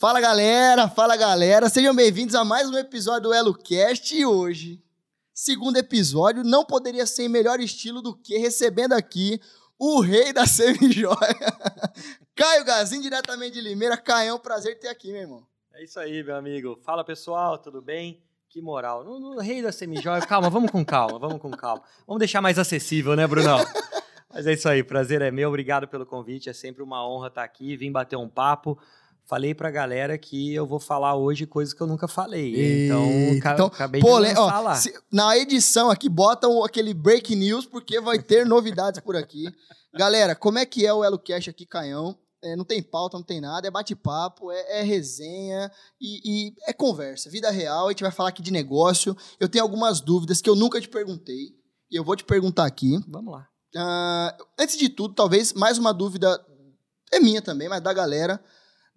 [0.00, 4.82] Fala galera, fala galera, sejam bem-vindos a mais um episódio do EloCast e hoje,
[5.34, 9.38] segundo episódio, não poderia ser em melhor estilo do que recebendo aqui
[9.78, 11.52] o rei da semijoia,
[12.34, 13.94] Caio Gazin, diretamente de Limeira.
[13.98, 15.46] Caio, é um prazer ter aqui, meu irmão.
[15.74, 16.80] É isso aí, meu amigo.
[16.82, 18.22] Fala pessoal, tudo bem?
[18.48, 19.04] Que moral.
[19.04, 21.82] No, no rei da semijoia, calma, vamos com calma, vamos com calma.
[22.06, 23.58] Vamos deixar mais acessível, né, Brunão?
[24.32, 27.44] Mas é isso aí, prazer é meu, obrigado pelo convite, é sempre uma honra estar
[27.44, 28.78] aqui, vim bater um papo.
[29.30, 32.86] Falei pra galera que eu vou falar hoje coisas que eu nunca falei.
[32.86, 34.26] Então, ca então acabei pô, de
[34.76, 39.44] se- na edição aqui, bota o- aquele break news, porque vai ter novidades por aqui.
[39.94, 42.18] Galera, como é que é o EloCast aqui, Caião?
[42.42, 45.70] É, não tem pauta, não tem nada, é bate-papo, é, é resenha
[46.00, 47.86] e, e é conversa, vida real.
[47.86, 49.16] A gente vai falar aqui de negócio.
[49.38, 51.54] Eu tenho algumas dúvidas que eu nunca te perguntei
[51.88, 52.98] e eu vou te perguntar aqui.
[53.06, 53.46] Vamos lá.
[53.76, 56.44] Ah, antes de tudo, talvez mais uma dúvida
[57.12, 58.42] é minha também, mas da galera.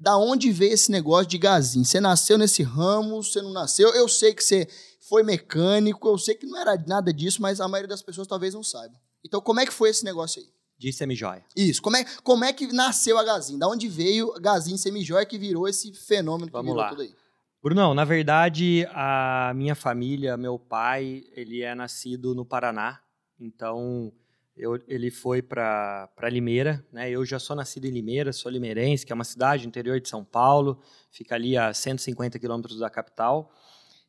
[0.04, 1.86] Da onde veio esse negócio de gazinho?
[1.86, 3.24] Você nasceu nesse ramo?
[3.24, 3.88] Você não nasceu?
[3.96, 4.68] Eu sei que você
[5.08, 8.54] foi mecânico, eu sei que não era nada disso, mas a maioria das pessoas talvez
[8.54, 8.94] não saiba.
[9.26, 10.48] Então, como é que foi esse negócio aí?
[10.78, 11.46] De semijoia.
[11.56, 13.58] Isso, como é, como é que nasceu a Gazinho?
[13.58, 16.90] Da onde veio a Gazinho Semijóia que virou esse fenômeno que Vamos virou lá.
[16.90, 17.16] tudo aí?
[17.64, 23.00] Brunão, na verdade, a minha família, meu pai, ele é nascido no Paraná.
[23.40, 24.12] Então,
[24.56, 27.10] eu- ele foi para Limeira, né?
[27.10, 30.24] Eu já sou nascido em Limeira, sou limeirense, que é uma cidade interior de São
[30.24, 30.80] Paulo,
[31.12, 33.52] fica ali a 150 quilômetros da capital.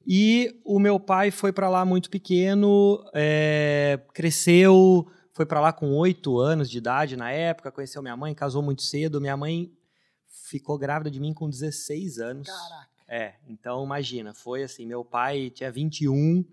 [0.07, 5.93] E o meu pai foi para lá muito pequeno, é, cresceu, foi para lá com
[5.95, 9.21] oito anos de idade na época, conheceu minha mãe, casou muito cedo.
[9.21, 9.73] Minha mãe
[10.29, 12.47] ficou grávida de mim com 16 anos.
[12.47, 12.89] Caraca.
[13.09, 16.45] É, então imagina, foi assim, meu pai tinha 21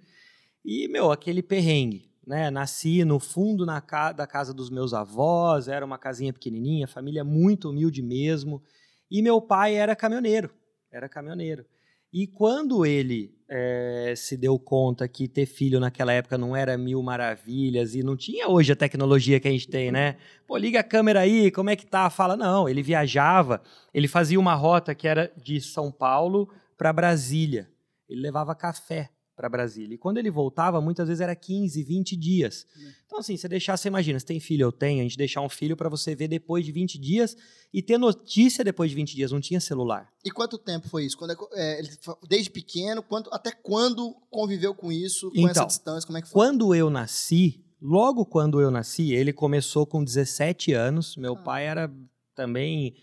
[0.65, 2.49] e, meu, aquele perrengue, né?
[2.49, 7.25] Nasci no fundo na ca da casa dos meus avós, era uma casinha pequenininha, família
[7.25, 8.63] muito humilde mesmo,
[9.11, 10.49] e meu pai era caminhoneiro,
[10.89, 11.65] era caminhoneiro.
[12.13, 17.03] E quando ele eh, se deu conta que ter filho naquela época não era mil
[17.03, 20.15] maravilhas e não tinha hoje a tecnologia que a gente tem, né?
[20.47, 22.09] Pô, liga a câmera aí, como é que tá?
[22.09, 23.61] Fala, não, ele viajava,
[23.93, 27.69] ele fazia uma rota que era de São Paulo para Brasília.
[28.07, 29.09] Ele levava café
[29.41, 29.95] para Brasília.
[29.95, 32.67] E quando ele voltava, muitas vezes era 15, 20 dias.
[33.07, 35.49] Então, assim, você deixar, você imagina, você tem filho, eu tenho, a gente deixar um
[35.49, 37.35] filho para você ver depois de 20 dias
[37.73, 39.31] e ter notícia depois de 20 dias.
[39.31, 40.07] Não tinha celular.
[40.23, 41.17] E quanto tempo foi isso?
[41.17, 41.81] Quando é é,
[42.29, 46.05] desde pequeno, quanto, até quando conviveu com isso, com essa Então, distância?
[46.05, 46.39] Como é que foi?
[46.39, 51.17] Quando eu nasci, logo quando eu nasci, ele começou com 17 anos.
[51.17, 51.41] Meu Ah.
[51.41, 51.91] pai era
[52.35, 52.93] também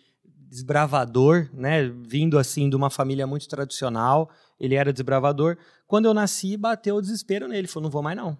[0.48, 1.88] desbravador, né?
[1.88, 5.56] Vindo assim de uma família muito tradicional, ele era desbravador.
[5.86, 7.60] Quando eu nasci, bateu o desespero nele.
[7.60, 8.38] Ele falou: não vou mais não.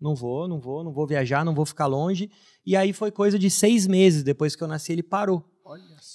[0.00, 2.30] Não vou, não vou, não vou viajar, não vou ficar longe.
[2.66, 5.44] E aí foi coisa de seis meses depois que eu nasci, ele parou.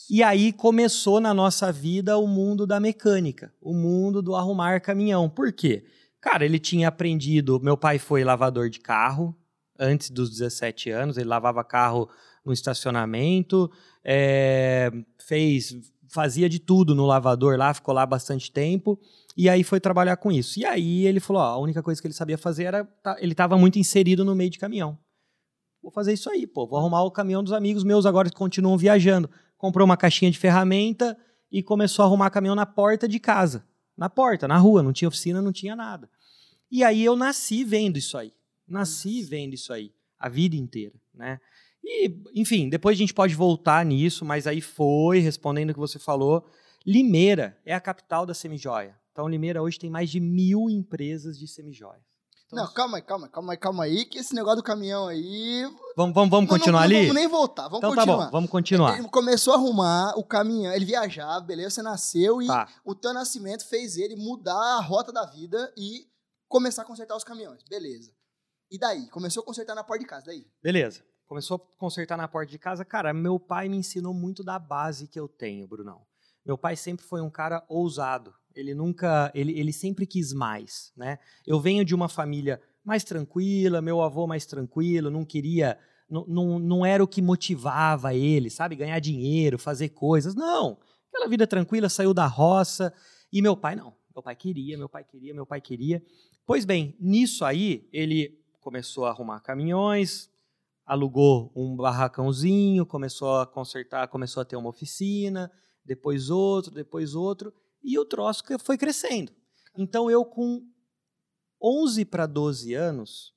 [0.09, 5.27] E aí começou na nossa vida o mundo da mecânica, o mundo do arrumar caminhão.
[5.27, 5.85] Por quê?
[6.21, 7.59] Cara, ele tinha aprendido.
[7.59, 9.35] Meu pai foi lavador de carro
[9.79, 12.09] antes dos 17 anos, ele lavava carro
[12.49, 13.71] no estacionamento,
[14.03, 14.91] é,
[15.25, 15.75] fez,
[16.09, 18.99] fazia de tudo no lavador lá, ficou lá bastante tempo.
[19.37, 20.59] E aí foi trabalhar com isso.
[20.59, 22.83] E aí ele falou: ó, a única coisa que ele sabia fazer era.
[22.83, 24.97] tá- ele estava muito inserido no meio de caminhão.
[25.81, 26.67] Vou fazer isso aí, pô.
[26.67, 29.29] Vou arrumar o caminhão dos amigos meus agora que continuam viajando.
[29.57, 31.17] Comprou uma caixinha de ferramenta
[31.51, 33.63] e começou a arrumar caminhão na porta de casa.
[33.95, 34.83] Na porta, na rua.
[34.83, 36.09] Não tinha oficina, não tinha nada.
[36.69, 38.33] E aí eu nasci vendo isso aí.
[38.67, 39.93] Nasci vendo isso aí.
[40.19, 41.39] A vida inteira, né?
[41.83, 45.97] E, enfim, depois a gente pode voltar nisso, mas aí foi, respondendo o que você
[45.99, 46.45] falou.
[46.85, 48.95] Limeira é a capital da semijoia.
[49.11, 51.99] Então, Limeira hoje tem mais de mil empresas de semijoia.
[52.45, 55.07] Então, Não, calma aí, calma aí, calma aí, calma aí, que esse negócio do caminhão
[55.07, 55.63] aí.
[55.95, 57.07] Vamos, vamos, vamos Não, continuar não, não ali?
[57.07, 58.25] vamos nem voltar, vamos então tá continuar.
[58.25, 58.97] bom, vamos continuar.
[58.97, 61.69] Ele começou a arrumar o caminhão, ele viajava, beleza?
[61.71, 62.67] Você nasceu e Tá.
[62.83, 66.07] o teu nascimento fez ele mudar a rota da vida e
[66.47, 68.11] começar a consertar os caminhões, beleza.
[68.71, 69.07] E daí?
[69.09, 70.47] Começou a consertar na porta de casa, daí?
[70.63, 71.03] Beleza.
[71.29, 72.83] Começou a consertar na porta de casa.
[72.83, 76.01] Cara, meu pai me ensinou muito da base que eu tenho, Brunão.
[76.43, 78.33] Meu pai sempre foi um cara ousado.
[78.55, 81.19] Ele nunca, ele, ele sempre quis mais, né?
[81.45, 85.77] Eu venho de uma família mais tranquila, meu avô mais tranquilo, não queria,
[86.09, 88.75] não, não, não era o que motivava ele, sabe?
[88.75, 90.33] Ganhar dinheiro, fazer coisas.
[90.33, 90.79] Não.
[91.09, 92.91] Aquela vida tranquila, saiu da roça.
[93.31, 93.95] E meu pai não.
[94.15, 96.03] Meu pai queria, meu pai queria, meu pai queria.
[96.43, 100.27] Pois bem, nisso aí, ele começou a arrumar caminhões,
[100.89, 105.51] alugou um barracãozinho, começou a consertar, começou a ter uma oficina,
[105.85, 107.53] depois outro, depois outro,
[107.83, 109.31] e o troço foi crescendo.
[109.77, 110.63] Então eu com
[111.61, 113.35] 11 para 12 anos,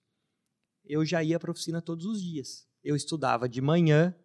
[0.86, 2.66] eu já ia para a oficina todos os dias.
[2.82, 4.16] Eu estudava de manhã,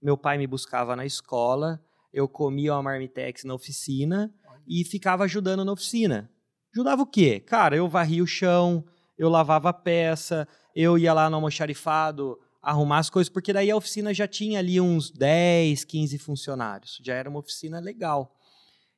[0.00, 4.34] meu pai me buscava na escola, eu comia uma marmitex na oficina
[4.66, 6.32] e ficava ajudando na oficina.
[6.74, 7.40] Ajudava o quê?
[7.40, 8.82] Cara, eu varria o chão,
[9.18, 13.76] eu lavava a peça, eu ia lá no almoxarifado arrumar as coisas, porque daí a
[13.76, 16.98] oficina já tinha ali uns 10, 15 funcionários.
[17.02, 18.36] Já era uma oficina legal.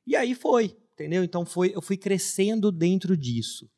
[0.05, 1.23] E aí foi, entendeu?
[1.23, 3.69] Então foi, eu fui crescendo dentro disso.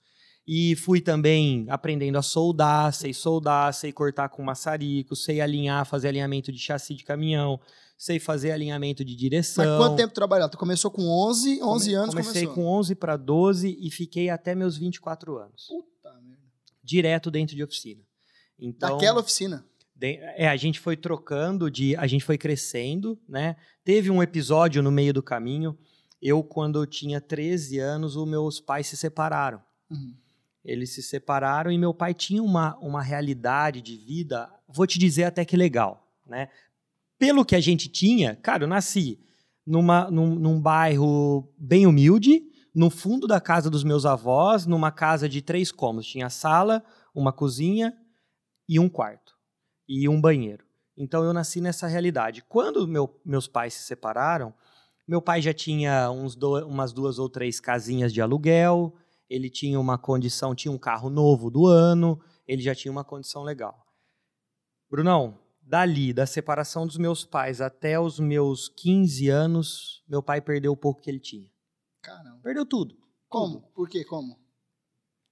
[0.47, 6.09] E fui também aprendendo a soldar, sei soldar, sei cortar com maçarico, sei alinhar, fazer
[6.09, 7.59] alinhamento de chassi de caminhão,
[7.97, 9.65] sei fazer alinhamento de direção.
[9.65, 10.47] Mas quanto tempo trabalhou?
[10.47, 12.53] Tu começou com 11, 11 Come, anos Comecei começou.
[12.63, 15.65] com 11 para 12 e fiquei até meus 24 anos.
[15.67, 16.43] Puta merda.
[16.83, 18.03] Direto dentro de oficina.
[18.59, 19.65] Então, Daquela oficina.
[20.01, 23.55] É, a gente foi trocando de, a gente foi crescendo, né?
[23.83, 25.77] Teve um episódio no meio do caminho.
[26.21, 29.61] Eu, quando eu tinha 13 anos, os meus pais se separaram.
[29.89, 30.13] Uhum.
[30.63, 35.25] Eles se separaram e meu pai tinha uma, uma realidade de vida, vou te dizer
[35.25, 36.49] até que legal, né?
[37.17, 39.19] Pelo que a gente tinha, cara, eu nasci
[39.65, 42.43] numa, num, num bairro bem humilde,
[42.73, 46.07] no fundo da casa dos meus avós, numa casa de três cômodos.
[46.07, 46.83] Tinha sala,
[47.13, 47.95] uma cozinha
[48.67, 49.24] e um quarto.
[49.87, 50.65] E um banheiro.
[50.97, 52.43] Então eu nasci nessa realidade.
[52.47, 54.53] Quando meu, meus pais se separaram,
[55.07, 58.95] meu pai já tinha uns do- umas duas ou três casinhas de aluguel,
[59.29, 63.43] ele tinha uma condição, tinha um carro novo do ano, ele já tinha uma condição
[63.43, 63.85] legal.
[64.89, 70.71] Brunão, dali, da separação dos meus pais até os meus 15 anos, meu pai perdeu
[70.71, 71.49] o pouco que ele tinha.
[72.01, 72.39] Caramba.
[72.41, 72.95] Perdeu tudo.
[73.27, 73.61] Como?
[73.73, 74.05] Por quê?
[74.05, 74.39] Como?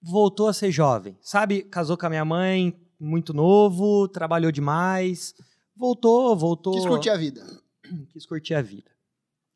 [0.01, 1.17] Voltou a ser jovem.
[1.21, 5.33] Sabe, casou com a minha mãe, muito novo, trabalhou demais.
[5.75, 6.73] Voltou, voltou.
[6.73, 7.41] Quis curtir a vida.
[8.09, 8.91] quis curtir a vida.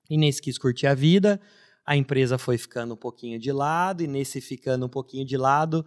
[0.09, 1.39] E nesse quis curtir a vida,
[1.85, 5.85] a empresa foi ficando um pouquinho de lado, e nesse ficando um pouquinho de lado,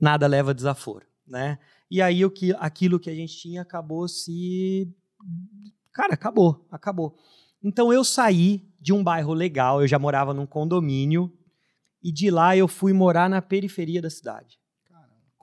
[0.00, 1.58] nada leva desaforo, né?
[1.90, 4.92] E aí o que, aquilo que a gente tinha acabou se.
[5.92, 7.16] Cara, acabou, acabou.
[7.62, 11.32] Então eu saí de um bairro legal, eu já morava num condomínio,
[12.02, 14.58] e de lá eu fui morar na periferia da cidade.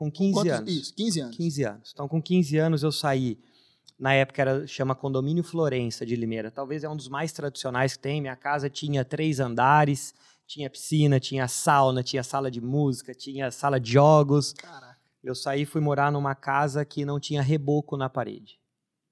[0.04, 0.72] Com 15 Quantos- anos.
[0.74, 1.38] Isso, 15 anos.
[1.38, 1.92] 15 anos.
[1.94, 3.38] Então, com 15 anos, eu saí.
[4.00, 6.50] Na época era chama Condomínio Florença de Limeira.
[6.52, 8.22] Talvez é um dos mais tradicionais que tem.
[8.22, 10.14] Minha casa tinha três andares,
[10.48, 14.54] tinha piscina, tinha sauna, tinha sala de música, tinha sala de jogos.
[14.54, 14.98] Caraca.
[15.24, 18.60] Eu saí e fui morar numa casa que não tinha reboco na parede.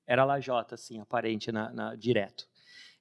[0.06, 2.46] Era lajota, assim, aparente, na, na- direto.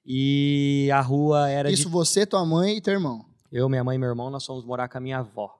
[0.05, 3.25] E a rua era Isso de você, tua mãe e teu irmão.
[3.51, 5.59] eu, minha mãe e meu irmão, nós fomos morar com a minha avó.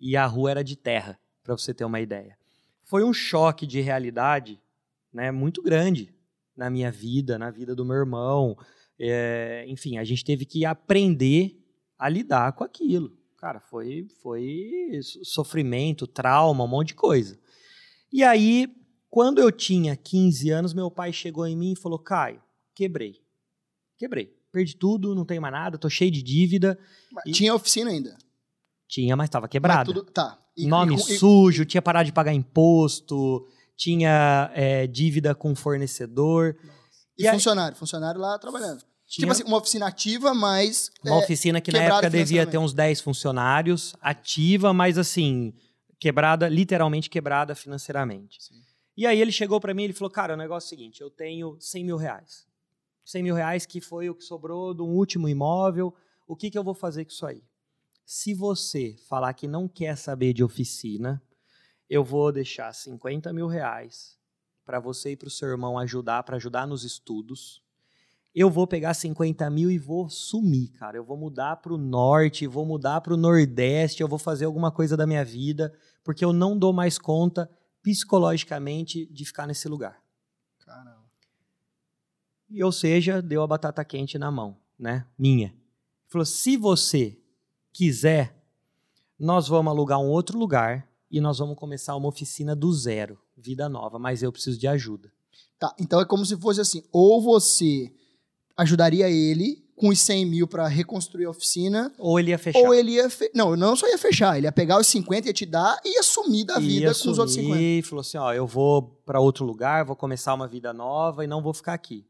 [0.00, 2.36] E a rua era de terra, para você ter uma ideia.
[2.84, 4.60] Foi um choque de realidade
[5.12, 6.14] né, muito grande
[6.56, 8.56] na minha vida, na vida do meu irmão.
[8.98, 11.58] É, enfim, a gente teve que aprender
[11.98, 13.16] a lidar com aquilo.
[13.38, 17.38] Cara, foi, foi so- sofrimento, trauma, um monte de coisa.
[18.12, 18.68] E aí,
[19.10, 22.42] quando eu tinha 15 anos, meu pai chegou em mim e falou: Caio,
[22.74, 23.20] quebrei.
[23.98, 24.34] Quebrei.
[24.52, 26.78] Perdi tudo, não tenho mais nada, tô cheio de dívida.
[27.26, 28.16] E- Tinha oficina ainda.
[28.88, 29.84] Tinha, mas estava Mas quebrada.
[29.84, 30.38] tudo- Tá.
[30.56, 33.46] E- Nome e com- e- sujo, tinha parado de pagar imposto,
[33.76, 36.56] tinha é, dívida com fornecedor.
[37.18, 38.80] E, E aí- funcionário, funcionário lá trabalhando.
[39.08, 40.90] Tinha Tipo assim, uma oficina ativa, mas.
[41.04, 45.52] uma é, oficina que na época devia ter uns 10 funcionários, ativa, mas assim,
[46.00, 48.42] quebrada, literalmente quebrada financeiramente.
[48.42, 48.54] Sim.
[48.96, 51.00] E aí ele chegou para mim e ele falou, cara, o negócio é o seguinte,
[51.02, 52.46] eu tenho 100 mil reais.
[53.04, 55.94] 100 mil reais que foi o que sobrou de um último imóvel,
[56.26, 57.40] o que, que eu vou fazer com isso aí?
[58.06, 61.20] Se você falar que não quer saber de oficina,
[61.90, 64.16] eu vou deixar 50 mil reais
[64.64, 67.60] para você e para o seu irmão ajudar, para ajudar nos estudos.
[68.32, 70.96] Eu vou pegar 50 mil e vou sumir, cara.
[70.96, 74.70] Eu vou mudar para o norte, vou mudar para o nordeste, eu vou fazer alguma
[74.70, 77.50] coisa da minha vida, porque eu não dou mais conta
[77.82, 80.00] psicologicamente de ficar nesse lugar.
[80.64, 81.10] Caramba.
[82.48, 85.04] E, ou seja, deu a batata quente na mão, né?
[85.18, 85.52] Minha.
[86.06, 87.20] Falou: se você
[87.76, 88.34] quiser,
[89.18, 93.68] nós vamos alugar um outro lugar e nós vamos começar uma oficina do zero, vida
[93.68, 95.12] nova, mas eu preciso de ajuda.
[95.58, 97.92] Tá, então é como se fosse assim: ou você
[98.56, 102.58] ajudaria ele com os 100 mil pra reconstruir a oficina, Ou ele ia fechar.
[102.60, 103.10] ou ele ia.
[103.10, 103.30] Fe...
[103.34, 105.96] Não, não só ia fechar, ele ia pegar os 50 e ia te dar e
[105.96, 107.54] ia sumir da vida ia com os outros 50.
[107.54, 111.26] sumir, falou assim: ó, eu vou para outro lugar, vou começar uma vida nova e
[111.26, 112.06] não vou ficar aqui.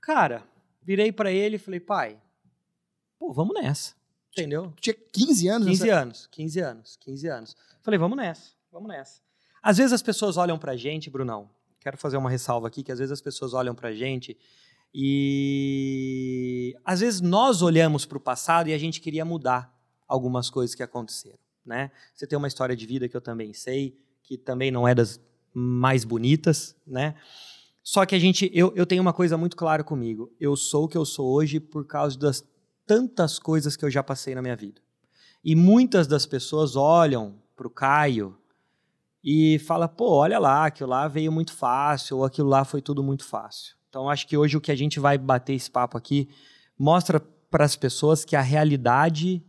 [0.00, 0.42] Cara,
[0.82, 2.18] virei para ele e falei: pai,
[3.20, 4.01] pô, vamos nessa.
[4.32, 4.72] Entendeu?
[4.80, 5.68] Tinha 15 anos?
[5.68, 7.56] 15 nessa- anos, 15 anos, 15 anos.
[7.82, 9.20] Falei, vamos nessa, vamos nessa.
[9.62, 11.48] Às vezes as pessoas olham pra gente, Brunão,
[11.80, 14.36] quero fazer uma ressalva aqui, que às vezes as pessoas olham pra gente
[14.94, 19.72] e às vezes nós olhamos pro passado e a gente queria mudar
[20.08, 21.90] algumas coisas que aconteceram, né?
[22.14, 25.20] Você tem uma história de vida que eu também sei, que também não é das
[25.54, 27.14] mais bonitas, né?
[27.82, 30.32] Só que a gente, eu, eu tenho uma coisa muito clara comigo.
[30.38, 32.40] Eu sou o que eu sou hoje por causa das
[32.92, 34.82] tantas coisas que eu já passei na minha vida.
[35.42, 38.36] E muitas das pessoas olham para o Caio
[39.24, 43.02] e fala, pô, olha lá, aquilo lá veio muito fácil, ou aquilo lá foi tudo
[43.02, 43.74] muito fácil.
[43.88, 46.28] Então, acho que hoje o que a gente vai bater esse papo aqui
[46.78, 47.18] mostra
[47.50, 49.42] para as pessoas que a realidade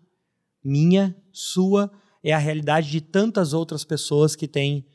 [0.64, 1.92] minha, sua,
[2.24, 4.86] é a realidade de tantas outras pessoas que têm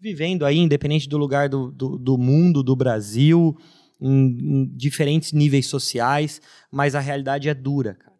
[0.00, 3.56] vivendo aí, independente do lugar do, do, do mundo, do Brasil,
[4.00, 8.16] em, em, diferentes níveis sociais, mas a realidade é dura, cara.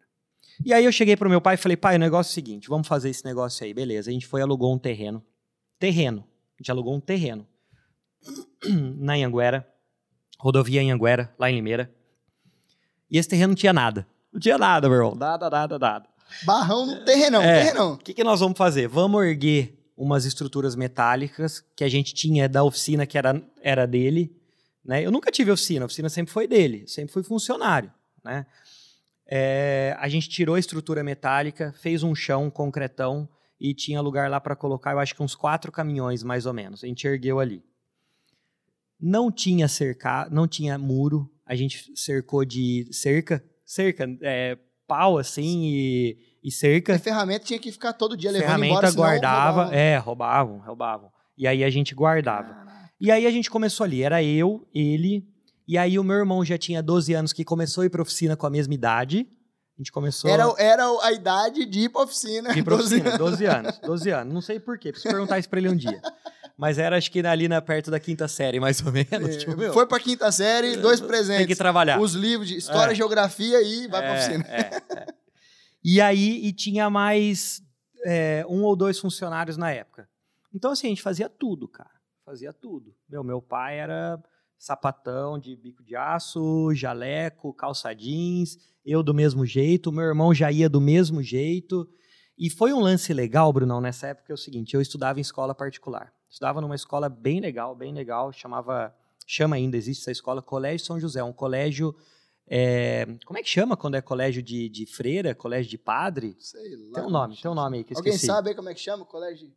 [0.65, 2.67] E aí eu cheguei pro meu pai e falei, pai, o negócio é o seguinte,
[2.67, 4.09] vamos fazer esse negócio aí, beleza.
[4.09, 5.23] A gente foi alugou um terreno.
[5.77, 6.23] Terreno.
[6.55, 7.47] A gente alugou um terreno.
[8.97, 9.67] Na Anhanguera,
[10.39, 11.93] rodovia Anhanguera, lá em Limeira.
[13.09, 14.07] E esse terreno não tinha nada.
[14.33, 15.15] Não tinha nada, meu irmão.
[15.15, 16.09] Nada, nada, nada.
[16.43, 17.63] Barrão no terrenão, É.
[17.63, 17.93] terrenão.
[17.93, 18.87] O que, que nós vamos fazer?
[18.87, 24.35] Vamos erguer umas estruturas metálicas que a gente tinha da oficina que era, era dele.
[24.87, 25.05] Né?
[25.05, 27.91] Eu nunca tive oficina, a oficina sempre foi dele, sempre fui funcionário.
[28.23, 28.45] Né?
[29.27, 33.27] É, a gente tirou a estrutura metálica, fez um chão, um concretão,
[33.59, 36.83] e tinha lugar lá para colocar, eu acho que uns quatro caminhões, mais ou menos.
[36.83, 37.63] A gente ergueu ali.
[38.99, 45.65] Não tinha cercar, não tinha muro, a gente cercou de cerca, cerca, é, pau assim
[45.65, 49.73] e, e cerca A ferramenta tinha que ficar todo dia levando ferramenta embora, guardava, roubavam.
[49.79, 51.11] é, roubavam, roubavam.
[51.37, 52.53] E aí a gente guardava.
[52.53, 52.76] Caraca.
[52.99, 55.27] E aí a gente começou ali, era eu, ele,
[55.67, 58.35] e aí o meu irmão já tinha 12 anos que começou a ir pra oficina
[58.35, 59.27] com a mesma idade.
[59.75, 62.51] A gente começou Era, era a idade de ir pra oficina.
[62.51, 63.19] de ir pra 12 oficina, anos.
[63.19, 64.33] 12 anos, 12 anos.
[64.33, 66.01] Não sei porquê, preciso perguntar isso pra ele um dia.
[66.57, 69.11] Mas era acho que ali na, perto da quinta série, mais ou menos.
[69.35, 71.37] É, tipo, Foi pra quinta série, dois presentes.
[71.37, 71.99] tem que trabalhar.
[71.99, 72.95] Os livros de história, É.
[72.95, 74.45] geografia e vai pra É, oficina.
[74.47, 74.59] é,
[74.95, 75.05] é.
[75.83, 77.61] E aí, e tinha mais
[78.03, 80.09] é, um ou dois funcionários na época.
[80.51, 81.91] Então, assim, a gente fazia tudo, cara.
[82.27, 82.93] Fazia tudo.
[83.07, 84.21] Meu, meu pai era
[84.57, 90.51] sapatão de bico de aço, jaleco, calça jeans, eu do mesmo jeito, meu irmão já
[90.51, 91.89] ia do mesmo jeito.
[92.37, 95.55] E foi um lance legal, Brunão, nessa época, é o seguinte, eu estudava em escola
[95.55, 96.13] particular.
[96.29, 98.93] Estudava numa escola bem legal, bem legal, chamava,
[99.25, 101.95] chama ainda, existe essa escola, Colégio São José, um colégio,
[102.45, 106.35] é, como é que chama quando é colégio de, de freira, colégio de padre?
[106.41, 106.95] Sei lá.
[106.95, 108.27] Tem um nome, tem um nome aí que eu Alguém esqueci.
[108.27, 109.05] sabe aí como é que chama?
[109.05, 109.49] Colégio.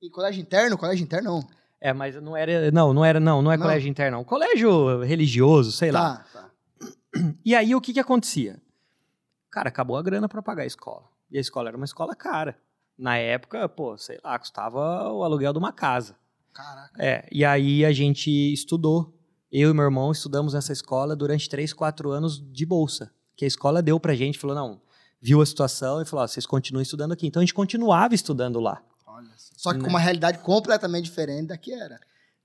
[0.00, 0.78] E colégio interno?
[0.78, 1.63] Colégio interno não.
[1.80, 3.62] É, mas não era, não, não era, não, não é Não.
[3.64, 4.24] colégio interno, não.
[4.24, 6.16] Colégio religioso, sei lá.
[6.16, 6.50] Tá, tá.
[7.44, 8.60] E aí o que que acontecia?
[9.50, 11.04] Cara, acabou a grana para pagar a escola.
[11.30, 12.58] E a escola era uma escola cara.
[12.96, 16.16] Na época, pô, sei lá, custava o aluguel de uma casa.
[16.52, 17.02] Caraca.
[17.02, 19.12] É, e aí a gente estudou.
[19.50, 23.12] Eu e meu irmão estudamos nessa escola durante três, quatro anos de bolsa.
[23.36, 24.80] Que a escola deu pra gente, falou, não,
[25.20, 27.26] viu a situação e falou, ó, vocês continuem estudando aqui.
[27.26, 28.82] Então a gente continuava estudando lá.
[29.14, 29.54] Olha só.
[29.56, 29.84] Só que Né?
[29.84, 32.00] com uma realidade completamente diferente da que era.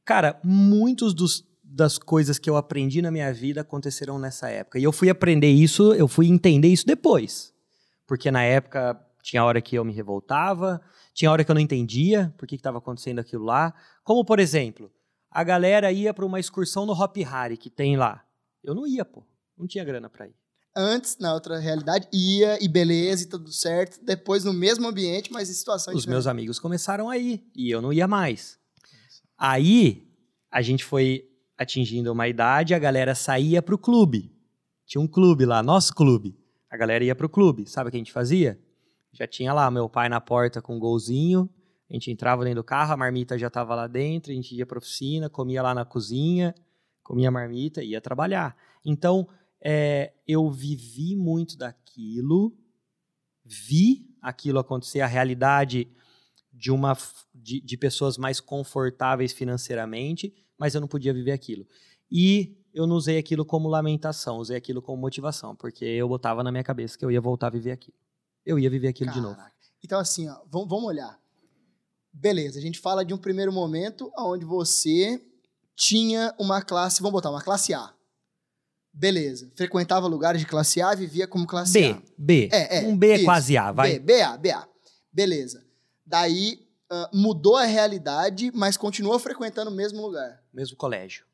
[0.06, 4.78] Cara, muitos dos, das coisas que eu aprendi na minha vida aconteceram nessa época.
[4.78, 7.54] E eu fui aprender isso, eu fui entender isso depois.
[8.08, 10.82] Porque na época tinha hora que eu me revoltava,
[11.14, 13.74] tinha hora que eu não entendia por que estava acontecendo aquilo lá.
[14.04, 14.92] Como, por exemplo,
[15.30, 18.24] a galera ia para uma excursão no Hop Hari que tem lá.
[18.64, 19.24] Eu não ia, pô.
[19.58, 20.36] Não tinha grana para ir.
[20.76, 24.04] Antes, na outra realidade, ia e beleza e tudo certo.
[24.04, 27.82] Depois, no mesmo ambiente, mas em situações Os meus amigos começaram a ir e eu
[27.82, 28.58] não ia mais.
[29.38, 30.08] Aí
[30.52, 34.32] a gente foi atingindo uma idade, a galera saía pro clube.
[34.86, 36.38] Tinha um clube lá, nosso clube.
[36.70, 37.68] A galera ia pro clube.
[37.68, 38.60] Sabe o que a gente fazia?
[39.12, 41.50] Já tinha lá meu pai na porta com um golzinho.
[41.90, 44.66] A gente entrava dentro do carro, a marmita já estava lá dentro, a gente ia
[44.66, 46.54] pra oficina, comia lá na cozinha,
[47.04, 48.56] comia a marmita e ia trabalhar.
[48.86, 49.28] Então,
[49.62, 52.58] é, eu vivi muito daquilo,
[53.44, 55.92] vi aquilo acontecer, a realidade
[56.52, 56.98] de uma
[57.34, 61.66] de, de pessoas mais confortáveis financeiramente, mas eu não podia viver aquilo.
[62.12, 66.52] E eu não usei aquilo como lamentação, usei aquilo como motivação, porque eu botava na
[66.52, 67.98] minha cabeça que eu ia voltar a viver aquilo.
[68.46, 69.36] Eu ia viver aquilo de novo.
[69.36, 69.56] Caraca.
[69.84, 71.20] Então, assim, ó, vamos, vamos olhar.
[72.12, 75.24] Beleza, a gente fala de um primeiro momento onde você
[75.76, 77.94] tinha uma classe, vamos botar, uma classe A.
[78.94, 79.52] Beleza.
[79.56, 82.02] Frequentava lugares de classe A, vivia como classe B, A.
[82.18, 82.50] B.
[82.52, 84.00] É, é, um B é quase A, vai.
[84.00, 84.70] B, BA, BA.
[85.12, 85.66] Beleza.
[86.06, 90.44] Daí ah, mudou a realidade, mas continuou frequentando o mesmo lugar.
[90.54, 91.26] Mesmo colégio,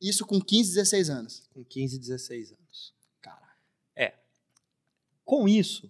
[0.00, 1.42] Isso com 15, 16 anos.
[1.52, 2.94] com 15, 16 anos.
[3.20, 3.54] Caraca.
[5.24, 5.86] Com isso,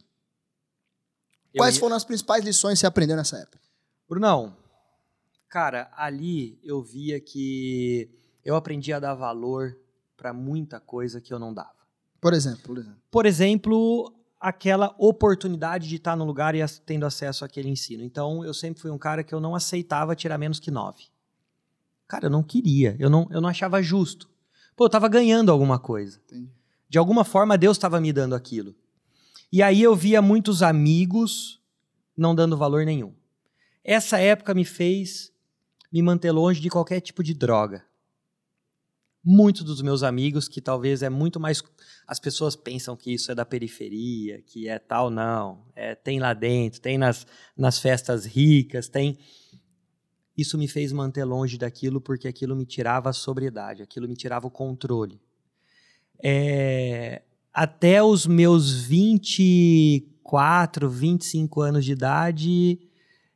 [1.57, 3.59] Quais foram as principais lições que você aprendeu nessa época?
[4.09, 4.57] Brunão,
[5.49, 8.09] cara, ali eu via que
[8.45, 9.77] eu aprendi a dar valor
[10.19, 11.79] para muita coisa que eu não dava.
[12.21, 13.03] Por exemplo, por exemplo.
[13.09, 18.03] Por exemplo, aquela oportunidade de estar no lugar e tendo acesso àquele ensino.
[18.03, 21.05] Então, eu sempre fui um cara que eu não aceitava tirar menos que nove.
[22.09, 24.29] Cara, eu não queria, eu não, eu não achava justo.
[24.77, 26.21] Pô, eu tava ganhando alguma coisa.
[26.27, 26.51] Entendi.
[26.89, 28.75] De alguma forma, Deus estava me dando aquilo.
[29.53, 31.61] E aí eu via muitos amigos
[32.17, 33.15] não dando valor nenhum.
[33.85, 35.33] Essa época me fez
[35.93, 37.85] me manter longe de qualquer tipo de droga.
[39.31, 41.63] Muitos dos meus amigos, que talvez é muito mais.
[42.07, 45.67] As pessoas pensam que isso é da periferia, que é tal, não.
[45.77, 49.19] É, tem lá dentro, tem nas, nas festas ricas, tem.
[50.35, 54.47] Isso me fez manter longe daquilo porque aquilo me tirava a sobriedade, aquilo me tirava
[54.47, 55.21] o controle.
[56.25, 57.21] É,
[57.53, 62.79] até os meus 24, 25 anos de idade,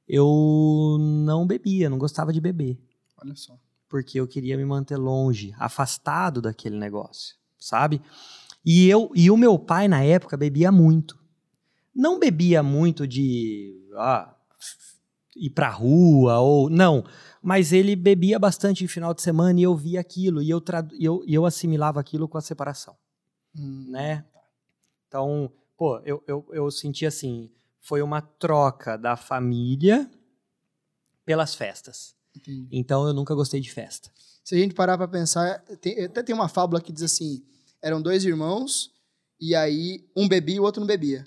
[0.09, 2.81] eu não bebia, não gostava de beber.
[3.23, 3.62] Olha só.
[3.93, 8.01] Porque eu queria me manter longe, afastado daquele negócio, sabe?
[8.65, 11.19] E eu e o meu pai na época bebia muito.
[11.95, 14.35] Não bebia muito de ah,
[15.37, 17.05] ir pra rua ou não,
[17.43, 20.65] mas ele bebia bastante no final de semana e eu via aquilo e eu,
[20.99, 22.97] eu, eu assimilava aquilo com a separação
[23.55, 24.25] Hum, né?
[25.07, 30.11] Então, pô, eu, eu, eu senti assim, foi uma troca da família
[31.27, 32.17] pelas festas.
[32.37, 32.69] Entendi.
[32.73, 34.11] Então, eu nunca gostei de festa.
[34.45, 37.43] Se a gente parar pra pensar, tem- até tem uma fábula que diz assim:
[37.83, 38.91] eram dois irmãos,
[39.41, 41.25] e aí um bebia e o outro não bebia.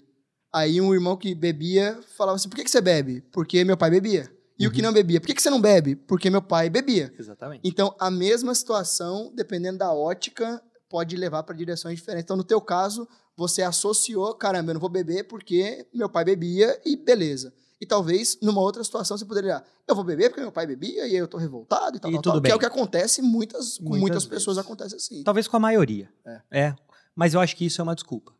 [0.54, 3.22] Aí um irmão que bebia falava assim: por que, que você bebe?
[3.32, 4.32] Porque meu pai bebia.
[4.58, 4.86] E o que Uhum.
[4.88, 5.20] não bebia?
[5.20, 5.96] Por que, que você não bebe?
[5.98, 7.14] Porque meu pai bebia.
[7.20, 7.62] Exatamente.
[7.68, 12.24] Então, a mesma situação, dependendo da ótica, pode levar para direções diferentes.
[12.24, 16.80] Então, no teu caso, você associou, caramba, eu não vou beber porque meu pai bebia
[16.86, 17.54] e beleza.
[17.80, 21.16] E talvez, numa outra situação, você poderia, eu vou beber porque meu pai bebia e
[21.16, 22.52] eu tô revoltado e tal, E tal, tudo tal, que bem.
[22.52, 25.24] é o que acontece muitas, com Muitas muitas pessoas acontece assim.
[25.24, 26.10] Talvez com a maioria.
[26.26, 26.42] É.
[26.52, 26.76] É.
[27.14, 28.34] Mas eu acho que isso é uma desculpa.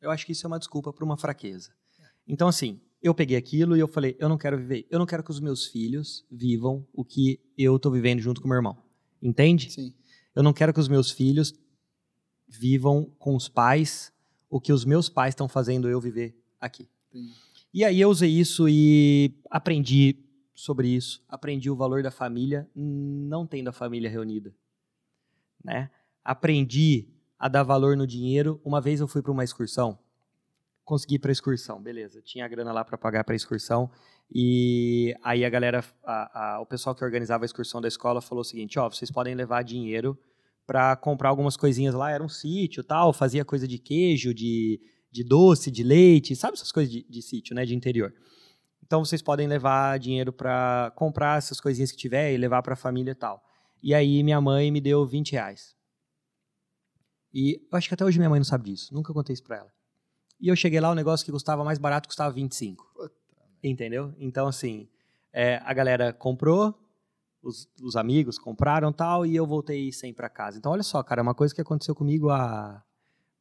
[0.00, 1.70] Eu acho que isso é uma desculpa para uma fraqueza.
[2.26, 5.22] Então, assim, eu peguei aquilo e eu falei, eu não quero viver, eu não quero
[5.22, 8.76] que os meus filhos vivam o que eu tô vivendo junto com meu irmão.
[9.22, 9.70] Entende?
[9.72, 9.94] Sim.
[10.34, 11.54] Eu não quero que os meus filhos
[12.48, 14.12] vivam com os pais
[14.50, 16.86] o que os meus pais estão fazendo eu viver aqui.
[17.10, 17.34] Entendi.
[17.72, 20.16] E aí eu usei isso e aprendi
[20.54, 24.54] sobre isso, aprendi o valor da família, não tendo a família reunida,
[25.64, 25.90] né?
[26.24, 28.60] Aprendi a dar valor no dinheiro.
[28.64, 29.98] Uma vez eu fui para uma excursão,
[30.84, 32.20] consegui para excursão, beleza?
[32.22, 33.90] Tinha a grana lá para pagar para excursão
[34.34, 38.42] e aí a galera, a- a- o pessoal que organizava a excursão da escola falou
[38.42, 40.18] o seguinte: ó, vocês podem levar dinheiro
[40.66, 42.10] para comprar algumas coisinhas lá.
[42.10, 44.80] Era um sítio, tal, fazia coisa de queijo, de
[45.12, 48.12] de doce, de leite, sabe essas coisas de, de sítio, né, de interior.
[48.82, 52.76] Então vocês podem levar dinheiro para comprar essas coisinhas que tiver e levar para a
[52.76, 53.42] família e tal.
[53.82, 55.76] E aí minha mãe me deu 20 reais.
[57.32, 59.58] E eu acho que até hoje minha mãe não sabe disso, nunca contei isso para
[59.58, 59.72] ela.
[60.40, 62.84] E eu cheguei lá, o negócio que custava mais barato custava 25.
[62.94, 63.14] Puta
[63.62, 64.12] Entendeu?
[64.18, 64.88] Então, assim,
[65.32, 66.74] é, a galera comprou,
[67.40, 70.58] os, os amigos compraram tal, e eu voltei sem para casa.
[70.58, 72.82] Então, olha só, cara, é uma coisa que aconteceu comigo há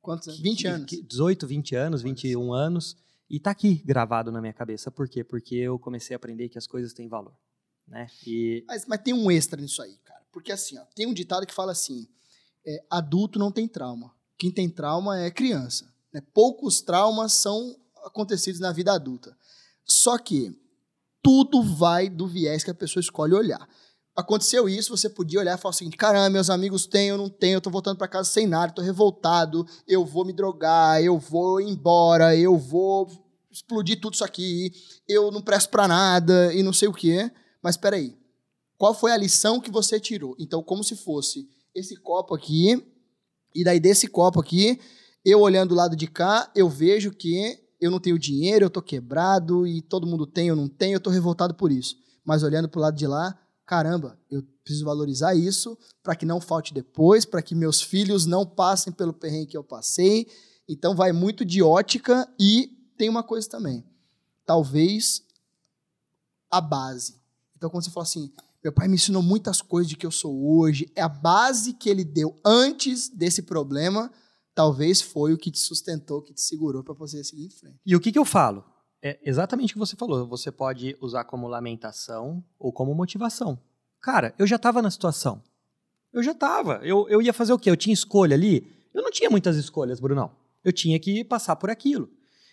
[0.01, 0.39] Quantos anos?
[0.39, 0.85] 20 que- anos.
[0.89, 2.97] que- 18, 20 anos, 21 anos.
[3.29, 4.91] E tá aqui gravado na minha cabeça.
[4.91, 5.23] Por quê?
[5.23, 7.33] Porque eu comecei a aprender que as coisas têm valor.
[7.87, 8.07] Né?
[8.25, 10.21] E Mas, mas tem um extra nisso aí, cara.
[10.31, 12.07] Porque assim, ó, tem um ditado que fala assim:
[12.65, 14.13] é, adulto não tem trauma.
[14.37, 15.91] Quem tem trauma é criança.
[16.13, 16.21] né?
[16.33, 19.37] Poucos traumas são acontecidos na vida adulta.
[19.85, 20.51] Só que
[21.21, 23.67] tudo vai do viés que a pessoa escolhe olhar.
[24.15, 27.55] Aconteceu isso, você podia olhar e falar seguinte: caramba, meus amigos têm, eu não tenho,
[27.55, 31.61] eu tô voltando para casa sem nada, tô revoltado, eu vou me drogar, eu vou
[31.61, 33.07] embora, eu vou
[33.49, 34.71] explodir tudo isso aqui,
[35.07, 37.31] eu não presto para nada e não sei o quê.
[37.63, 38.17] Mas peraí,
[38.77, 40.35] qual foi a lição que você tirou?
[40.39, 42.83] Então, como se fosse esse copo aqui,
[43.55, 44.79] e daí desse copo aqui,
[45.23, 48.81] eu olhando do lado de cá, eu vejo que eu não tenho dinheiro, eu tô
[48.81, 51.95] quebrado, e todo mundo tem, eu não tenho, eu tô revoltado por isso.
[52.25, 53.37] Mas olhando pro lado de lá,
[53.71, 58.45] caramba, eu preciso valorizar isso para que não falte depois, para que meus filhos não
[58.45, 60.27] passem pelo perrengue que eu passei.
[60.67, 63.81] Então vai muito de ótica e tem uma coisa também.
[64.45, 65.23] Talvez
[66.49, 67.15] a base.
[67.55, 70.57] Então quando você fala assim, meu pai me ensinou muitas coisas de que eu sou
[70.57, 74.11] hoje, é a base que ele deu antes desse problema,
[74.53, 77.79] talvez foi o que te sustentou, que te segurou para você seguir em frente.
[77.85, 78.65] E o que, que eu falo?
[79.03, 80.27] É exatamente o que você falou.
[80.27, 83.59] Você pode usar como lamentação ou como motivação.
[84.01, 85.41] Cara, eu já estava na situação.
[86.13, 86.79] Eu já estava.
[86.83, 87.69] Eu, eu ia fazer o quê?
[87.69, 88.67] Eu tinha escolha ali?
[88.93, 90.31] Eu não tinha muitas escolhas, Brunão.
[90.63, 92.09] Eu tinha que passar por aquilo.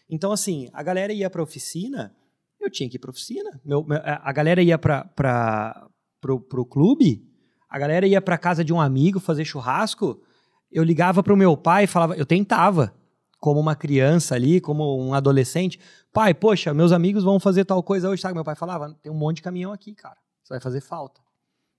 [0.08, 2.14] Então, assim, a galera ia para oficina,
[2.60, 3.60] eu tinha que ir para oficina.
[3.64, 5.88] Meu, meu- a galera ia para
[6.20, 7.22] pro clube,
[7.68, 10.22] a galera ia para casa de um amigo fazer churrasco.
[10.72, 12.94] Eu ligava para o meu pai e falava, eu tentava
[13.38, 15.78] como uma criança ali, como um adolescente.
[16.12, 18.34] Pai, poxa, meus amigos vão fazer tal coisa hoje, sabe?
[18.34, 20.16] Meu pai falava, tem um monte de caminhão aqui, cara.
[20.42, 21.20] Isso vai fazer falta.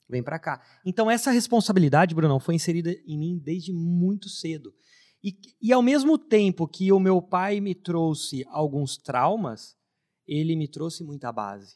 [0.07, 0.61] Vem para cá.
[0.85, 4.73] Então, essa responsabilidade, Brunão, foi inserida em mim desde muito cedo.
[5.23, 9.75] E, e ao mesmo tempo que o meu pai me trouxe alguns traumas,
[10.25, 11.75] ele me trouxe muita base.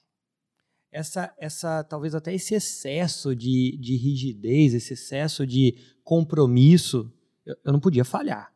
[0.92, 7.12] Essa, essa talvez até esse excesso de, de rigidez, esse excesso de compromisso,
[7.46, 8.53] eu, eu não podia falhar.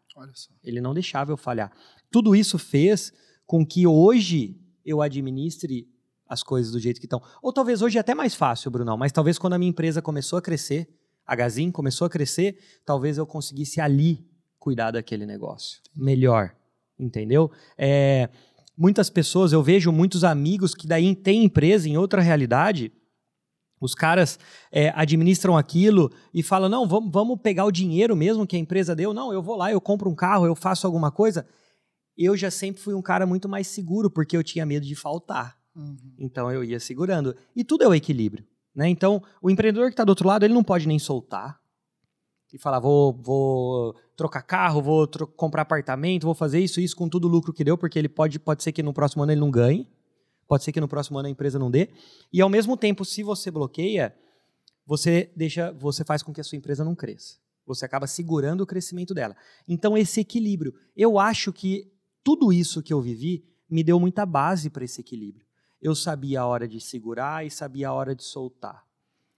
[0.63, 1.71] Ele não deixava eu falhar.
[2.11, 3.11] Tudo isso fez
[3.45, 5.87] com que hoje eu administre
[6.27, 7.21] as coisas do jeito que estão.
[7.41, 10.37] Ou talvez hoje é até mais fácil, Brunão, mas talvez quando a minha empresa começou
[10.37, 10.89] a crescer,
[11.25, 14.25] a Gazin começou a crescer, talvez eu conseguisse ali
[14.59, 16.55] cuidar daquele negócio melhor,
[16.99, 17.51] entendeu?
[17.77, 18.29] É,
[18.77, 22.91] muitas pessoas, eu vejo muitos amigos que daí têm empresa em outra realidade,
[23.79, 24.39] os caras
[24.71, 28.95] é, administram aquilo e falam: não, vamos, vamos pegar o dinheiro mesmo que a empresa
[28.95, 29.13] deu.
[29.13, 31.47] Não, eu vou lá, eu compro um carro, eu faço alguma coisa.
[32.17, 35.55] Eu já sempre fui um cara muito mais seguro, porque eu tinha medo de faltar.
[35.75, 35.97] Uhum.
[36.17, 37.35] Então eu ia segurando.
[37.55, 38.43] E tudo é o equilíbrio.
[38.75, 38.89] Né?
[38.89, 41.59] Então, o empreendedor que está do outro lado, ele não pode nem soltar
[42.53, 47.07] e falar: vou, vou trocar carro, vou tro comprar apartamento, vou fazer isso, isso com
[47.07, 49.41] todo o lucro que deu, porque ele pode, pode ser que no próximo ano ele
[49.41, 49.87] não ganhe,
[50.47, 51.89] pode ser que no próximo ano a empresa não dê.
[52.31, 54.15] E ao mesmo tempo, se você bloqueia,
[54.85, 57.37] você deixa, você faz com que a sua empresa não cresça.
[57.65, 59.35] Você acaba segurando o crescimento dela.
[59.67, 60.73] Então, esse equilíbrio.
[60.95, 61.91] Eu acho que
[62.23, 65.45] tudo isso que eu vivi me deu muita base para esse equilíbrio.
[65.81, 68.87] Eu sabia a hora de segurar e sabia a hora de soltar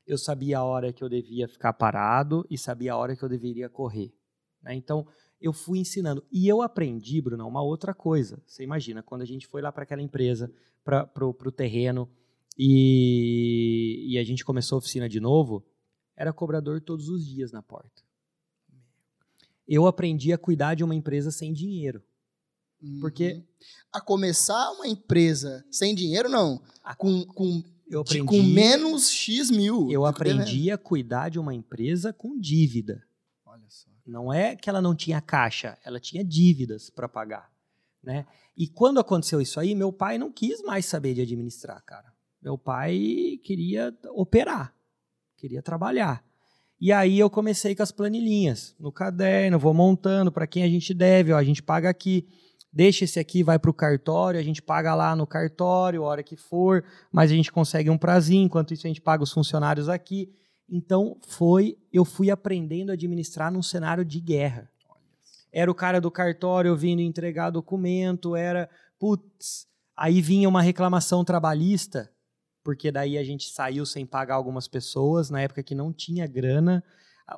[0.10, 3.30] eu sabia a hora que eu devia ficar parado e sabia a hora que eu
[3.30, 4.12] deveria correr.
[4.60, 4.74] Né?
[4.74, 5.06] Então,
[5.40, 6.26] eu fui ensinando.
[6.32, 8.42] E eu aprendi, Bruno, uma outra coisa.
[8.48, 10.52] Você imagina, quando a gente foi lá para aquela empresa,
[10.90, 12.10] para o terreno,
[12.58, 15.66] e, e a gente começou a oficina de novo,
[16.16, 18.04] era cobrador todos os dias na porta.
[19.68, 22.04] Eu aprendi a cuidar de uma empresa sem dinheiro.
[23.00, 23.34] Porque.
[23.34, 23.44] Uhum.
[23.92, 26.62] A começar uma empresa sem dinheiro, não.
[26.84, 26.96] A...
[26.96, 29.90] Com, com eu aprendi, com menos X mil.
[29.92, 33.04] Eu aprendi a cuidar de uma empresa com dívida.
[33.46, 33.90] Olha só.
[34.06, 37.52] Não é que ela não tinha caixa, ela tinha dívidas para pagar.
[38.02, 38.26] Né?
[38.60, 42.14] E quando aconteceu isso aí, meu pai não quis mais saber de administrar, cara.
[42.42, 44.76] Meu pai queria operar,
[45.38, 46.24] queria trabalhar.
[46.80, 50.94] E aí eu comecei com as planilhinhas no caderno, vou montando para quem a gente
[50.94, 52.28] deve, ó, a gente paga aqui
[52.72, 56.36] deixa esse aqui, vai para o cartório, a gente paga lá no cartório, hora que
[56.36, 60.32] for, mas a gente consegue um prazinho, enquanto isso a gente paga os funcionários aqui.
[60.70, 64.70] Então foi, eu fui aprendendo a administrar num cenário de guerra.
[65.52, 72.12] Era o cara do cartório vindo entregar documento, era, putz, aí vinha uma reclamação trabalhista,
[72.64, 76.84] porque daí a gente saiu sem pagar algumas pessoas, na época que não tinha grana,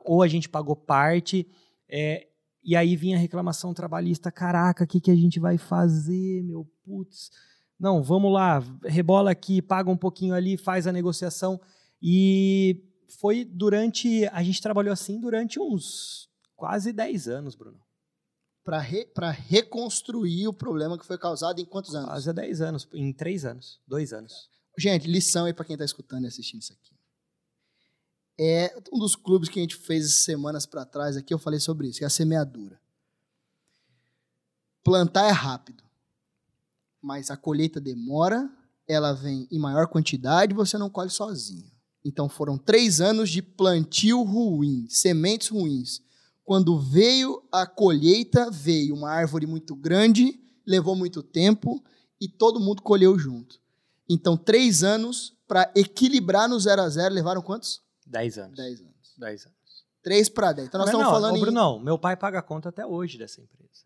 [0.03, 1.47] ou a gente pagou parte,
[1.89, 2.27] é,
[2.63, 6.65] e aí vinha a reclamação trabalhista, caraca, o que, que a gente vai fazer, meu
[6.83, 7.31] putz?
[7.79, 11.59] Não, vamos lá, rebola aqui, paga um pouquinho ali, faz a negociação.
[11.99, 12.79] E
[13.19, 17.79] foi durante, a gente trabalhou assim durante uns quase 10 anos, Bruno.
[18.63, 19.07] Para re,
[19.47, 22.09] reconstruir o problema que foi causado em quantos anos?
[22.09, 24.49] Quase 10 anos, em 3 anos, 2 anos.
[24.77, 27.01] Gente, lição aí para quem está escutando e assistindo isso aqui
[28.43, 31.87] é um dos clubes que a gente fez semanas para trás aqui, eu falei sobre
[31.87, 32.81] isso, que é a semeadura.
[34.83, 35.83] Plantar é rápido,
[36.99, 38.49] mas a colheita demora,
[38.87, 41.71] ela vem em maior quantidade, você não colhe sozinho.
[42.03, 46.01] Então foram três anos de plantio ruim, sementes ruins.
[46.43, 51.83] Quando veio a colheita, veio uma árvore muito grande, levou muito tempo
[52.19, 53.59] e todo mundo colheu junto.
[54.09, 57.81] Então, três anos para equilibrar no zero a zero, levaram quantos?
[58.05, 58.57] 10 anos.
[58.57, 59.15] 10 anos.
[59.17, 59.57] 10 anos.
[60.01, 60.67] 3 para 10.
[60.67, 61.35] Então nós estamos não, falando.
[61.35, 61.55] Ô, Bruno, em...
[61.55, 63.85] não, meu pai paga a conta até hoje dessa empresa.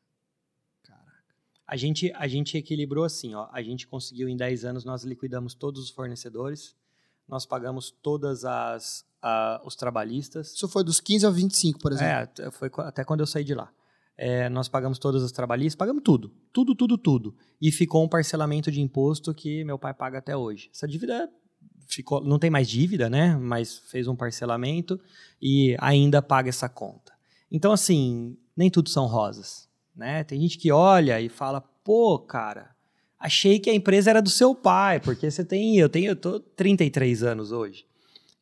[0.84, 1.36] Caraca.
[1.68, 3.48] A gente, a gente equilibrou assim, ó.
[3.52, 6.76] A gente conseguiu em 10 anos, nós liquidamos todos os fornecedores,
[7.28, 9.06] nós pagamos todas as
[9.64, 10.54] os trabalhistas.
[10.54, 12.12] Isso foi dos 15 aos 25, por exemplo.
[12.40, 13.72] É, foi até quando eu saí de lá.
[14.18, 16.32] É, nós pagamos todas as trabalhistas, pagamos tudo.
[16.54, 17.36] Tudo, tudo, tudo.
[17.62, 20.70] E ficou um parcelamento de imposto que meu pai paga até hoje.
[20.74, 21.30] Essa dívida
[21.88, 23.36] ficou, não tem mais dívida, né?
[23.36, 25.00] Mas fez um parcelamento
[25.42, 27.14] e ainda paga essa conta.
[27.52, 30.24] Então, assim, nem tudo são rosas, né?
[30.24, 32.76] Tem gente que olha e fala, pô, cara,
[33.20, 36.40] achei que a empresa era do seu pai, porque você tem, eu tenho, eu tô
[36.40, 37.86] 33 anos hoje.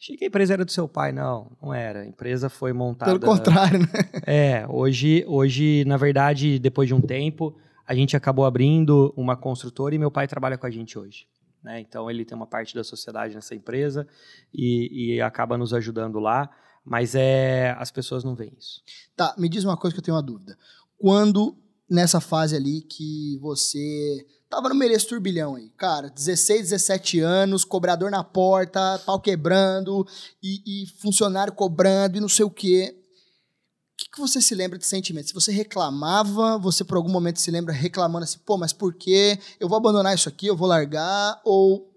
[0.04, 2.02] Achei que a empresa era do seu pai, não, não era.
[2.02, 3.18] A empresa foi montada.
[3.18, 3.88] Pelo contrário, né?
[4.28, 7.56] É, hoje, hoje, na verdade, depois de um tempo,
[7.88, 11.26] a gente acabou abrindo uma construtora e meu pai trabalha com a gente hoje.
[11.64, 11.80] Né?
[11.80, 14.06] Então ele tem uma parte da sociedade nessa empresa
[14.54, 16.50] e, e acaba nos ajudando lá,
[16.84, 18.82] mas é as pessoas não veem isso.
[19.16, 20.58] Tá, me diz uma coisa que eu tenho uma dúvida.
[20.98, 21.58] Quando
[21.90, 25.70] nessa fase ali que você tava no mereço turbilhão aí.
[25.78, 30.06] Cara, 16, 17 anos, cobrador na porta, pau quebrando,
[30.42, 32.96] e, e funcionário cobrando, e não sei o quê.
[33.94, 35.28] O que, que você se lembra de sentimento?
[35.28, 39.40] Se você reclamava, você por algum momento se lembra reclamando assim, pô, mas por quê?
[39.60, 41.90] Eu vou abandonar isso aqui, eu vou largar, ou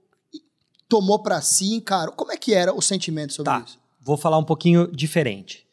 [0.88, 2.14] tomou para si, encarou.
[2.14, 3.64] Como é que era o sentimento sobre Tá.
[3.66, 3.78] isso?
[4.00, 5.65] Vou falar um pouquinho diferente.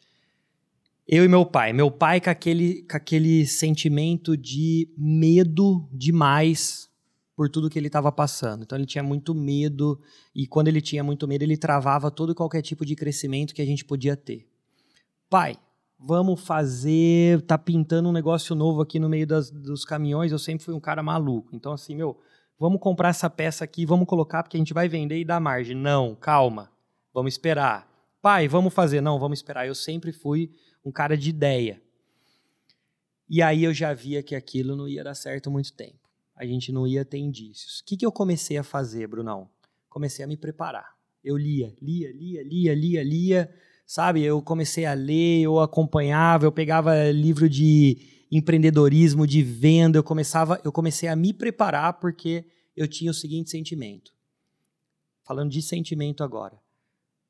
[1.06, 1.72] Eu e meu pai.
[1.72, 6.88] Meu pai com aquele, com aquele sentimento de medo demais
[7.36, 8.62] por tudo que ele estava passando.
[8.62, 10.00] Então ele tinha muito medo
[10.34, 13.60] e quando ele tinha muito medo ele travava todo e qualquer tipo de crescimento que
[13.60, 14.46] a gente podia ter.
[15.28, 15.56] Pai,
[15.98, 20.32] vamos fazer, tá pintando um negócio novo aqui no meio das- dos caminhões.
[20.32, 21.54] Eu sempre fui um cara maluco.
[21.54, 22.18] Então assim, meu,
[22.58, 25.76] vamos comprar essa peça aqui, vamos colocar porque a gente vai vender e dar margem.
[25.76, 26.70] Não, calma.
[27.12, 27.92] Vamos esperar.
[28.22, 29.00] Pai, vamos fazer.
[29.02, 29.66] Não, vamos esperar.
[29.66, 30.50] Eu sempre fui
[30.84, 31.82] um cara de ideia.
[33.28, 36.08] E aí eu já via que aquilo não ia dar certo muito tempo.
[36.36, 37.80] A gente não ia ter indícios.
[37.80, 39.48] O que, que eu comecei a fazer, Brunão?
[39.88, 40.94] Comecei a me preparar.
[41.22, 43.54] Eu lia, lia, lia, lia, lia, lia.
[43.86, 50.02] Sabe, eu comecei a ler, eu acompanhava, eu pegava livro de empreendedorismo, de venda, eu
[50.02, 54.12] começava, eu comecei a me preparar porque eu tinha o seguinte sentimento.
[55.22, 56.58] Falando de sentimento agora,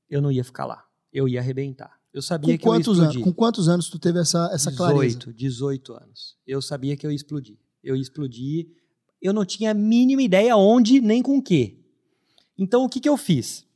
[0.09, 2.01] eu não ia ficar lá, eu ia arrebentar.
[2.15, 3.25] Eu sabia Com que eu ia quantos, anos, explodir.
[3.25, 5.19] com quantos anos tu teve essa, essa clareza?
[5.19, 6.37] 18, 18 anos.
[6.47, 7.59] Eu sabia que eu ia explodir.
[7.83, 8.69] Eu ia explodir.
[9.21, 11.77] Eu não tinha a mínima ideia onde nem com o quê.
[12.57, 13.67] Então o que, que eu fiz?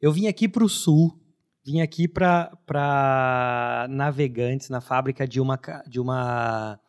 [0.00, 1.16] Eu vim aqui para o sul,
[1.64, 6.80] vim aqui para Navegantes, na fábrica de uma, de uma,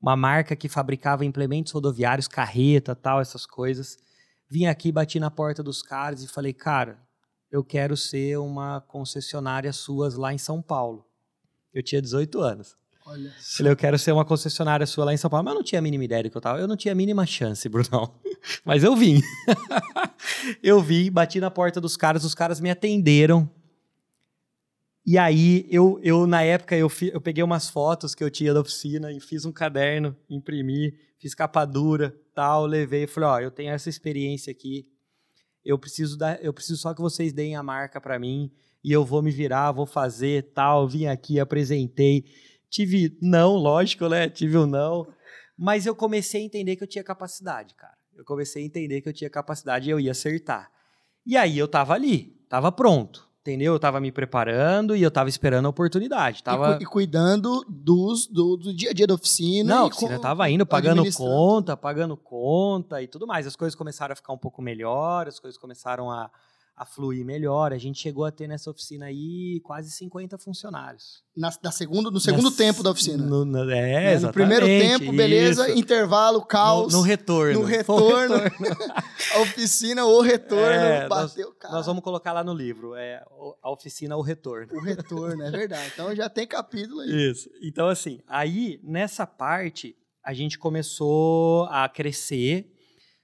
[0.00, 3.98] uma marca que fabricava implementos rodoviários, carreta, tal, essas coisas.
[4.48, 7.04] Vim aqui, bati na porta dos caras e falei, cara,
[7.50, 11.06] eu quero ser uma concessionária suas lá em São Paulo.
[11.72, 12.76] Eu tinha 18 anos.
[13.04, 13.32] Olha.
[13.56, 15.44] Falei, eu quero ser uma concessionária sua lá em São Paulo.
[15.44, 16.58] Mas eu não tinha a mínima ideia do que eu tava.
[16.58, 18.12] Eu não tinha a mínima chance, Brunão.
[18.64, 19.20] Mas eu vim.
[20.62, 23.48] eu vim, bati na porta dos caras, os caras me atenderam.
[25.04, 28.52] E aí, eu, eu na época, eu, fi- eu peguei umas fotos que eu tinha
[28.52, 33.38] da oficina e fiz um caderno, imprimi, fiz capa dura, tal, levei e falei, ó,
[33.38, 34.84] eu tenho essa experiência aqui,
[35.66, 38.52] eu preciso, dar, eu preciso só que vocês deem a marca para mim
[38.84, 42.24] e eu vou me virar, vou fazer, tal, vim aqui, apresentei.
[42.70, 44.28] Tive não, lógico, né?
[44.28, 45.06] Tive um não.
[45.58, 47.96] Mas eu comecei a entender que eu tinha capacidade, cara.
[48.14, 50.70] Eu comecei a entender que eu tinha capacidade e eu ia acertar.
[51.26, 53.74] E aí eu tava ali, tava pronto, entendeu?
[53.74, 56.40] Eu tava me preparando e eu tava esperando a oportunidade.
[56.40, 56.76] E Tava...
[56.76, 59.74] cu- E, cuidando dos, do, do dia a dia da oficina.
[59.74, 63.46] Não, a e oficina com- tava indo, pagando conta, pagando conta e tudo mais.
[63.46, 66.28] As coisas começaram a ficar um pouco melhor, as coisas começaram a,
[66.76, 67.72] a fluir melhor.
[67.72, 71.22] A gente chegou a ter nessa oficina aí quase 50 funcionários.
[71.34, 73.24] Na, na segundo, no segundo Nas- tempo da oficina.
[73.24, 74.18] No, no- é, Né?
[74.18, 75.78] No primeiro tempo, beleza, isso.
[75.78, 76.92] intervalo, caos.
[76.92, 77.60] No, no retorno.
[77.60, 78.34] no Foi o retorno.
[79.34, 81.74] a oficina, o retorno, É, bateu, cara.
[81.74, 83.22] Nós vamos colocar lá no livro, é
[83.62, 84.74] a oficina, o retorno.
[84.74, 85.90] O retorno, é verdade.
[85.94, 87.30] Então já tem capítulo aí.
[87.30, 87.48] Isso.
[87.62, 92.72] Então, assim, aí nessa parte a gente começou a crescer.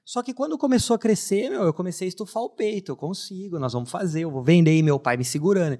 [0.04, 2.92] Só que quando começou a crescer, meu, eu comecei a estufar o peito.
[2.92, 5.78] Eu consigo, nós vamos fazer, eu vou vender e meu pai me segurando.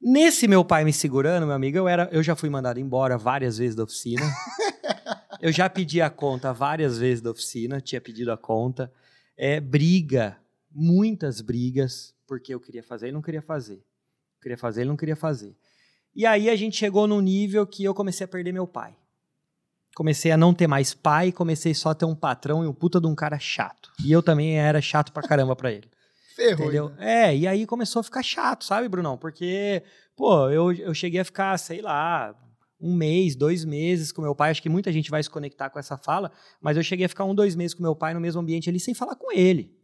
[0.00, 3.58] Nesse meu pai me segurando, meu amigo, eu, era, eu já fui mandado embora várias
[3.58, 4.22] vezes da oficina.
[5.40, 8.92] eu já pedi a conta várias vezes da oficina, tinha pedido a conta.
[9.36, 10.36] É, briga,
[10.70, 13.82] muitas brigas, porque eu queria fazer e não queria fazer.
[14.40, 15.56] Queria fazer e não queria fazer.
[16.14, 18.94] E aí a gente chegou num nível que eu comecei a perder meu pai.
[19.94, 23.00] Comecei a não ter mais pai, comecei só a ter um patrão e um puta
[23.00, 23.92] de um cara chato.
[24.04, 25.88] E eu também era chato pra caramba pra ele.
[26.34, 26.64] Ferrou.
[26.64, 26.88] Entendeu?
[26.90, 27.28] né?
[27.28, 29.18] É, e aí começou a ficar chato, sabe, Brunão?
[29.18, 29.82] Porque,
[30.16, 32.34] pô, eu, eu cheguei a ficar, sei lá,
[32.80, 34.50] um mês, dois meses com meu pai.
[34.50, 37.24] Acho que muita gente vai se conectar com essa fala, mas eu cheguei a ficar
[37.24, 39.76] um, dois meses com meu pai no mesmo ambiente ali sem falar com ele.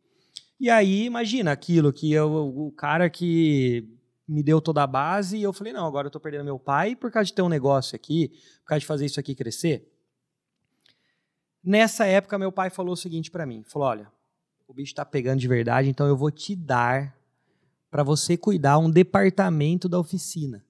[0.58, 3.86] E aí, imagina aquilo que eu, o cara que
[4.26, 6.96] me deu toda a base e eu falei, não, agora eu tô perdendo meu pai
[6.96, 9.88] por causa de ter um negócio aqui, por causa de fazer isso aqui crescer.
[11.62, 14.12] Nessa época, meu pai falou o seguinte pra mim, falou, olha,
[14.66, 17.16] o bicho tá pegando de verdade, então eu vou te dar
[17.90, 20.64] para você cuidar um departamento da oficina,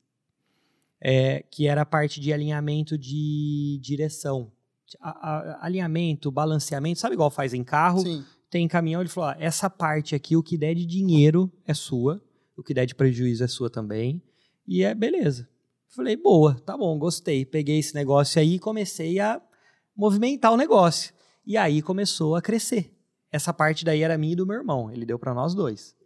[1.00, 4.50] é, que era a parte de alinhamento de direção.
[5.00, 8.00] A- a- alinhamento, balanceamento, sabe igual faz em carro?
[8.00, 8.24] Sim.
[8.50, 12.22] Tem caminhão, ele falou, ó, essa parte aqui, o que der de dinheiro é sua,
[12.56, 14.22] o que der de prejuízo é sua também,
[14.66, 15.46] e é beleza.
[15.88, 17.44] Falei, boa, tá bom, gostei.
[17.44, 19.40] Peguei esse negócio aí e comecei a
[19.98, 21.12] movimentar o negócio.
[21.44, 22.94] E aí começou a crescer.
[23.32, 25.96] Essa parte daí era minha e do meu irmão, ele deu para nós dois.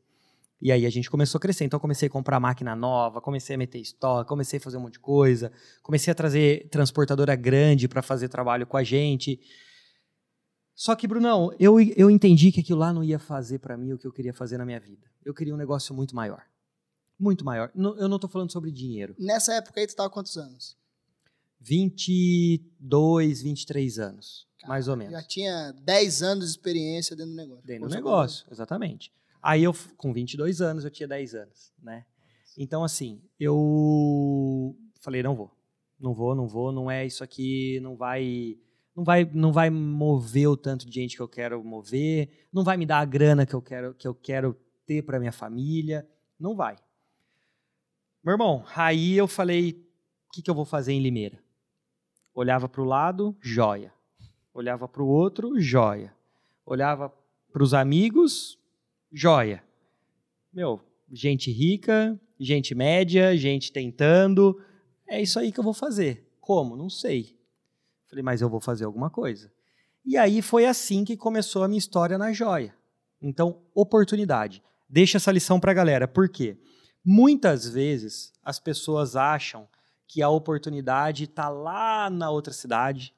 [0.61, 1.65] E aí a gente começou a crescer.
[1.65, 4.81] Então eu comecei a comprar máquina nova, comecei a meter estoque, comecei a fazer um
[4.81, 5.53] monte de coisa,
[5.83, 9.41] comecei a trazer transportadora grande para fazer trabalho com a gente.
[10.75, 13.99] Só que, Brunão, eu, eu entendi que aquilo lá não ia fazer para mim o
[13.99, 15.07] que eu queria fazer na minha vida.
[15.25, 16.43] Eu queria um negócio muito maior.
[17.19, 17.71] Muito maior.
[17.75, 19.15] Eu não tô falando sobre dinheiro.
[19.19, 20.77] Nessa época aí, tu tava quantos anos?
[21.63, 25.13] 22, 23 anos, mais ou menos.
[25.13, 27.67] Já tinha 10 anos de experiência dentro do negócio.
[27.67, 29.13] Dentro do negócio, exatamente.
[29.41, 32.05] Aí eu, com 22 anos, eu tinha 10 anos, né?
[32.57, 35.51] Então, assim, eu falei, não vou.
[35.99, 38.59] Não vou, não vou, não é isso aqui, não vai...
[38.95, 42.77] Não vai, não vai mover o tanto de gente que eu quero mover, não vai
[42.77, 46.07] me dar a grana que eu quero, que eu quero ter para minha família,
[46.39, 46.77] não vai.
[48.23, 49.83] Meu irmão, aí eu falei,
[50.29, 51.42] o que, que eu vou fazer em Limeira?
[52.35, 53.93] Olhava para o lado, joia.
[54.55, 56.15] Olhava para o outro, joia.
[56.65, 57.13] Olhava
[57.53, 58.59] para os amigos,
[59.13, 59.63] joia.
[60.53, 64.61] Meu, gente rica, gente média, gente tentando.
[65.07, 66.27] É isso aí que eu vou fazer.
[66.41, 66.77] Como?
[66.77, 67.39] Não sei.
[68.09, 69.51] Falei, mas eu vou fazer alguma coisa.
[70.05, 72.75] E aí foi assim que começou a minha história na joia.
[73.21, 74.63] Então, oportunidade.
[74.89, 76.09] Deixa essa lição para a galera.
[76.09, 76.57] Por quê?
[77.05, 79.69] Muitas vezes as pessoas acham
[80.13, 83.15] que a oportunidade está lá na outra cidade,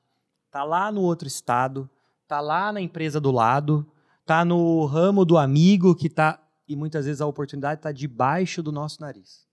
[0.46, 1.90] está lá no outro estado,
[2.22, 3.84] está lá na empresa do lado,
[4.20, 6.40] está no ramo do amigo que está.
[6.68, 9.44] E muitas vezes a oportunidade está debaixo do nosso nariz.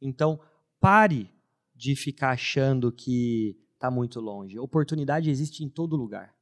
[0.00, 0.40] Então,
[0.80, 1.30] pare
[1.74, 4.58] de ficar achando que está muito longe.
[4.58, 6.34] Oportunidade existe em todo lugar.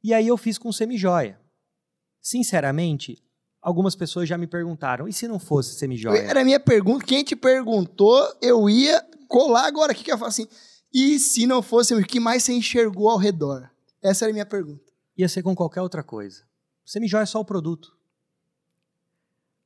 [0.00, 1.40] E aí eu fiz com semijoia.
[2.20, 3.20] Sinceramente,
[3.66, 6.20] algumas pessoas já me perguntaram: e se não fosse semijoia?
[6.20, 7.04] Era a minha pergunta.
[7.04, 10.46] Quem te perguntou, eu ia colar agora aqui, que eu ia falar assim,
[10.94, 13.68] e se não fosse, o que mais você enxergou ao redor?
[14.00, 14.92] Essa era a minha pergunta.
[15.18, 16.44] Ia ser com qualquer outra coisa.
[16.84, 17.96] Semijoia é só o produto.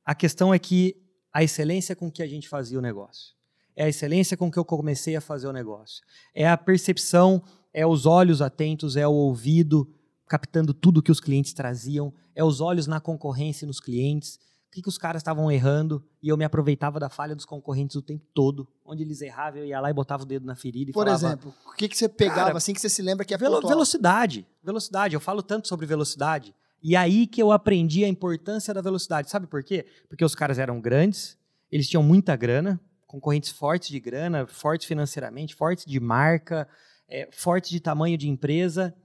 [0.03, 0.99] A questão é que
[1.31, 3.35] a excelência com que a gente fazia o negócio.
[3.75, 6.03] É a excelência com que eu comecei a fazer o negócio.
[6.33, 9.87] É a percepção, é os olhos atentos, é o ouvido
[10.31, 14.35] captando tudo que os clientes traziam, é os olhos na concorrência e nos clientes.
[14.69, 17.97] O que, que os caras estavam errando e eu me aproveitava da falha dos concorrentes
[17.97, 18.65] o tempo todo.
[18.85, 21.25] Onde eles erravam, eu ia lá e botava o dedo na ferida e Por falava...
[21.27, 23.55] exemplo, o que, que você pegava Cara, assim que você se lembra que é Velo-
[23.55, 23.73] pontual?
[23.73, 24.47] velocidade.
[24.63, 25.13] Velocidade.
[25.15, 26.55] Eu falo tanto sobre velocidade.
[26.81, 29.29] E aí que eu aprendi a importância da velocidade.
[29.29, 29.85] Sabe por quê?
[30.07, 31.37] Porque os caras eram grandes,
[31.69, 36.65] eles tinham muita grana, concorrentes fortes de grana, fortes financeiramente, fortes de marca,
[37.09, 38.95] é, fortes de tamanho de empresa.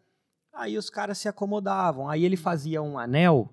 [0.56, 2.08] Aí os caras se acomodavam.
[2.08, 3.52] Aí ele fazia um anel,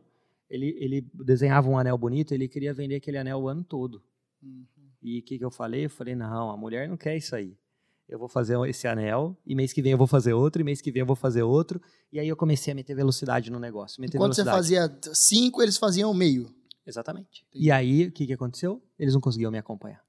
[0.50, 4.02] ele, ele desenhava um anel bonito, ele queria vender aquele anel o ano todo.
[4.42, 4.66] Uhum.
[5.02, 5.86] E o que, que eu falei?
[5.86, 7.58] Eu falei, não, a mulher não quer isso aí.
[8.08, 10.82] Eu vou fazer esse anel, e mês que vem eu vou fazer outro, e mês
[10.82, 11.82] que vem eu vou fazer outro.
[12.12, 14.00] E aí eu comecei a meter velocidade no negócio.
[14.00, 14.94] Meter Enquanto você velocidade.
[14.94, 16.54] fazia cinco, eles faziam meio.
[16.86, 17.46] Exatamente.
[17.50, 17.66] Entendi.
[17.66, 18.82] E aí, o que, que aconteceu?
[19.00, 20.04] Eles não conseguiam me acompanhar.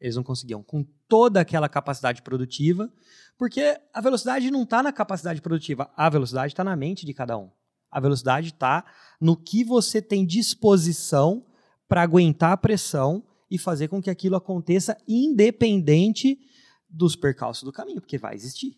[0.00, 2.92] Eles não conseguiam, com toda aquela capacidade produtiva,
[3.38, 7.38] porque a velocidade não está na capacidade produtiva, a velocidade está na mente de cada
[7.38, 7.50] um.
[7.90, 8.84] A velocidade está
[9.20, 11.46] no que você tem disposição
[11.88, 16.38] para aguentar a pressão e fazer com que aquilo aconteça independente
[16.88, 18.76] dos percalços do caminho, porque vai existir.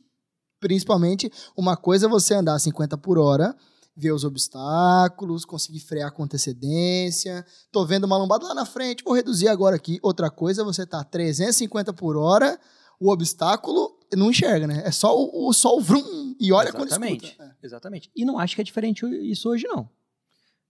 [0.61, 3.57] Principalmente, uma coisa é você andar a 50 por hora,
[3.96, 7.44] ver os obstáculos, conseguir frear com antecedência.
[7.72, 9.98] Tô vendo uma lombada lá na frente, vou reduzir agora aqui.
[10.02, 12.61] Outra coisa você tá 350 por hora,
[13.00, 14.82] o obstáculo não enxerga, né?
[14.85, 17.24] É só o, o só o vrum e olha quando Exatamente.
[17.26, 17.44] escuta.
[17.44, 17.66] É.
[17.66, 18.11] Exatamente.
[18.14, 19.88] E não acho que é diferente isso hoje, não.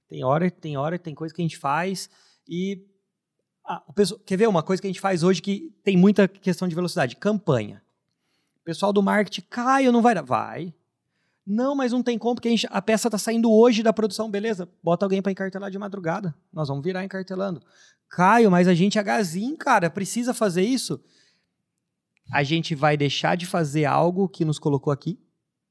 [0.08, 2.08] Tem hora, tem hora, tem coisa que a gente faz
[2.48, 2.80] e.
[3.68, 6.28] Ah, o pessoal- quer ver uma coisa que a gente faz hoje que tem muita
[6.28, 7.16] questão de velocidade?
[7.16, 7.82] Campanha.
[8.60, 10.22] O pessoal do marketing, Caio, não vai dar.
[10.22, 10.72] Vai.
[11.46, 14.28] Não, mas não tem como, porque a, gente- a peça está saindo hoje da produção,
[14.30, 14.68] beleza?
[14.82, 16.34] Bota alguém para encartelar de madrugada.
[16.52, 17.62] Nós vamos virar encartelando.
[18.10, 21.00] Caio, mas a gente é gazin, cara, precisa fazer isso?
[22.32, 25.20] A gente vai deixar de fazer algo que nos colocou aqui.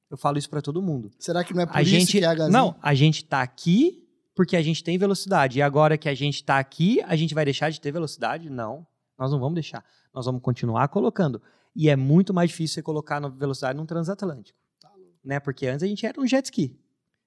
[0.09, 2.23] Eu falo isso para todo mundo Será que não é por a isso gente que
[2.23, 2.51] é a gazinha?
[2.51, 5.59] não, a gente tá aqui porque a gente tem velocidade.
[5.59, 8.49] E agora que a gente tá aqui, a gente vai deixar de ter velocidade?
[8.49, 8.85] Não.
[9.17, 9.83] Nós não vamos deixar.
[10.13, 11.41] Nós vamos continuar colocando.
[11.75, 14.57] E é muito mais difícil você colocar na velocidade num transatlântico.
[15.25, 15.39] Né?
[15.39, 16.79] Porque antes a gente era um jet ski.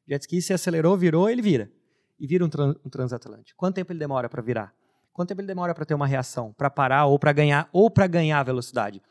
[0.07, 1.71] Jet ski se acelerou, virou, ele vira.
[2.19, 2.49] E vira um,
[2.85, 3.57] um transatlântico.
[3.59, 4.75] Quanto tempo ele demora para virar?
[5.13, 8.07] Quanto tempo ele demora para ter uma reação, para parar ou para ganhar ou para
[8.07, 9.03] ganhar velocidade?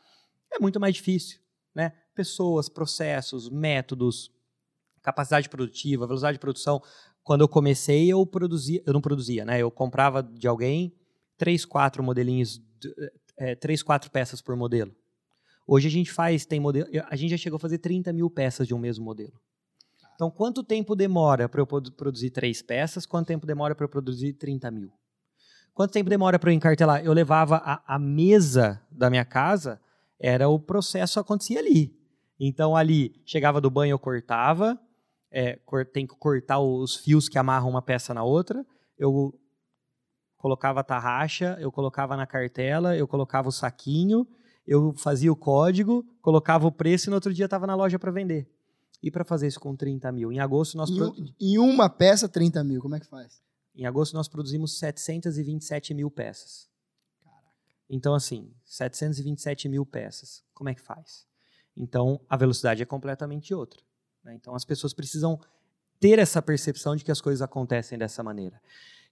[0.50, 1.38] É muito mais difícil,
[1.74, 1.92] né?
[2.14, 4.32] Pessoas, processos, métodos,
[5.02, 6.82] capacidade produtiva, velocidade de produção.
[7.22, 9.60] Quando eu comecei, eu produzia, eu não produzia, né?
[9.60, 10.94] Eu comprava de alguém
[11.36, 12.94] três, quatro modelinhos, de-
[13.36, 14.94] é, três, quatro peças por modelo.
[15.70, 18.66] Hoje a gente faz, tem modelo, a gente já chegou a fazer 30 mil peças
[18.66, 19.38] de um mesmo modelo.
[20.14, 23.04] Então, quanto tempo demora para eu produ- produzir três peças?
[23.04, 24.90] Quanto tempo demora para eu produzir 30 mil?
[25.74, 27.04] Quanto tempo demora para eu encartelar?
[27.04, 29.78] Eu levava a, a mesa da minha casa,
[30.18, 31.94] era o processo acontecia ali.
[32.40, 34.80] Então, ali, chegava do banho, eu cortava,
[35.30, 35.60] é,
[35.92, 38.64] tem que cortar os fios que amarram uma peça na outra.
[38.96, 39.38] Eu
[40.38, 44.26] colocava a tarraxa, eu colocava na cartela, eu colocava o saquinho,
[44.68, 48.10] eu fazia o código, colocava o preço e no outro dia estava na loja para
[48.10, 48.46] vender.
[49.02, 50.30] E para fazer isso com 30 mil?
[50.30, 50.90] Em agosto nós...
[50.90, 51.14] Em, pro...
[51.40, 53.40] em uma peça, 30 mil, como é que faz?
[53.74, 56.68] Em agosto nós produzimos 727 mil peças.
[57.88, 60.44] Então, assim, 727 mil peças.
[60.52, 61.26] Como é que faz?
[61.74, 63.80] Então, a velocidade é completamente outra.
[64.22, 64.34] Né?
[64.34, 65.40] Então, as pessoas precisam
[65.98, 68.60] ter essa percepção de que as coisas acontecem dessa maneira.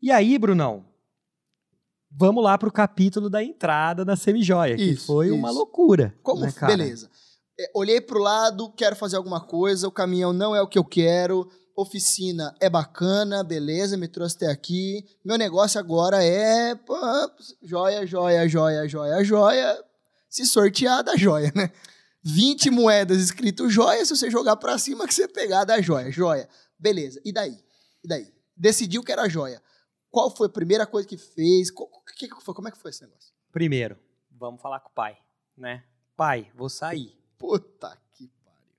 [0.03, 0.85] E aí, Brunão,
[2.19, 5.35] vamos lá para o capítulo da entrada da semijoia, que foi isso.
[5.35, 6.15] uma loucura.
[6.23, 6.41] Como?
[6.41, 7.11] Né, Beleza.
[7.59, 10.79] É, olhei para o lado, quero fazer alguma coisa, o caminhão não é o que
[10.79, 15.05] eu quero, oficina é bacana, beleza, me trouxe até aqui.
[15.25, 16.75] Meu negócio agora é
[17.63, 19.85] joia, joia, joia, joia, joia.
[20.29, 21.71] Se sortear, dá joia, né?
[22.25, 26.49] 20 moedas escrito joia, se você jogar para cima que você pegar, dá joia, joia.
[26.79, 27.57] Beleza, e daí?
[28.03, 28.27] E daí?
[28.57, 29.63] Decidiu que era joia.
[30.17, 31.71] Qual foi a primeira coisa que fez?
[32.17, 32.55] Que que foi?
[32.55, 33.35] Como é que foi esse negócio?
[33.53, 33.99] Primeiro,
[34.31, 35.19] vamos falar com o pai,
[35.55, 35.85] né?
[36.17, 37.15] Pai, vou sair.
[37.37, 38.73] Puta que pariu.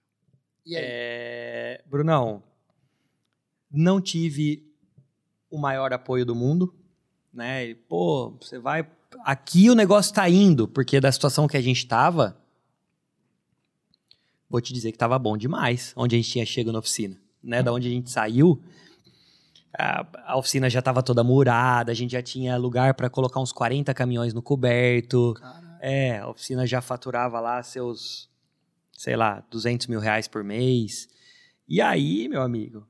[0.65, 0.83] E aí?
[0.83, 1.83] É...
[1.85, 2.41] Brunão,
[3.69, 4.67] não tive
[5.47, 6.73] o maior apoio do mundo,
[7.31, 7.67] né?
[7.67, 8.89] E, pô, você vai.
[9.23, 12.35] Aqui o negócio tá indo, porque da situação que a gente tava,
[14.49, 17.61] vou te dizer que tava bom demais, onde a gente tinha chegado na oficina, né?
[17.61, 18.59] Da onde a gente saiu,
[19.74, 23.51] a, a oficina já estava toda murada, a gente já tinha lugar para colocar uns
[23.51, 25.36] 40 caminhões no coberto.
[25.80, 28.30] É, a oficina já faturava lá seus,
[28.91, 31.07] sei lá, 200 mil reais por mês.
[31.68, 32.88] E aí, meu amigo,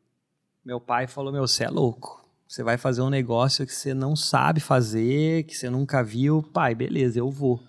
[0.63, 2.25] meu pai falou: Meu, você é louco.
[2.47, 6.41] Você vai fazer um negócio que você não sabe fazer, que você nunca viu.
[6.41, 7.61] Pai, beleza, eu vou.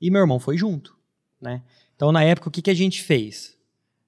[0.00, 0.96] E meu irmão foi junto,
[1.38, 1.62] né?
[1.94, 3.54] Então, na época, o que, que a gente fez?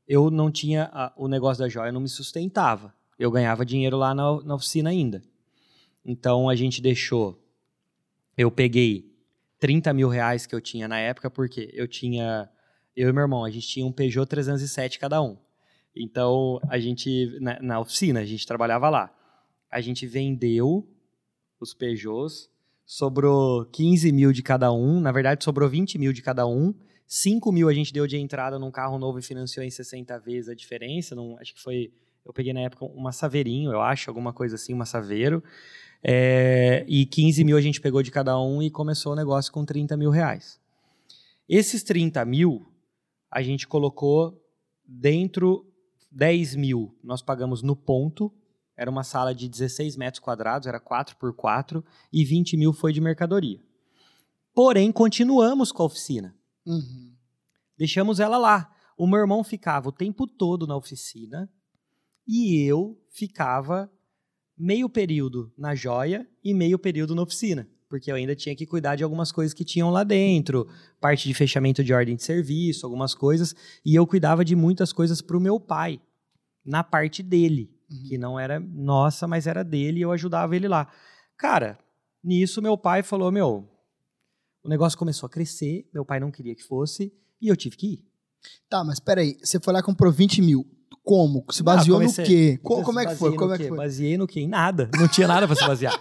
[0.09, 2.93] Eu não tinha a, o negócio da joia, não me sustentava
[3.25, 5.23] eu ganhava dinheiro lá na, na oficina ainda.
[6.05, 7.41] Então a gente deixou.
[8.37, 9.13] Eu peguei
[9.59, 12.49] 30 mil reais que eu tinha na época, porque eu tinha.
[12.95, 15.37] Eu e meu irmão, a gente tinha um Peugeot 307 cada um.
[15.97, 17.39] Então a gente.
[17.41, 19.15] Na, na oficina, a gente trabalhava lá.
[19.71, 20.87] A gente vendeu
[21.59, 22.51] os Peugeots,
[22.85, 25.01] sobrou 15 mil de cada um.
[25.01, 26.75] Na verdade, sobrou 20 mil de cada um.
[27.07, 30.49] 5 mil a gente deu de entrada num carro novo e financiou em 60 vezes
[30.49, 31.15] a diferença.
[31.15, 31.93] Não, acho que foi
[32.25, 35.43] eu peguei na época uma Saveirinho, eu acho, alguma coisa assim, uma Saveiro.
[36.03, 39.65] É, e 15 mil a gente pegou de cada um e começou o negócio com
[39.65, 40.61] 30 mil reais.
[41.49, 42.67] Esses 30 mil,
[43.31, 44.41] a gente colocou
[44.87, 45.67] dentro
[46.11, 48.33] 10 mil, nós pagamos no ponto,
[48.77, 52.93] era uma sala de 16 metros quadrados, era 4 por 4 e 20 mil foi
[52.93, 53.61] de mercadoria.
[54.55, 56.35] Porém, continuamos com a oficina.
[56.67, 57.13] Uhum.
[57.77, 58.73] Deixamos ela lá.
[58.97, 61.51] O meu irmão ficava o tempo todo na oficina,
[62.27, 63.91] e eu ficava
[64.57, 68.97] meio período na joia e meio período na oficina, porque eu ainda tinha que cuidar
[68.97, 70.69] de algumas coisas que tinham lá dentro,
[71.01, 73.55] parte de fechamento de ordem de serviço, algumas coisas,
[73.85, 76.01] e eu cuidava de muitas coisas para o meu pai,
[76.65, 78.09] na parte dele, uhum.
[78.09, 80.91] que não era nossa, mas era dele, e eu ajudava ele lá.
[81.37, 81.79] Cara,
[82.23, 83.69] nisso meu pai falou: Meu,
[84.63, 87.87] o negócio começou a crescer, meu pai não queria que fosse, e eu tive que
[87.95, 88.05] ir.
[88.69, 90.67] Tá, mas peraí, você foi lá e comprou 20 mil.
[91.03, 91.45] Como?
[91.51, 92.61] Se baseou ah, comecei, no quê?
[92.63, 93.37] Como, como é que foi?
[93.37, 93.77] Como é que foi?
[93.77, 94.41] Baseei no quê?
[94.41, 94.91] Em nada.
[94.99, 95.95] Não tinha nada para se basear.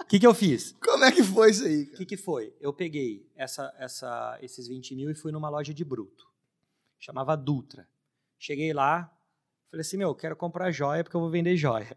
[0.00, 0.76] O que, que eu fiz?
[0.82, 1.84] Como é que foi isso aí?
[1.84, 2.54] O que, que foi?
[2.60, 6.26] Eu peguei essa, essa, esses 20 mil e fui numa loja de bruto.
[6.98, 7.88] Chamava Dutra.
[8.38, 9.10] Cheguei lá,
[9.70, 11.96] falei assim, meu, quero comprar joia porque eu vou vender joia.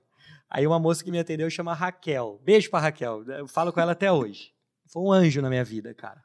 [0.50, 2.40] Aí uma moça que me atendeu chama Raquel.
[2.44, 3.24] Beijo pra Raquel.
[3.24, 4.54] Eu falo com ela até hoje.
[4.88, 6.24] Foi um anjo na minha vida, cara.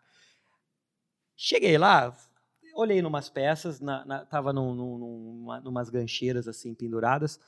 [1.35, 2.15] Cheguei lá,
[2.81, 7.39] olhei numas peças, na, na, tava num, num, numa, numas gancheiras assim penduradas.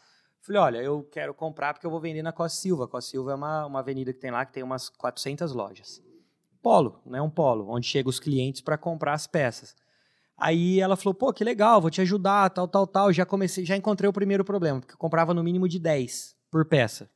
[0.40, 2.88] Falei, olha, eu quero comprar porque eu vou vender na Costa Silva.
[2.88, 6.02] Costa Silva é uma, uma avenida que tem lá que tem umas 400 lojas.
[6.60, 7.20] Polo, né?
[7.20, 9.74] Um polo, onde chegam os clientes para comprar as peças.
[10.36, 13.12] Aí ela falou, pô, que legal, vou te ajudar, tal, tal, tal.
[13.12, 16.64] Já comecei, já encontrei o primeiro problema, porque eu comprava no mínimo de 10 por
[16.64, 17.08] peça.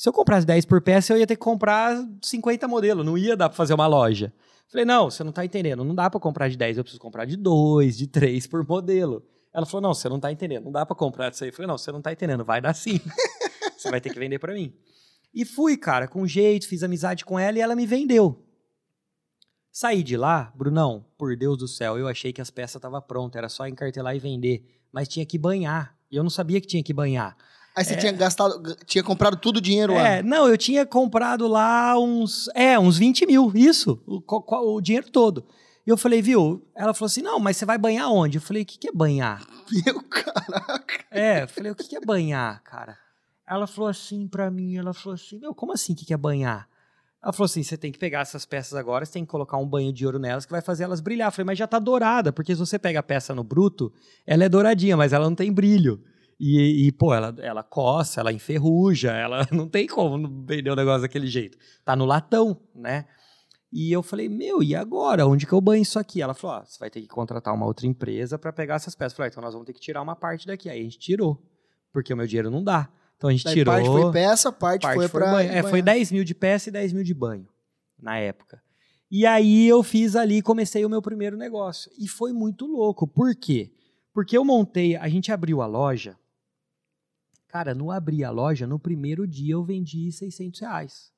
[0.00, 3.36] Se eu comprasse 10 por peça, eu ia ter que comprar 50 modelos, não ia
[3.36, 4.32] dar para fazer uma loja.
[4.66, 5.84] Falei, não, você não está entendendo.
[5.84, 9.22] Não dá para comprar de 10, eu preciso comprar de 2, de 3 por modelo.
[9.52, 10.64] Ela falou, não, você não está entendendo.
[10.64, 11.50] Não dá para comprar disso aí.
[11.50, 12.42] Eu falei, não, você não está entendendo.
[12.42, 12.98] Vai dar sim.
[13.76, 14.72] você vai ter que vender para mim.
[15.34, 18.42] E fui, cara, com jeito, fiz amizade com ela e ela me vendeu.
[19.70, 23.36] Saí de lá, Brunão, por Deus do céu, eu achei que as peças estavam prontas,
[23.36, 24.64] era só encartelar e vender.
[24.90, 25.94] Mas tinha que banhar.
[26.10, 27.36] E eu não sabia que tinha que banhar.
[27.76, 27.96] Aí você é.
[27.96, 30.08] tinha gastado, tinha comprado tudo o dinheiro lá?
[30.08, 34.22] É, não, eu tinha comprado lá uns, é, uns 20 mil, isso, o,
[34.74, 35.46] o dinheiro todo.
[35.86, 36.62] E eu falei, viu?
[36.74, 38.38] Ela falou assim: não, mas você vai banhar onde?
[38.38, 39.46] Eu falei: o que, que é banhar?
[39.86, 41.04] Meu caraca.
[41.10, 42.98] É, É, falei, o que é banhar, cara?
[43.46, 46.68] Ela falou assim pra mim, ela falou assim, meu, como assim que é banhar?
[47.22, 49.66] Ela falou assim, você tem que pegar essas peças agora, você tem que colocar um
[49.66, 51.28] banho de ouro nelas que vai fazer elas brilhar.
[51.28, 53.92] Eu falei, mas já tá dourada, porque se você pega a peça no bruto,
[54.26, 56.02] ela é douradinha, mas ela não tem brilho.
[56.42, 61.02] E, e, pô, ela, ela coça, ela enferruja, ela não tem como vender o negócio
[61.02, 61.58] daquele jeito.
[61.84, 63.04] Tá no latão, né?
[63.70, 65.26] E eu falei, meu, e agora?
[65.26, 66.22] Onde que eu banho isso aqui?
[66.22, 69.12] Ela falou, ó, você vai ter que contratar uma outra empresa para pegar essas peças.
[69.12, 70.70] Eu falei, então nós vamos ter que tirar uma parte daqui.
[70.70, 71.40] Aí a gente tirou,
[71.92, 72.88] porque o meu dinheiro não dá.
[73.18, 73.74] Então a gente Daí tirou.
[73.74, 75.42] Parte foi peça, parte, parte foi, foi para.
[75.44, 77.46] É, foi 10 mil de peça e 10 mil de banho,
[78.00, 78.62] na época.
[79.10, 81.92] E aí eu fiz ali, comecei o meu primeiro negócio.
[81.98, 83.06] E foi muito louco.
[83.06, 83.70] Por quê?
[84.14, 86.16] Porque eu montei, a gente abriu a loja.
[87.50, 91.12] Cara, no abrir a loja, no primeiro dia eu vendi 600 reais.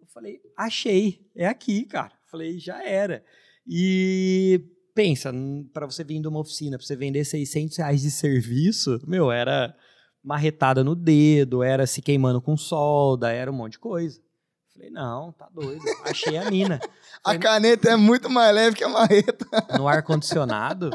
[0.00, 2.12] Eu falei, achei, é aqui, cara.
[2.30, 3.22] Falei, já era.
[3.66, 5.30] E pensa,
[5.70, 9.76] para você vir de uma oficina, para você vender 600 reais de serviço, meu, era
[10.24, 14.18] marretada no dedo, era se queimando com solda, era um monte de coisa.
[14.72, 15.82] Falei, não, tá doido.
[16.06, 16.80] Achei a mina.
[17.22, 19.46] Falei, a caneta é muito mais leve que a marreta.
[19.76, 20.90] No ar-condicionado,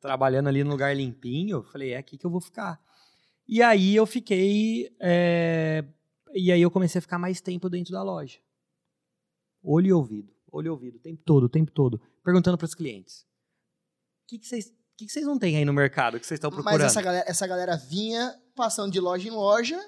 [0.00, 2.80] trabalhando ali no lugar limpinho, falei, é aqui que eu vou ficar.
[3.46, 4.94] E aí eu fiquei.
[5.00, 5.84] É...
[6.34, 8.38] E aí eu comecei a ficar mais tempo dentro da loja.
[9.62, 12.00] Olho e ouvido, olho e ouvido, o tempo todo, o tempo todo.
[12.24, 13.20] Perguntando para os clientes.
[14.24, 14.72] O que, que vocês
[15.02, 16.80] que, que vocês não têm aí no mercado que vocês estão procurando?
[16.80, 19.78] Mas essa galera, essa galera vinha passando de loja em loja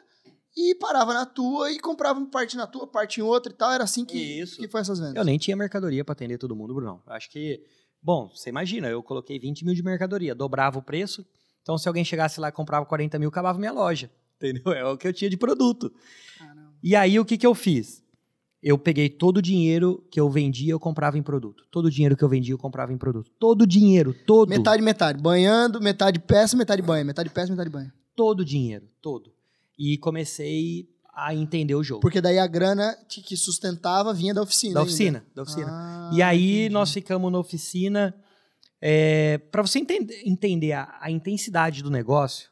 [0.56, 3.70] e parava na tua e comprava parte na tua, parte em outra e tal.
[3.72, 4.58] Era assim que, Isso.
[4.58, 5.16] que foi essas vendas.
[5.16, 7.02] Eu nem tinha mercadoria para atender todo mundo, Bruno.
[7.06, 7.62] Acho que,
[8.02, 11.26] bom, você imagina, eu coloquei 20 mil de mercadoria, dobrava o preço.
[11.64, 14.08] Então, se alguém chegasse lá e comprava 40 mil, acabava minha loja.
[14.36, 14.72] Entendeu?
[14.72, 15.92] É o que eu tinha de produto.
[16.38, 16.74] Caramba.
[16.80, 18.04] E aí, o que, que eu fiz?
[18.64, 21.66] eu peguei todo o dinheiro que eu vendia, eu comprava em produto.
[21.70, 23.30] Todo o dinheiro que eu vendia, eu comprava em produto.
[23.38, 24.48] Todo o dinheiro, todo.
[24.48, 25.22] Metade, metade.
[25.22, 27.04] Banhando, metade peça, metade banho.
[27.04, 27.92] Metade peça, metade banho.
[28.16, 29.30] Todo o dinheiro, todo.
[29.78, 32.00] E comecei a entender o jogo.
[32.00, 34.74] Porque daí a grana que sustentava vinha da oficina.
[34.74, 35.30] Da oficina, ainda.
[35.34, 35.66] da oficina.
[35.70, 36.72] Ah, e aí entendi.
[36.72, 38.14] nós ficamos na oficina.
[38.80, 42.50] É, Para você entender, entender a, a intensidade do negócio,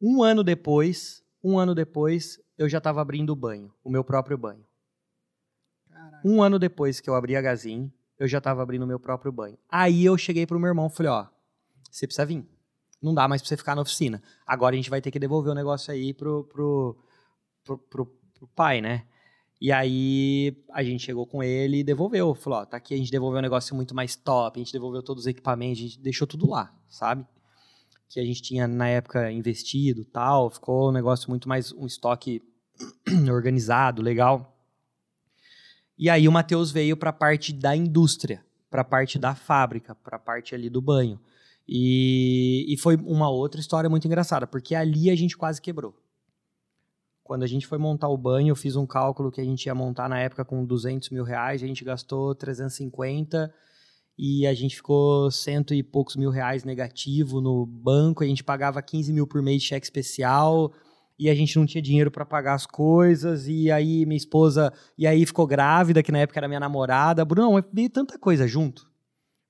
[0.00, 4.38] um ano depois, um ano depois, eu já estava abrindo o banho, o meu próprio
[4.38, 4.64] banho.
[5.90, 6.20] Caraca.
[6.24, 9.30] Um ano depois que eu abri a Gazin, eu já estava abrindo o meu próprio
[9.30, 9.58] banho.
[9.68, 11.26] Aí eu cheguei pro meu irmão e falei, ó,
[11.90, 12.44] você precisa vir.
[13.00, 14.20] Não dá mais pra você ficar na oficina.
[14.44, 16.98] Agora a gente vai ter que devolver o negócio aí pro, pro,
[17.64, 19.06] pro, pro, pro pai, né?
[19.60, 22.34] E aí a gente chegou com ele e devolveu.
[22.34, 25.02] Falou, ó, tá aqui, a gente devolveu um negócio muito mais top, a gente devolveu
[25.02, 27.26] todos os equipamentos, a gente deixou tudo lá, sabe?
[28.08, 32.42] Que a gente tinha na época investido tal, ficou um negócio muito mais, um estoque
[33.32, 34.56] organizado, legal.
[35.98, 39.94] E aí o Matheus veio para a parte da indústria, para a parte da fábrica,
[39.96, 41.20] para a parte ali do banho.
[41.66, 45.94] E, e foi uma outra história muito engraçada, porque ali a gente quase quebrou.
[47.28, 49.74] Quando a gente foi montar o banho, eu fiz um cálculo que a gente ia
[49.74, 53.52] montar na época com 200 mil reais, a gente gastou 350
[54.18, 58.80] e a gente ficou cento e poucos mil reais negativo no banco, a gente pagava
[58.80, 60.72] 15 mil por mês de cheque especial,
[61.18, 65.06] e a gente não tinha dinheiro para pagar as coisas, e aí minha esposa, e
[65.06, 67.26] aí ficou grávida, que na época era minha namorada.
[67.26, 68.90] Bruno, veio tanta coisa junto,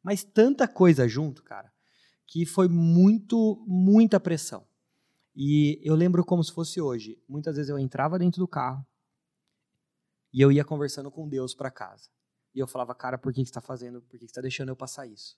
[0.03, 1.71] mas tanta coisa junto, cara,
[2.27, 4.68] que foi muito, muita pressão.
[5.35, 7.23] E eu lembro como se fosse hoje.
[7.29, 8.85] Muitas vezes eu entrava dentro do carro
[10.33, 12.09] e eu ia conversando com Deus para casa.
[12.55, 14.01] E eu falava, cara, por que, que você está fazendo?
[14.01, 15.37] Por que, que você está deixando eu passar isso?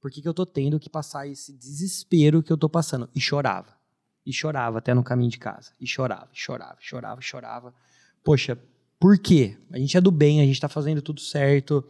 [0.00, 3.08] Por que, que eu tô tendo que passar esse desespero que eu tô passando?
[3.14, 3.76] E chorava.
[4.24, 5.72] E chorava até no caminho de casa.
[5.80, 7.74] E chorava, chorava, chorava, chorava.
[8.22, 8.58] Poxa,
[8.98, 9.56] por quê?
[9.70, 11.84] A gente é do bem, a gente está fazendo tudo certo.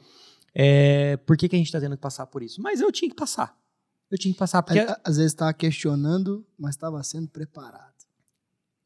[0.55, 2.61] É, por que, que a gente está tendo que passar por isso?
[2.63, 3.59] Mas eu tinha que passar.
[4.11, 4.63] Eu tinha que passar.
[4.63, 4.81] Porque...
[5.05, 7.95] Às vezes estava questionando, mas estava sendo preparado.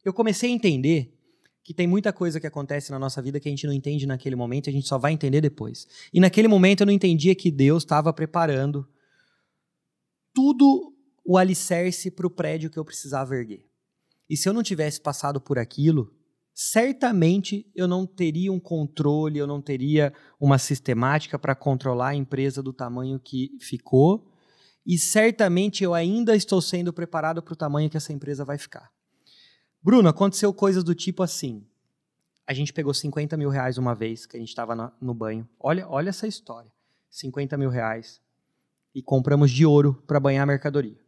[0.05, 1.17] Eu comecei a entender
[1.65, 4.35] que tem muita coisa que acontece na nossa vida que a gente não entende naquele
[4.35, 5.87] momento, a gente só vai entender depois.
[6.13, 8.89] E naquele momento eu não entendia que Deus estava preparando
[10.35, 10.93] tudo
[11.25, 13.65] o alicerce para o prédio que eu precisava erguer.
[14.29, 16.13] E se eu não tivesse passado por aquilo,
[16.53, 22.61] certamente eu não teria um controle, eu não teria uma sistemática para controlar a empresa
[22.61, 24.32] do tamanho que ficou,
[24.87, 28.91] e certamente eu ainda estou sendo preparado para o tamanho que essa empresa vai ficar.
[29.83, 31.67] Bruno, aconteceu coisas do tipo assim.
[32.47, 35.49] A gente pegou 50 mil reais uma vez que a gente estava no banho.
[35.59, 36.71] Olha, olha essa história.
[37.11, 38.21] 50 mil reais.
[38.95, 41.03] E compramos de ouro para banhar a mercadoria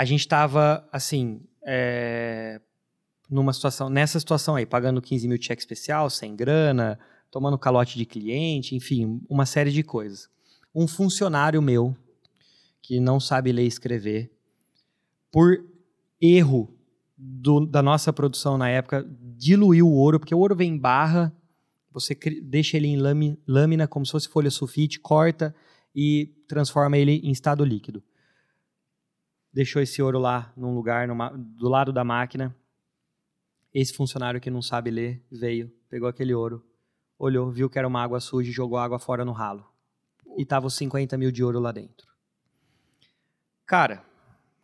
[0.00, 2.58] a gente estava, assim, é,
[3.28, 6.98] numa situação, nessa situação aí, pagando 15 mil cheque especial, sem grana,
[7.30, 10.30] tomando calote de cliente, enfim, uma série de coisas.
[10.74, 11.96] Um funcionário meu,
[12.82, 14.30] que não sabe ler e escrever,
[15.32, 15.64] por
[16.20, 16.76] erro
[17.16, 19.06] do, da nossa produção na época,
[19.36, 21.34] diluiu o ouro, porque o ouro vem em barra,
[21.92, 22.96] você deixa ele em
[23.46, 25.54] lâmina, como se fosse folha sulfite, corta
[25.94, 28.02] e transforma ele em estado líquido.
[29.52, 32.54] Deixou esse ouro lá num lugar, numa, do lado da máquina.
[33.74, 36.64] Esse funcionário que não sabe ler veio, pegou aquele ouro,
[37.18, 39.69] olhou, viu que era uma água suja e jogou água fora no ralo.
[40.36, 42.08] E tava os 50 mil de ouro lá dentro.
[43.66, 44.04] Cara,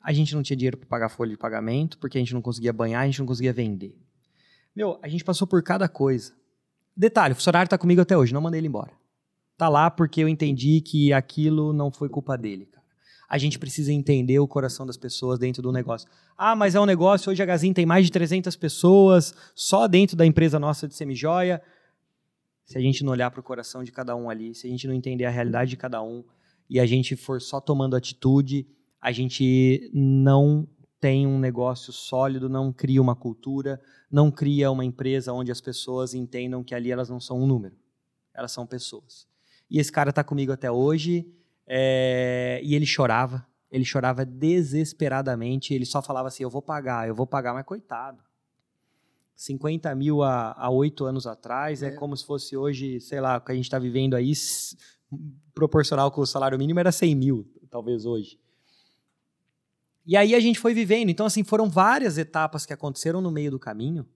[0.03, 2.73] a gente não tinha dinheiro para pagar folha de pagamento, porque a gente não conseguia
[2.73, 3.97] banhar, a gente não conseguia vender.
[4.75, 6.33] Meu, a gente passou por cada coisa.
[6.97, 8.93] Detalhe, o funcionário está comigo até hoje, não mandei ele embora.
[9.57, 12.85] Tá lá porque eu entendi que aquilo não foi culpa dele, cara.
[13.29, 16.09] A gente precisa entender o coração das pessoas dentro do negócio.
[16.39, 20.17] Ah, mas é um negócio, hoje a Gazin tem mais de 300 pessoas, só dentro
[20.17, 21.61] da empresa nossa de semijoia.
[22.67, 24.89] Se a gente não olhar para o coração de cada um ali, se a gente
[24.89, 26.25] não entender a realidade de cada um,
[26.69, 28.67] e a gente for só tomando atitude,
[29.01, 30.69] a gente não
[31.01, 36.12] tem um negócio sólido, não cria uma cultura, não cria uma empresa onde as pessoas
[36.12, 37.77] entendam que ali elas não são um número,
[38.35, 39.29] elas são pessoas.
[39.71, 41.33] E esse cara está comigo até hoje,
[41.69, 47.14] é, e ele chorava, ele chorava desesperadamente, ele só falava assim, eu vou pagar, eu
[47.14, 48.26] vou pagar, mas coitado.
[49.37, 51.89] 50 mil há oito anos atrás é.
[51.89, 51.91] é.
[51.91, 54.32] como se fosse hoje, sei lá, o que a gente está vivendo aí,
[55.55, 58.41] proporcional com o salário mínimo era 100 mil, talvez hoje.
[60.07, 61.11] E aí a gente foi vivendo.
[61.11, 64.09] Então, assim, foram várias etapas que aconteceram no meio do caminho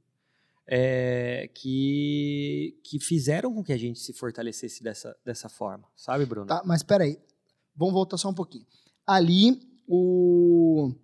[0.73, 5.85] é, que, que fizeram com que a gente se fortalecesse dessa, dessa forma.
[5.97, 6.47] Sabe, Bruno?
[6.47, 7.19] Tá, mas peraí.
[7.75, 8.65] Vamos voltar só um pouquinho.
[9.05, 10.95] Ali, o...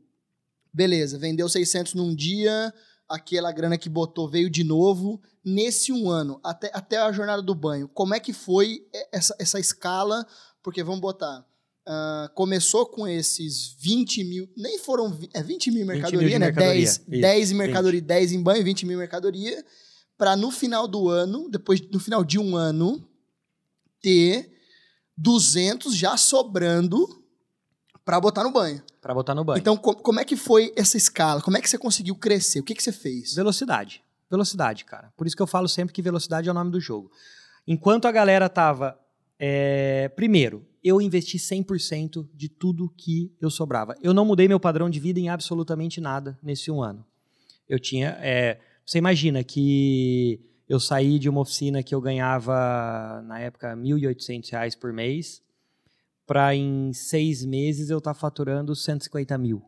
[0.73, 2.73] Beleza, vendeu 600 num dia,
[3.09, 5.21] aquela grana que botou veio de novo.
[5.45, 9.61] Nesse um ano, até, até a jornada do banho, como é que foi essa, essa
[9.61, 10.27] escala?
[10.63, 11.47] Porque vamos botar
[11.89, 16.47] Uh, começou com esses 20 mil, nem foram, é 20 mil mercadoria, 20 mil né?
[16.47, 16.85] Mercadoria.
[16.85, 18.09] 10, 10 em mercadoria, 20.
[18.09, 19.65] 10 em banho, 20 mil mercadoria,
[20.19, 23.09] para no final do ano, depois no final de um ano,
[24.03, 24.53] ter
[25.17, 27.25] 200 já sobrando
[28.07, 28.81] para botar no banho.
[29.03, 29.59] Para botar no banho.
[29.59, 31.43] Então, como é que foi essa escala?
[31.43, 32.61] Como é que você conseguiu crescer?
[32.61, 33.35] O que, que você fez?
[33.35, 34.01] Velocidade.
[34.31, 35.13] Velocidade, cara.
[35.17, 37.11] Por isso que eu falo sempre que velocidade é o nome do jogo.
[37.67, 38.97] Enquanto a galera tava.
[39.41, 40.09] É...
[40.11, 43.97] Primeiro, eu investi 100% de tudo que eu sobrava.
[44.01, 47.05] Eu não mudei meu padrão de vida em absolutamente nada nesse um ano.
[47.69, 48.17] Eu tinha.
[48.21, 53.81] É, você imagina que eu saí de uma oficina que eu ganhava, na época, R$
[53.81, 55.43] 1.800 por mês,
[56.27, 59.63] para em seis meses eu estar tá faturando 150 mil.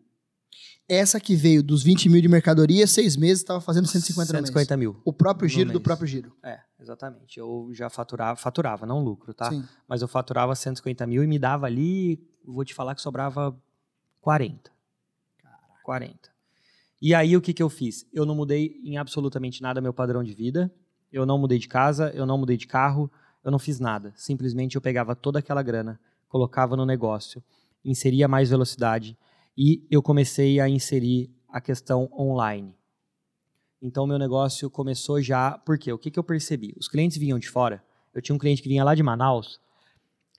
[0.88, 5.00] Essa que veio dos 20 mil de mercadoria, seis meses estava fazendo 150, 150 mil.
[5.04, 6.32] O próprio giro do próprio giro.
[6.42, 7.38] É, exatamente.
[7.38, 9.50] Eu já faturava, faturava, não lucro, tá?
[9.50, 9.62] Sim.
[9.86, 13.54] Mas eu faturava 150 mil e me dava ali, vou te falar que sobrava
[14.22, 14.70] 40.
[15.42, 15.62] Caraca.
[15.84, 16.30] 40.
[17.00, 18.06] E aí o que, que eu fiz?
[18.10, 20.72] Eu não mudei em absolutamente nada meu padrão de vida.
[21.12, 23.10] Eu não mudei de casa, eu não mudei de carro,
[23.44, 24.12] eu não fiz nada.
[24.16, 27.42] Simplesmente eu pegava toda aquela grana, colocava no negócio,
[27.84, 29.16] inseria mais velocidade
[29.56, 32.74] e eu comecei a inserir a questão online.
[33.80, 35.52] Então, meu negócio começou já.
[35.52, 35.92] Por quê?
[35.92, 36.74] O que, que eu percebi?
[36.78, 37.82] Os clientes vinham de fora.
[38.12, 39.60] Eu tinha um cliente que vinha lá de Manaus.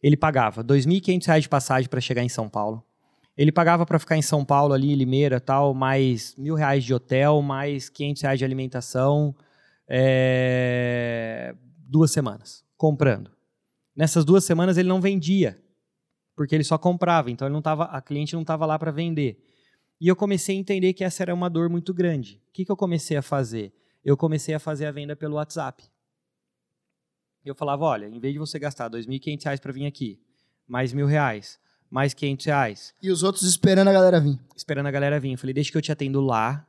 [0.04, 2.84] Ele pagava R$ 2.500 de passagem para chegar em São Paulo.
[3.36, 7.42] Ele pagava para ficar em São Paulo, ali, Limeira tal, mais mil reais de hotel,
[7.42, 9.34] mais 500 reais de alimentação,
[9.88, 11.56] é...
[11.88, 13.32] duas semanas, comprando.
[13.96, 15.58] Nessas duas semanas ele não vendia
[16.40, 19.38] porque ele só comprava, então ele não tava, a cliente não estava lá para vender.
[20.00, 22.42] E eu comecei a entender que essa era uma dor muito grande.
[22.48, 23.74] O que, que eu comecei a fazer?
[24.06, 25.84] Eu comecei a fazer a venda pelo WhatsApp.
[27.44, 30.18] Eu falava, olha, em vez de você gastar R$ 2.500 para vir aqui,
[30.66, 31.60] mais mil reais,
[31.92, 32.96] mais 500 reais.
[33.04, 34.40] E os outros esperando a galera vir.
[34.56, 35.34] Esperando a galera vir.
[35.34, 36.66] Eu falei, deixa que eu te atendo lá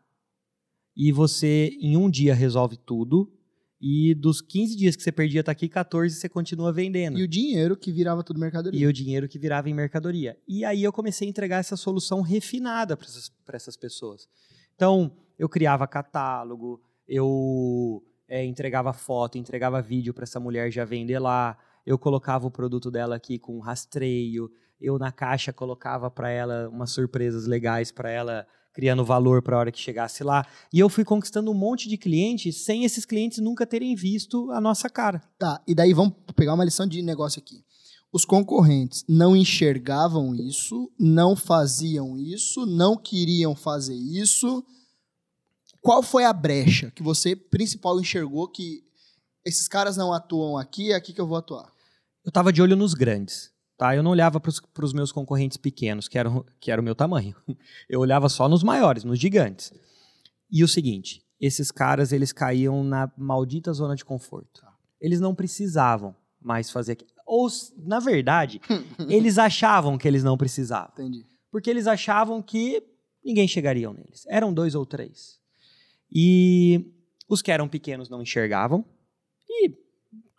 [0.97, 3.33] e você em um dia resolve tudo
[3.81, 7.19] e dos 15 dias que você perdia tá aqui, 14 você continua vendendo.
[7.19, 8.79] E o dinheiro que virava tudo mercadoria.
[8.79, 10.37] E o dinheiro que virava em mercadoria.
[10.47, 14.29] E aí eu comecei a entregar essa solução refinada para essas, essas pessoas.
[14.77, 21.19] Então, eu criava catálogo, eu é, entregava foto, entregava vídeo para essa mulher já vender
[21.19, 21.57] lá,
[21.87, 26.91] eu colocava o produto dela aqui com rastreio, eu na caixa colocava para ela umas
[26.91, 30.47] surpresas legais para ela criando valor para a hora que chegasse lá.
[30.73, 34.61] E eu fui conquistando um monte de clientes sem esses clientes nunca terem visto a
[34.61, 35.23] nossa cara.
[35.39, 37.65] Tá, e daí vamos pegar uma lição de negócio aqui.
[38.13, 44.65] Os concorrentes não enxergavam isso, não faziam isso, não queriam fazer isso.
[45.81, 48.85] Qual foi a brecha que você principal enxergou que
[49.45, 51.73] esses caras não atuam aqui, é aqui que eu vou atuar?
[52.25, 53.51] Eu estava de olho nos grandes.
[53.81, 53.97] Tá?
[53.97, 57.35] Eu não olhava para os meus concorrentes pequenos, que eram, que era o meu tamanho.
[57.89, 59.73] Eu olhava só nos maiores, nos gigantes.
[60.53, 64.61] E o seguinte, esses caras, eles caíam na maldita zona de conforto.
[65.01, 67.11] Eles não precisavam mais fazer aquilo.
[67.25, 68.61] Ou, na verdade,
[69.09, 70.93] eles achavam que eles não precisavam.
[70.93, 71.25] Entendi.
[71.51, 72.83] Porque eles achavam que
[73.25, 74.27] ninguém chegaria neles.
[74.29, 75.41] Eram dois ou três.
[76.13, 76.85] E
[77.27, 78.85] os que eram pequenos não enxergavam.
[79.49, 79.71] E,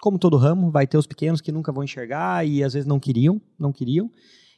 [0.01, 2.99] como todo ramo, vai ter os pequenos que nunca vão enxergar e às vezes não
[2.99, 4.09] queriam, não queriam.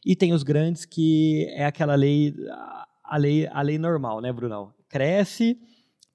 [0.05, 2.33] E tem os grandes que é aquela lei,
[3.03, 4.73] a lei, a lei normal, né, Brunão?
[4.89, 5.57] Cresce,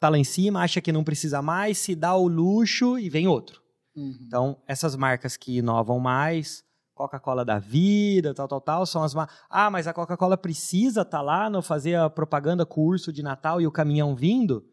[0.00, 3.28] tá lá em cima, acha que não precisa mais, se dá o luxo e vem
[3.28, 3.60] outro.
[3.94, 4.18] Uhum.
[4.26, 6.64] Então, essas marcas que inovam mais,
[6.94, 9.30] Coca-Cola da vida, tal, tal, tal, são as mar...
[9.50, 13.60] Ah, mas a Coca-Cola precisa estar tá lá, não fazer a propaganda curso de Natal
[13.60, 14.64] e o caminhão vindo?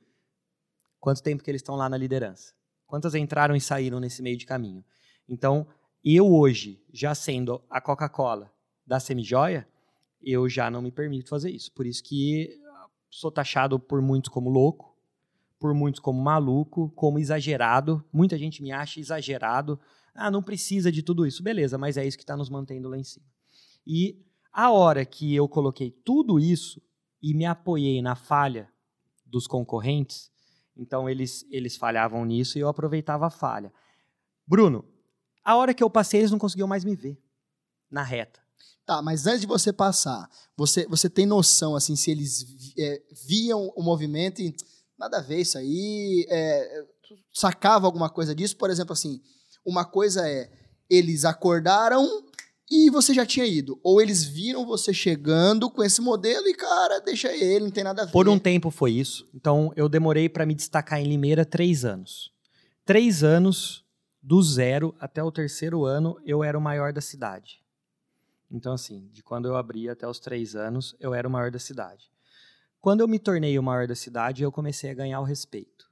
[1.00, 2.54] Quanto tempo que eles estão lá na liderança?
[2.86, 4.84] Quantas entraram e saíram nesse meio de caminho?
[5.28, 5.68] Então,
[6.04, 8.52] eu hoje, já sendo a Coca-Cola
[8.86, 9.68] da Semijoia,
[10.22, 11.72] eu já não me permito fazer isso.
[11.72, 12.60] Por isso que
[13.10, 14.96] sou taxado por muitos como louco,
[15.60, 18.04] por muitos como maluco, como exagerado.
[18.12, 19.80] Muita gente me acha exagerado.
[20.14, 21.42] Ah, não precisa de tudo isso.
[21.42, 23.26] Beleza, mas é isso que está nos mantendo lá em cima.
[23.86, 26.82] E a hora que eu coloquei tudo isso
[27.22, 28.70] e me apoiei na falha
[29.26, 30.32] dos concorrentes,
[30.78, 33.72] então eles, eles falhavam nisso e eu aproveitava a falha.
[34.48, 34.86] Bruno,
[35.44, 37.18] a hora que eu passei, eles não conseguiam mais me ver
[37.90, 38.40] na reta.
[38.86, 42.46] Tá, mas antes de você passar, você, você tem noção, assim, se eles
[42.78, 44.56] é, viam o movimento e
[44.98, 46.86] nada a ver isso aí, é,
[47.34, 48.56] sacava alguma coisa disso?
[48.58, 49.22] Por exemplo, assim,
[49.66, 50.52] uma coisa é,
[50.88, 52.08] eles acordaram
[52.70, 53.80] e você já tinha ido.
[53.84, 58.02] Ou eles viram você chegando com esse modelo e, cara, deixa ele, não tem nada
[58.02, 58.12] a ver.
[58.12, 59.28] Por um tempo foi isso.
[59.34, 62.32] Então, eu demorei para me destacar em Limeira três anos.
[62.84, 63.86] Três anos,
[64.22, 67.64] do zero até o terceiro ano, eu era o maior da cidade.
[68.50, 71.60] Então, assim, de quando eu abri até os três anos, eu era o maior da
[71.60, 72.10] cidade.
[72.80, 75.90] Quando eu me tornei o maior da cidade, eu comecei a ganhar o respeito.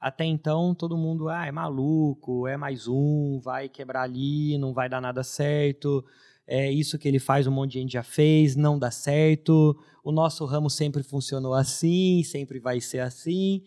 [0.00, 4.88] Até então, todo mundo, ah, é maluco, é mais um, vai quebrar ali, não vai
[4.88, 6.04] dar nada certo,
[6.46, 10.12] é isso que ele faz, um monte de gente já fez, não dá certo, o
[10.12, 13.62] nosso ramo sempre funcionou assim, sempre vai ser assim.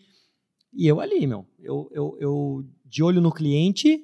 [0.72, 4.02] E eu ali, meu, eu, eu, eu de olho no cliente,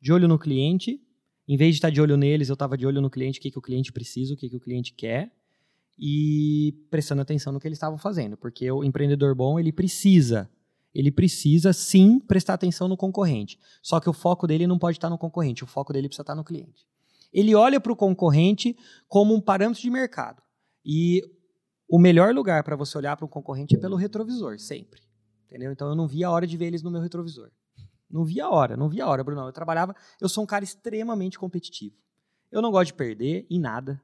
[0.00, 1.00] de olho no cliente,
[1.48, 3.50] em vez de estar de olho neles, eu estava de olho no cliente, o que,
[3.50, 5.32] que o cliente precisa, o que, que o cliente quer,
[5.98, 10.50] e prestando atenção no que eles estavam fazendo, porque o empreendedor bom, ele precisa,
[10.94, 13.58] ele precisa sim prestar atenção no concorrente.
[13.82, 16.34] Só que o foco dele não pode estar no concorrente, o foco dele precisa estar
[16.34, 16.86] no cliente.
[17.32, 18.76] Ele olha para o concorrente
[19.06, 20.42] como um parâmetro de mercado.
[20.84, 21.22] E
[21.88, 25.00] o melhor lugar para você olhar para o concorrente é pelo retrovisor, sempre.
[25.46, 25.72] Entendeu?
[25.72, 27.50] Então eu não via a hora de ver eles no meu retrovisor.
[28.08, 29.42] Não via a hora, não via a hora, Bruno.
[29.42, 31.94] Eu trabalhava, eu sou um cara extremamente competitivo.
[32.50, 34.00] Eu não gosto de perder em nada.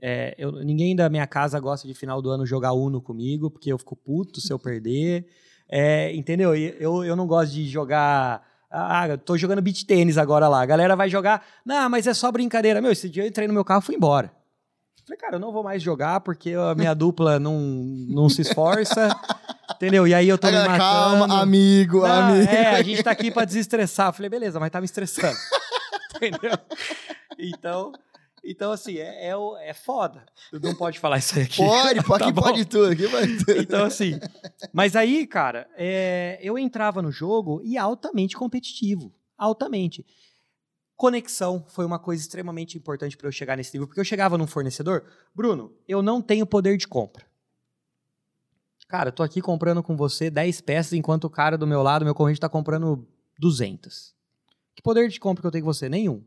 [0.00, 3.70] É, eu, ninguém da minha casa gosta de final do ano jogar Uno comigo, porque
[3.72, 5.26] eu fico puto se eu perder.
[5.68, 6.54] É, entendeu?
[6.54, 8.42] Eu, eu não gosto de jogar.
[8.70, 10.62] Ah, tô jogando beat tênis agora lá.
[10.62, 11.44] A galera vai jogar.
[11.64, 12.80] Não, mas é só brincadeira.
[12.80, 14.32] Meu, esse dia eu entrei no meu carro e fui embora.
[15.06, 19.08] Falei, cara, eu não vou mais jogar porque a minha dupla não, não se esforça.
[19.76, 20.06] Entendeu?
[20.06, 20.78] E aí eu tô me matando.
[20.78, 22.50] Calma, amigo, Não, amigo.
[22.50, 24.12] É, a gente tá aqui pra desestressar.
[24.12, 25.36] Falei, beleza, mas tá me estressando.
[26.16, 26.58] Entendeu?
[27.38, 27.92] Então,
[28.44, 29.34] então assim, é, é,
[29.68, 30.24] é foda.
[30.50, 31.56] Tu não pode falar isso aqui.
[31.56, 32.42] Pode, pode, Tá aqui bom.
[32.42, 33.60] pode tudo, aqui pode tudo.
[33.60, 34.18] Então, assim.
[34.72, 39.12] Mas aí, cara, é, eu entrava no jogo e altamente competitivo.
[39.36, 40.04] Altamente.
[40.96, 44.46] Conexão foi uma coisa extremamente importante para eu chegar nesse nível, porque eu chegava num
[44.46, 47.26] fornecedor, Bruno, eu não tenho poder de compra.
[48.86, 52.04] Cara, eu tô aqui comprando com você 10 peças, enquanto o cara do meu lado,
[52.04, 53.08] meu corrente, tá comprando
[53.40, 54.14] 200.
[54.76, 55.88] Que poder de compra que eu tenho com você?
[55.88, 56.22] Nenhum.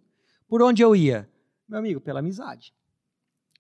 [0.50, 1.30] Por onde eu ia?
[1.68, 2.74] Meu amigo, pela amizade.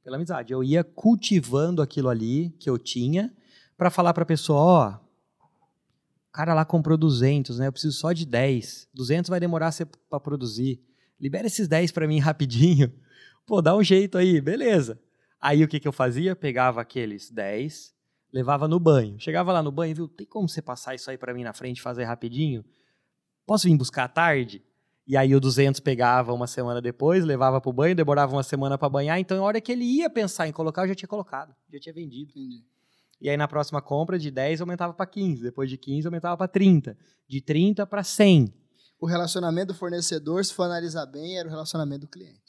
[0.03, 0.53] Pela amizade.
[0.53, 3.35] Eu ia cultivando aquilo ali que eu tinha
[3.77, 5.07] para falar para a pessoa, ó,
[6.27, 7.67] o cara lá comprou 200, né?
[7.67, 8.89] Eu preciso só de 10.
[8.93, 9.71] 200 vai demorar
[10.09, 10.81] para produzir.
[11.19, 12.93] Libera esses 10 para mim rapidinho.
[13.45, 14.99] Pô, dá um jeito aí, beleza.
[15.39, 16.35] Aí o que, que eu fazia?
[16.35, 17.93] Pegava aqueles 10,
[18.33, 19.19] levava no banho.
[19.19, 20.07] Chegava lá no banho, viu?
[20.07, 22.65] Tem como você passar isso aí para mim na frente fazer rapidinho?
[23.45, 24.63] Posso vir buscar à tarde?
[25.07, 28.89] E aí o 200 pegava uma semana depois, levava pro banho, demorava uma semana para
[28.89, 29.17] banhar.
[29.19, 31.93] Então, na hora que ele ia pensar em colocar, eu já tinha colocado, já tinha
[31.93, 32.31] vendido.
[32.31, 32.65] Entendi.
[33.21, 36.47] E aí na próxima compra de 10 aumentava para 15, depois de 15 aumentava para
[36.47, 36.97] 30,
[37.27, 38.53] de 30 para 100.
[38.99, 42.41] O relacionamento do fornecedor, se for analisar bem, era o relacionamento do cliente.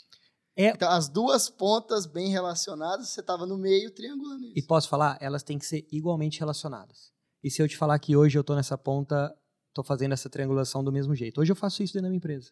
[0.57, 4.59] É- Então, as duas pontas bem relacionadas, você estava no meio triangulando isso.
[4.59, 7.13] E posso falar, elas têm que ser igualmente relacionadas.
[7.43, 9.33] E se eu te falar que hoje eu tô nessa ponta,
[9.73, 11.41] tô fazendo essa triangulação do mesmo jeito.
[11.41, 12.51] Hoje eu faço isso dentro da minha empresa.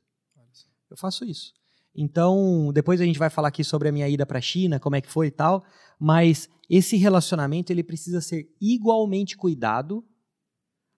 [0.90, 1.52] Eu faço isso.
[1.94, 4.96] Então, depois a gente vai falar aqui sobre a minha ida para a China, como
[4.96, 5.64] é que foi e tal,
[5.98, 10.04] mas esse relacionamento ele precisa ser igualmente cuidado,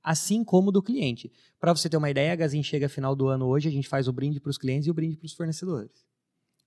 [0.02, 1.30] assim como do cliente.
[1.60, 4.08] Para você ter uma ideia, a Gazin chega final do ano hoje, a gente faz
[4.08, 6.04] o brinde para os clientes e o brinde para os fornecedores.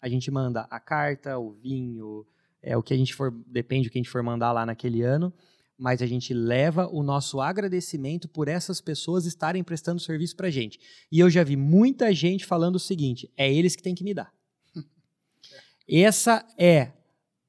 [0.02, 2.26] A gente manda a carta, o vinho,
[2.62, 5.02] é o que a gente for, depende do que a gente for mandar lá naquele
[5.02, 5.34] ano,
[5.82, 10.80] mas a gente leva o nosso agradecimento por essas pessoas estarem prestando serviço para gente.
[11.12, 14.14] E eu já vi muita gente falando o seguinte: é eles que têm que me
[14.14, 14.32] dar.
[15.90, 16.92] Essa é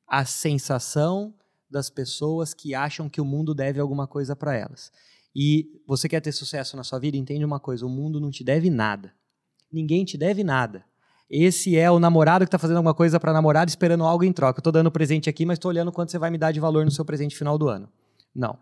[0.08, 1.34] a sensação
[1.70, 4.90] das pessoas que acham que o mundo deve alguma coisa para elas.
[5.36, 7.18] E você quer ter sucesso na sua vida?
[7.18, 9.12] Entende uma coisa: o mundo não te deve nada.
[9.70, 10.82] Ninguém te deve nada.
[11.28, 14.58] Esse é o namorado que está fazendo alguma coisa para namorada esperando algo em troca.
[14.58, 16.86] Eu estou dando presente aqui, mas estou olhando quanto você vai me dar de valor
[16.86, 17.90] no seu presente final do ano.
[18.34, 18.58] Não.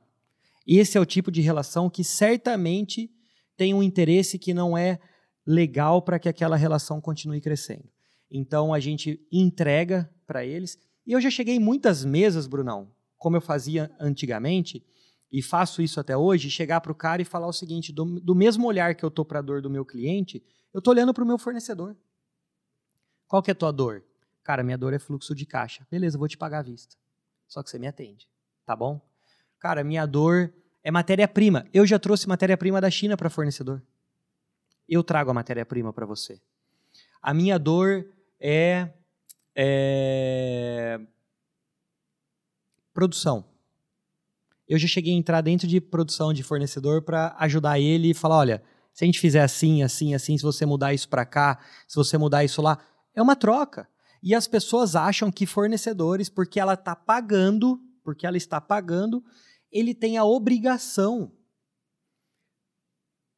[0.67, 3.11] Esse é o tipo de relação que certamente
[3.57, 5.01] tem um interesse que não é
[5.47, 7.89] legal para que aquela relação continue crescendo.
[8.31, 10.79] Então a gente entrega para eles.
[11.07, 14.87] E eu já cheguei em muitas mesas, Brunão, como eu fazia antigamente,
[15.33, 18.35] e faço isso até hoje, chegar para o cara e falar o seguinte: do, do
[18.35, 20.43] mesmo olhar que eu estou para a dor do meu cliente,
[20.73, 21.97] eu estou olhando para o meu fornecedor.
[23.27, 24.05] Qual que é a tua dor?
[24.43, 25.87] Cara, minha dor é fluxo de caixa.
[25.91, 26.97] Beleza, vou te pagar à vista.
[27.47, 28.29] Só que você me atende,
[28.65, 29.01] tá bom?
[29.61, 30.53] Cara, minha dor
[30.83, 31.67] é matéria-prima.
[31.73, 33.83] Eu já trouxe matéria-prima da China para fornecedor.
[34.89, 36.41] Eu trago a matéria-prima para você.
[37.23, 38.07] A minha dor
[38.41, 38.89] é,
[39.55, 40.99] é
[42.95, 43.45] produção.
[44.67, 48.39] Eu já cheguei a entrar dentro de produção de fornecedor para ajudar ele e falar,
[48.39, 48.63] olha,
[48.95, 52.17] se a gente fizer assim, assim, assim, se você mudar isso para cá, se você
[52.17, 52.79] mudar isso lá,
[53.15, 53.87] é uma troca.
[54.23, 59.23] E as pessoas acham que fornecedores, porque ela está pagando, porque ela está pagando,
[59.71, 61.33] ele tem a obrigação.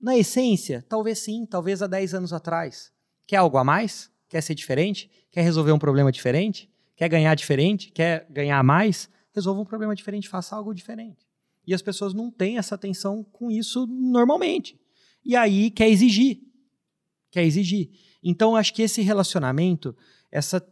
[0.01, 2.93] Na essência, talvez sim, talvez há 10 anos atrás.
[3.27, 4.11] Quer algo a mais?
[4.29, 5.11] Quer ser diferente?
[5.31, 6.71] Quer resolver um problema diferente?
[6.97, 7.91] Quer ganhar diferente?
[7.91, 9.09] Quer ganhar mais?
[9.33, 11.27] Resolva um problema diferente, faça algo diferente.
[11.67, 14.79] E as pessoas não têm essa atenção com isso normalmente.
[15.25, 16.41] E aí quer exigir.
[17.31, 17.91] Quer exigir.
[18.23, 19.97] Então, acho que esse relacionamento,
[20.31, 20.65] essa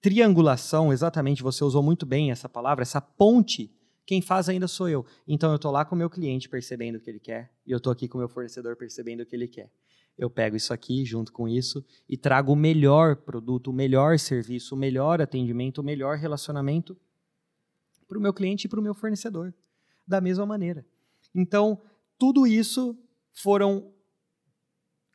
[0.00, 3.70] triangulação, exatamente, você usou muito bem essa palavra, essa ponte,
[4.10, 5.06] quem faz ainda sou eu.
[5.24, 7.76] Então, eu estou lá com o meu cliente percebendo o que ele quer, e eu
[7.76, 9.70] estou aqui com o meu fornecedor percebendo o que ele quer.
[10.18, 14.74] Eu pego isso aqui, junto com isso, e trago o melhor produto, o melhor serviço,
[14.74, 16.98] o melhor atendimento, o melhor relacionamento
[18.08, 19.54] para o meu cliente e para o meu fornecedor,
[20.04, 20.84] da mesma maneira.
[21.32, 21.80] Então,
[22.18, 22.98] tudo isso
[23.32, 23.94] foram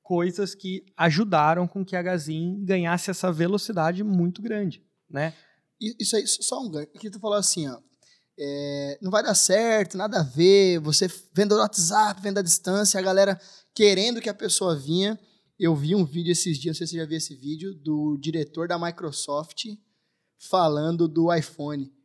[0.02, 5.34] coisas que ajudaram com que a Gazin ganhasse essa velocidade muito grande, né?
[6.00, 6.88] Isso aí, só um ganho.
[6.96, 7.82] Aqui tu falou assim, ó,
[8.38, 13.00] é, não vai dar certo, nada a ver, você vendo o WhatsApp, vendo a distância,
[13.00, 13.40] a galera
[13.74, 15.20] querendo que a pessoa vinha.
[15.58, 18.18] Eu vi um vídeo esses dias, não sei se você já viu esse vídeo, do
[18.20, 19.66] diretor da Microsoft
[20.38, 21.96] falando do iPhone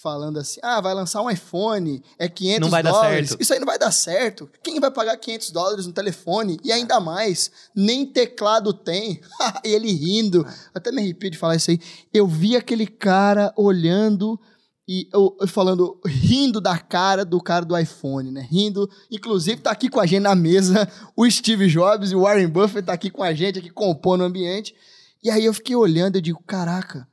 [0.00, 3.10] falando assim: ah, vai lançar um iPhone, é 500 não vai dólares.
[3.10, 3.42] Dar certo.
[3.42, 4.50] Isso aí não vai dar certo.
[4.62, 6.58] Quem vai pagar 500 dólares no telefone?
[6.64, 9.20] E ainda mais, nem teclado tem.
[9.64, 10.46] e ele rindo.
[10.74, 11.78] Até me arrepio de falar isso aí.
[12.12, 14.40] Eu vi aquele cara olhando
[14.88, 18.46] e eu, falando, rindo da cara do cara do iPhone, né?
[18.50, 18.90] Rindo.
[19.10, 22.86] Inclusive, tá aqui com a gente na mesa o Steve Jobs e o Warren Buffett
[22.86, 24.74] tá aqui com a gente, aqui compondo o ambiente.
[25.22, 27.06] E aí eu fiquei olhando e digo, caraca,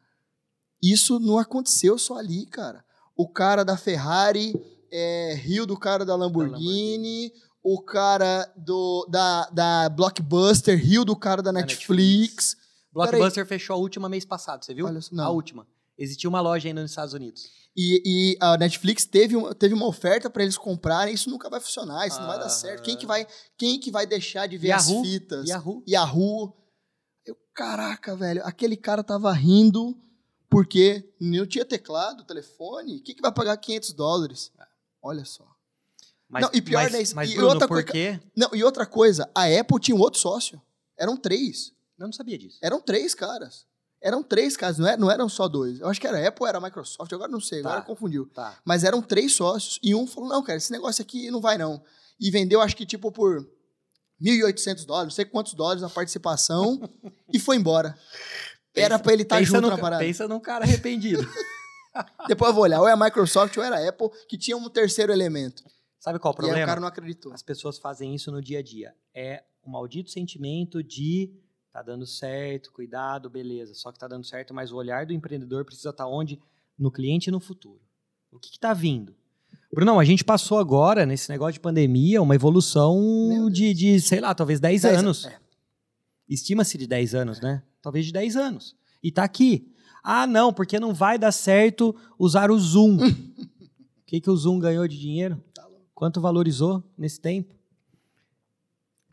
[0.82, 2.84] isso não aconteceu só ali, cara.
[3.16, 4.54] O cara da Ferrari
[4.92, 7.32] é, riu do cara da Lamborghini, da Lamborghini.
[7.64, 11.90] o cara do, da, da Blockbuster riu do cara da, da Netflix.
[11.90, 12.58] Netflix.
[12.94, 14.88] Blockbuster fechou a última mês passado, você viu?
[15.12, 15.26] Não.
[15.26, 15.68] A última.
[15.98, 17.50] Existia uma loja ainda nos Estados Unidos.
[17.76, 21.60] E, e a Netflix teve uma, teve uma oferta para eles comprarem, isso nunca vai
[21.60, 22.22] funcionar, isso ah.
[22.22, 22.84] não vai dar certo.
[22.84, 25.02] Quem que vai, quem que vai deixar de ver Yahoo?
[25.02, 25.48] as fitas?
[25.48, 25.84] Yahoo.
[25.88, 26.54] Yahoo.
[27.24, 29.96] Eu, caraca, velho, aquele cara tava rindo
[30.50, 32.98] porque não tinha teclado, telefone.
[32.98, 34.52] O que, vai pagar 500 dólares?
[35.00, 35.46] Olha só.
[36.28, 38.20] Mas, não, e pior mas, né, mas, e Bruno, outra por quê?
[38.36, 40.60] Não, e outra coisa, a Apple tinha um outro sócio.
[40.98, 41.74] Eram três.
[42.00, 42.58] Eu não sabia disso.
[42.62, 43.67] Eram três caras.
[44.02, 45.80] Eram três caras, não, é, não eram só dois.
[45.80, 47.70] Eu acho que era Apple ou era Microsoft, agora não sei, tá.
[47.70, 48.28] agora confundiu.
[48.28, 48.58] Tá.
[48.64, 49.80] Mas eram três sócios.
[49.82, 51.84] E um falou: não, cara, esse negócio aqui não vai não.
[52.20, 53.48] E vendeu, acho que tipo por
[54.22, 56.80] 1.800 dólares, não sei quantos dólares a participação,
[57.34, 57.98] e foi embora.
[58.76, 60.04] Era para ele estar tá junto no, na parada.
[60.04, 61.28] Pensa num cara arrependido.
[62.28, 64.70] Depois eu vou olhar, ou é a Microsoft ou era a Apple, que tinha um
[64.70, 65.64] terceiro elemento.
[66.00, 66.60] Sabe qual o problema?
[66.60, 67.34] E aí o cara não acreditou.
[67.34, 68.94] As pessoas fazem isso no dia a dia.
[69.16, 71.34] É o maldito sentimento de
[71.72, 73.74] tá dando certo, cuidado, beleza.
[73.74, 76.40] Só que tá dando certo, mas o olhar do empreendedor precisa estar tá onde?
[76.78, 77.82] No cliente e no futuro.
[78.32, 79.16] O que está vindo?
[79.74, 84.34] Brunão, a gente passou agora, nesse negócio de pandemia, uma evolução de, de, sei lá,
[84.34, 85.26] talvez 10, 10 anos.
[85.26, 85.40] É.
[86.28, 87.64] Estima-se de 10 anos, né?
[87.88, 88.76] talvez de 10 anos.
[89.02, 89.74] E tá aqui.
[90.04, 92.98] Ah, não, porque não vai dar certo usar o Zoom.
[93.98, 95.44] O que, que o Zoom ganhou de dinheiro?
[95.94, 97.54] Quanto valorizou nesse tempo?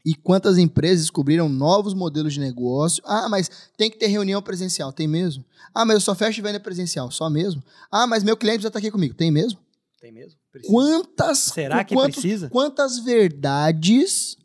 [0.04, 3.02] E quantas empresas descobriram novos modelos de negócio?
[3.06, 4.92] Ah, mas tem que ter reunião presencial.
[4.92, 5.44] Tem mesmo?
[5.74, 7.10] Ah, mas eu só fecho venda presencial.
[7.10, 7.62] Só mesmo?
[7.90, 9.14] Ah, mas meu cliente já está aqui comigo.
[9.14, 9.58] Tem mesmo?
[9.98, 10.38] Tem mesmo?
[10.52, 10.70] Precisa.
[10.70, 11.38] Quantas.
[11.38, 12.50] Será que quantos, precisa?
[12.50, 14.36] Quantas verdades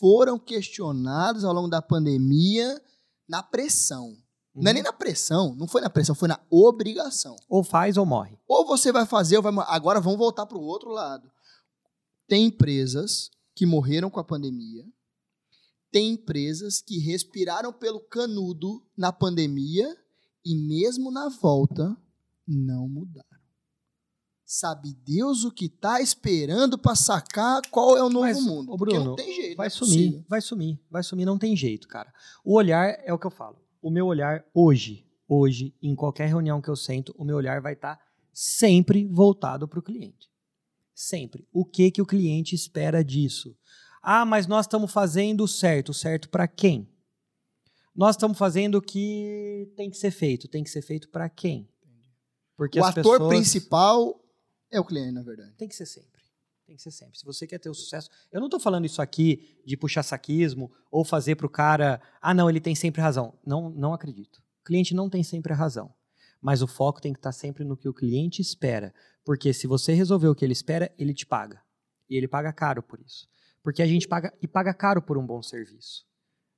[0.00, 2.82] foram questionadas ao longo da pandemia
[3.28, 4.16] na pressão?
[4.54, 4.62] Uhum.
[4.62, 7.36] Não é nem na pressão, não foi na pressão, foi na obrigação.
[7.48, 8.36] Ou faz ou morre.
[8.48, 9.68] Ou você vai fazer ou vai morrer.
[9.70, 11.30] Agora vamos voltar para o outro lado.
[12.26, 14.84] Tem empresas que morreram com a pandemia,
[15.94, 19.96] tem empresas que respiraram pelo canudo na pandemia
[20.44, 21.96] e mesmo na volta
[22.44, 23.28] não mudaram.
[24.44, 28.72] Sabe Deus o que está esperando para sacar qual é o novo Mas, mundo?
[28.72, 29.56] Ô Bruno, não tem jeito.
[29.56, 32.12] Vai é sumir, vai sumir, vai sumir, não tem jeito, cara.
[32.44, 33.64] O olhar é o que eu falo.
[33.80, 37.74] O meu olhar hoje, hoje, em qualquer reunião que eu sento, o meu olhar vai
[37.74, 40.28] estar tá sempre voltado para o cliente.
[40.92, 41.46] Sempre.
[41.52, 43.56] O que que o cliente espera disso?
[44.06, 45.94] Ah, mas nós estamos fazendo certo.
[45.94, 46.86] Certo para quem?
[47.96, 50.46] Nós estamos fazendo o que tem que ser feito.
[50.46, 51.68] Tem que ser feito para quem?
[52.56, 53.28] Porque o ator pessoas...
[53.28, 54.20] principal
[54.70, 55.52] é o cliente, na verdade.
[55.56, 56.22] Tem que ser sempre.
[56.66, 57.18] Tem que ser sempre.
[57.18, 58.10] Se você quer ter o sucesso.
[58.30, 62.00] Eu não estou falando isso aqui de puxar saquismo ou fazer para o cara.
[62.20, 63.34] Ah, não, ele tem sempre razão.
[63.44, 64.38] Não, não acredito.
[64.60, 65.92] O cliente não tem sempre a razão.
[66.40, 68.94] Mas o foco tem que estar tá sempre no que o cliente espera.
[69.24, 71.62] Porque se você resolver o que ele espera, ele te paga.
[72.08, 73.28] E ele paga caro por isso.
[73.64, 76.04] Porque a gente paga e paga caro por um bom serviço.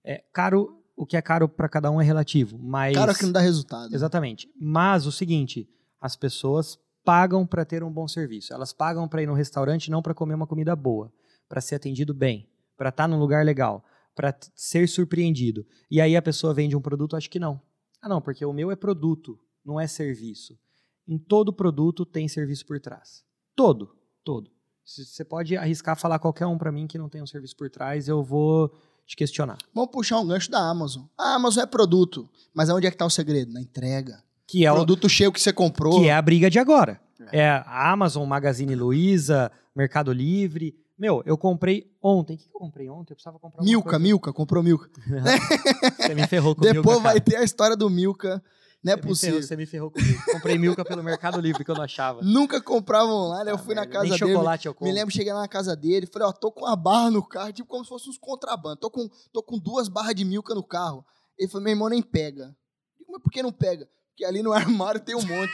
[0.05, 3.23] É caro, o que é caro para cada um é relativo, mas Caro é que
[3.23, 3.95] não dá resultado.
[3.95, 4.53] Exatamente.
[4.61, 8.53] Mas o seguinte, as pessoas pagam para ter um bom serviço.
[8.53, 11.13] Elas pagam para ir no restaurante não para comer uma comida boa,
[11.49, 15.65] para ser atendido bem, para estar tá num lugar legal, para ser surpreendido.
[15.89, 17.63] E aí a pessoa vende um produto, acho que não.
[18.03, 20.59] Ah, não, porque o meu é produto, não é serviço.
[21.07, 23.23] Em todo produto tem serviço por trás.
[23.55, 24.56] Todo, todo.
[24.87, 28.07] Você pode arriscar falar qualquer um para mim que não tem um serviço por trás,
[28.07, 28.72] eu vou
[29.05, 29.59] te questionar.
[29.74, 31.03] Vamos puxar um gancho da Amazon.
[31.18, 33.53] A Amazon é produto, mas onde é que está o segredo?
[33.53, 34.22] Na entrega.
[34.47, 35.09] Que é produto o...
[35.09, 35.99] cheio que você comprou.
[35.99, 37.01] Que é a briga de agora.
[37.32, 40.72] É, é a Amazon, Magazine Luiza, Mercado Livre.
[40.97, 42.34] Meu, eu comprei ontem.
[42.34, 43.12] O que eu comprei ontem?
[43.12, 44.89] Eu precisava comprar Milka, Milka, comprou Milka.
[45.99, 48.41] Você me ferrou com Depois Milka, vai ter a história do Milka
[48.87, 49.43] não é possível.
[49.43, 50.22] você me ferrou comigo.
[50.32, 52.22] Comprei Milka pelo Mercado Livre, que eu não achava.
[52.22, 54.32] Nunca comprava online, ah, eu fui na casa nem dele.
[54.32, 54.87] chocolate eu compro.
[54.87, 57.53] Me lembro, cheguei lá na casa dele, falei, ó, tô com uma barra no carro,
[57.53, 58.80] tipo como se fosse uns contrabandos.
[58.80, 61.05] Tô com, tô com duas barras de Milka no carro.
[61.39, 62.57] Ele falou, meu irmão, nem pega.
[62.99, 63.89] Digo, mas por que não pega?
[64.11, 65.53] Porque ali no armário tem um monte.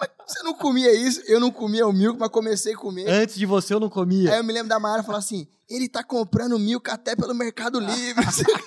[0.00, 1.20] mas você não comia isso?
[1.26, 3.08] Eu não comia o Milka, mas comecei a comer.
[3.08, 4.32] Antes de você eu não comia.
[4.32, 7.78] Aí eu me lembro da Mara falar assim, ele tá comprando Milka até pelo Mercado
[7.80, 8.24] Livre.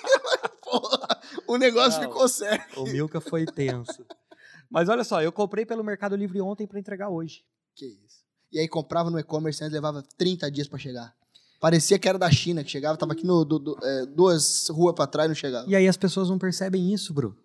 [0.62, 2.82] Porra, o negócio não, ficou certo.
[2.82, 4.04] O Milka foi tenso.
[4.68, 7.44] Mas olha só, eu comprei pelo Mercado Livre ontem para entregar hoje.
[7.74, 8.24] Que isso.
[8.52, 11.14] E aí comprava no e-commerce antes levava 30 dias para chegar.
[11.60, 14.94] Parecia que era da China que chegava, tava aqui no, do, do, é, duas ruas
[14.94, 15.68] para trás e não chegava.
[15.68, 17.36] E aí as pessoas não percebem isso, bro.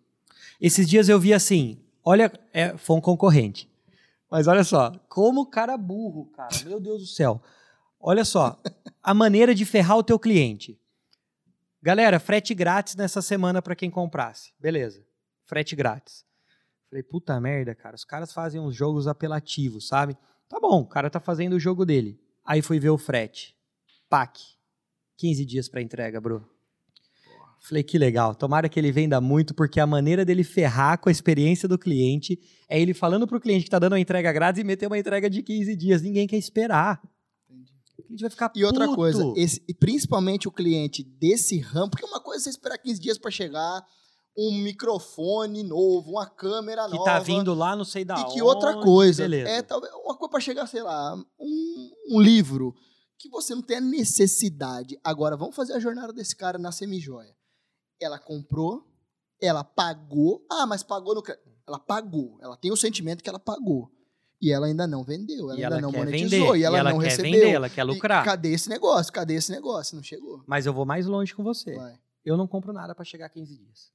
[0.59, 3.70] Esses dias eu vi assim, olha, é, foi um concorrente.
[4.30, 6.55] Mas olha só, como cara burro, cara.
[6.66, 7.41] Meu Deus do céu.
[8.02, 8.60] Olha só,
[9.04, 10.80] a maneira de ferrar o teu cliente.
[11.82, 14.54] Galera, frete grátis nessa semana para quem comprasse.
[14.60, 15.06] Beleza.
[15.45, 16.26] Frete grátis.
[16.89, 20.18] Falei, puta merda, cara, os caras fazem uns jogos apelativos, sabe?
[20.49, 22.20] Tá bom, o cara tá fazendo o jogo dele.
[22.43, 23.56] Aí fui ver o frete.
[24.10, 24.39] PAC.
[25.18, 26.45] 15 dias para entrega, bro.
[27.62, 28.34] Falei, que legal.
[28.34, 32.39] Tomara que ele venda muito, porque a maneira dele ferrar com a experiência do cliente
[32.68, 35.30] é ele falando pro cliente que tá dando uma entrega grátis e meter uma entrega
[35.30, 36.02] de 15 dias.
[36.02, 36.99] Ninguém quer esperar.
[38.02, 42.20] O cliente vai ficar E outra coisa, esse, principalmente o cliente desse ramo, porque uma
[42.20, 43.86] coisa é você esperar 15 dias para chegar,
[44.38, 47.04] um microfone novo, uma câmera que nova.
[47.04, 48.32] Que tá vindo lá, não sei da e onde.
[48.32, 49.49] E que outra coisa, beleza.
[49.49, 52.74] é talvez uma coisa para chegar, sei lá, um, um, livro
[53.18, 54.97] que você não tem a necessidade.
[55.04, 57.36] Agora, vamos fazer a jornada desse cara na semijoia.
[57.99, 58.84] Ela comprou,
[59.39, 60.45] ela pagou.
[60.49, 61.24] Ah, mas pagou no
[61.68, 62.38] ela pagou.
[62.41, 63.91] Ela tem o sentimento que ela pagou.
[64.42, 66.80] E ela ainda não vendeu, ela e ainda ela não monetizou, vender, e ela, e
[66.80, 67.32] ela não quer recebeu.
[67.32, 68.24] Vender, ela quer lucrar.
[68.24, 69.14] E cadê esse negócio?
[69.14, 69.96] Cadê esse negócio?
[69.96, 70.44] Não chegou.
[70.48, 71.76] Mas eu vou mais longe com você.
[71.76, 71.94] Vai.
[72.26, 73.92] Eu não compro nada para chegar a 15 dias.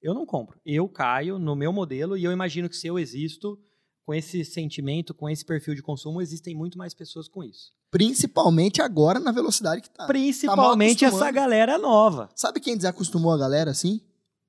[0.00, 0.60] Eu não compro.
[0.64, 3.58] Eu caio no meu modelo e eu imagino que se eu existo
[4.04, 7.72] com esse sentimento, com esse perfil de consumo, existem muito mais pessoas com isso.
[7.90, 10.06] Principalmente agora na velocidade que tá.
[10.06, 12.30] Principalmente tá essa galera nova.
[12.34, 14.00] Sabe quem desacostumou a galera assim?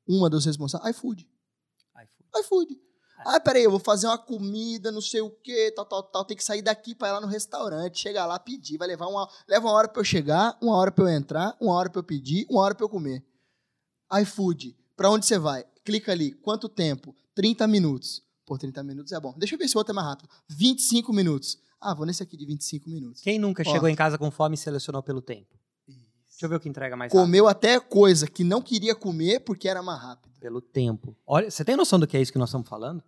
[0.08, 0.96] Uma dos responsáveis?
[0.96, 1.28] iFood.
[1.96, 2.40] iFood.
[2.40, 2.89] iFood.
[3.26, 6.26] Ah, peraí, eu vou fazer uma comida, não sei o quê, tal, tal, tal.
[6.26, 8.78] Tem que sair daqui para ir lá no restaurante, chegar lá, pedir.
[8.78, 11.74] Vai levar uma, leva uma hora para eu chegar, uma hora para eu entrar, uma
[11.74, 13.24] hora para eu pedir, uma hora para eu comer.
[14.22, 15.64] iFood Pra onde você vai?
[15.86, 16.34] Clica ali.
[16.34, 17.16] Quanto tempo?
[17.34, 18.22] 30 minutos.
[18.46, 19.34] Pô, 30 minutos é bom.
[19.38, 20.28] Deixa eu ver se o outro é mais rápido.
[20.50, 21.58] 25 minutos.
[21.80, 23.22] Ah, vou nesse aqui de 25 minutos.
[23.22, 23.72] Quem nunca Ó.
[23.72, 25.58] chegou em casa com fome e selecionou pelo tempo?
[25.88, 27.26] Deixa eu ver o que entrega mais rápido.
[27.26, 30.29] Comeu até coisa que não queria comer porque era mais rápido.
[30.40, 31.16] Pelo tempo.
[31.26, 33.04] Olha, você tem noção do que é isso que nós estamos falando?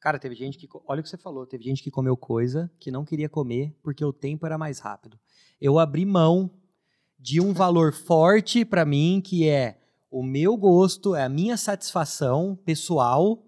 [0.00, 0.68] Cara, teve gente que.
[0.86, 1.46] Olha o que você falou.
[1.46, 5.18] Teve gente que comeu coisa que não queria comer porque o tempo era mais rápido.
[5.60, 6.50] Eu abri mão
[7.18, 12.56] de um valor forte pra mim, que é o meu gosto, é a minha satisfação
[12.64, 13.44] pessoal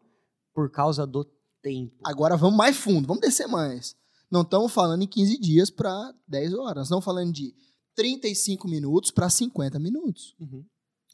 [0.53, 1.25] por causa do
[1.63, 1.97] tempo.
[2.05, 3.97] Agora vamos mais fundo, vamos descer mais.
[4.31, 6.85] Não estamos falando em 15 dias para 10 horas.
[6.85, 7.55] Estamos falando de
[7.95, 10.37] 35 minutos para 50 minutos.
[10.39, 10.65] Uhum.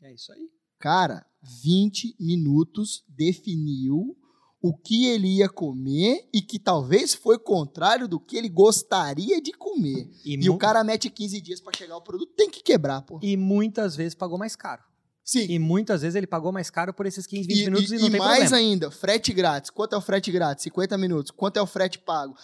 [0.02, 0.50] É isso aí.
[0.78, 1.26] Cara,
[1.62, 4.16] 20 minutos definiu
[4.62, 9.52] o que ele ia comer e que talvez foi contrário do que ele gostaria de
[9.52, 10.10] comer.
[10.24, 13.20] E mu- o cara mete 15 dias para chegar ao produto, tem que quebrar, pô.
[13.22, 14.82] e muitas vezes pagou mais caro.
[15.24, 15.46] Sim.
[15.50, 17.98] E muitas vezes ele pagou mais caro por esses 15, 20 E, minutos e, e-
[17.98, 18.56] não e tem mais problema.
[18.56, 19.70] ainda, frete grátis.
[19.70, 20.62] Quanto é o frete grátis?
[20.64, 21.30] 50 minutos.
[21.32, 22.34] Quanto é o frete pago?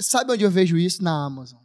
[0.00, 1.02] Sabe onde eu vejo isso?
[1.02, 1.60] Na Amazon.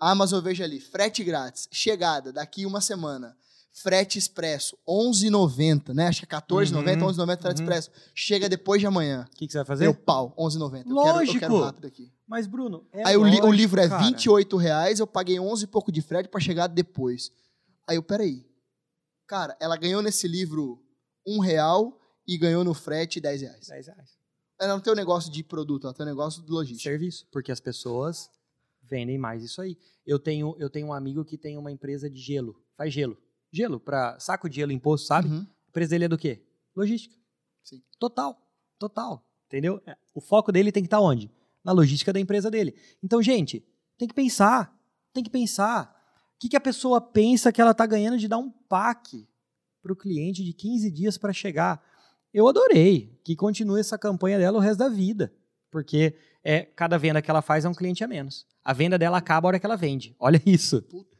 [0.00, 3.36] A Amazon eu vejo ali, frete grátis, chegada daqui uma semana.
[3.70, 6.08] Frete expresso, 11,90, né?
[6.08, 7.64] Acho que é 14,90, Uhum, 11,90 frete uhum.
[7.64, 7.90] expresso.
[8.14, 9.24] Chega depois de amanhã.
[9.32, 9.84] O que, que você vai fazer?
[9.84, 10.58] Meu pau, 11,90.
[10.58, 11.38] Eu quero, eu Lógico.
[11.38, 12.12] quero rápido aqui.
[12.26, 14.02] Mas, Bruno, é Aí o, li- o lógico, livro é cara.
[14.02, 17.30] 28 reais, eu paguei 11 e pouco de frete pra chegar depois.
[17.86, 18.44] Aí eu, peraí.
[19.26, 20.82] Cara, ela ganhou nesse livro
[21.26, 23.66] um real e ganhou no frete 10 reais.
[23.68, 24.18] 10 reais.
[24.60, 26.90] Ela não tem um negócio de produto, ela tem um negócio de logística.
[26.90, 27.26] Serviço.
[27.30, 28.28] Porque as pessoas
[28.82, 29.78] vendem mais isso aí.
[30.04, 32.56] Eu tenho, eu tenho um amigo que tem uma empresa de gelo.
[32.76, 33.16] Faz gelo.
[33.52, 35.28] Gelo, para saco de gelo em posto, sabe?
[35.28, 35.38] Uhum.
[35.38, 36.42] A empresa dele é do quê?
[36.76, 37.14] Logística.
[37.64, 37.82] Sim.
[37.98, 38.40] Total.
[38.78, 39.24] Total.
[39.46, 39.80] Entendeu?
[39.86, 41.30] É, O foco dele tem que estar onde?
[41.64, 42.74] Na logística da empresa dele.
[43.02, 43.64] Então, gente,
[43.96, 44.76] tem que pensar.
[45.12, 45.94] Tem que pensar.
[46.36, 49.28] O que, que a pessoa pensa que ela está ganhando de dar um pack
[49.82, 51.82] para o cliente de 15 dias para chegar?
[52.32, 55.32] Eu adorei que continue essa campanha dela o resto da vida.
[55.70, 58.46] Porque é cada venda que ela faz é um cliente a menos.
[58.64, 60.14] A venda dela acaba a hora que ela vende.
[60.18, 60.82] Olha isso.
[60.82, 61.17] Puta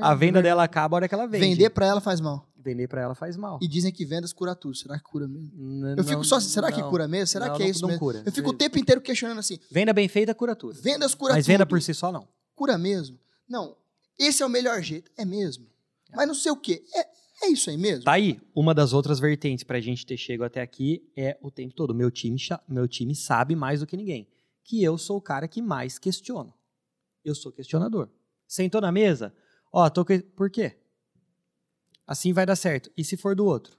[0.00, 1.46] A venda dela acaba a hora que ela vende.
[1.46, 2.48] Vender pra ela faz mal.
[2.56, 3.58] Vender para ela faz mal.
[3.60, 4.74] E dizem que vendas cura tudo.
[4.76, 5.50] Será que cura mesmo?
[5.54, 6.88] N- Eu fico só assim, será que não.
[6.90, 7.26] cura mesmo?
[7.26, 8.00] Será Não, que é não- isso não mesmo?
[8.00, 8.22] cura.
[8.24, 10.80] Eu fico o tempo inteiro questionando assim, Venda bem feita cura tudo.
[10.80, 11.52] vendas cura Mas tudo.
[11.52, 12.28] venda por si só não.
[12.54, 13.18] Cura mesmo?
[13.48, 13.76] Não.
[14.18, 15.10] Esse é o melhor jeito.
[15.16, 15.66] É mesmo.
[16.14, 16.84] Mas não sei o quê.
[16.94, 18.04] É, é isso aí mesmo?
[18.04, 21.74] Tá aí, uma das outras vertentes pra gente ter chegado até aqui é o tempo
[21.74, 21.92] todo.
[21.94, 22.36] Meu time,
[22.68, 24.28] meu time sabe mais do que ninguém.
[24.64, 26.54] Que eu sou o cara que mais questiono.
[27.24, 28.08] Eu sou questionador.
[28.46, 29.34] Sentou na mesa?
[29.72, 30.04] Ó, tô.
[30.36, 30.78] Por quê?
[32.06, 32.90] Assim vai dar certo.
[32.96, 33.78] E se for do outro?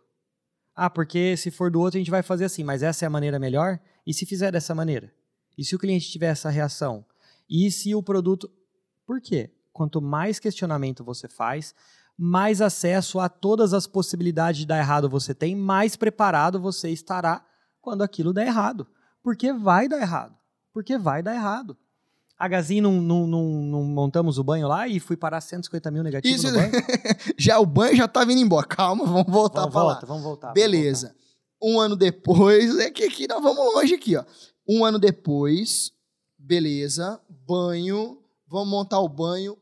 [0.75, 3.11] Ah, porque se for do outro a gente vai fazer assim, mas essa é a
[3.11, 3.79] maneira melhor?
[4.05, 5.13] E se fizer dessa maneira?
[5.55, 7.05] E se o cliente tiver essa reação?
[7.47, 8.51] E se o produto.
[9.05, 9.51] Por quê?
[9.71, 11.75] Quanto mais questionamento você faz,
[12.17, 17.45] mais acesso a todas as possibilidades de dar errado você tem, mais preparado você estará
[17.81, 18.87] quando aquilo der errado.
[19.21, 20.35] Porque vai dar errado.
[20.71, 21.77] Porque vai dar errado.
[22.43, 26.03] A Gazin não, não, não, não montamos o banho lá e fui parar 150 mil
[26.03, 26.71] negativo Isso- no banho?
[27.39, 28.67] Já o banho já tá vindo embora.
[28.67, 29.91] Calma, vamos voltar Vamos, pra lá.
[29.93, 30.47] volta, vamos voltar.
[30.47, 31.15] vamos Beleza.
[31.61, 34.25] Um ano depois, é que aqui nós vamos longe aqui, ó.
[34.67, 35.93] Um ano depois,
[36.37, 39.57] beleza, banho, vamos montar o banho.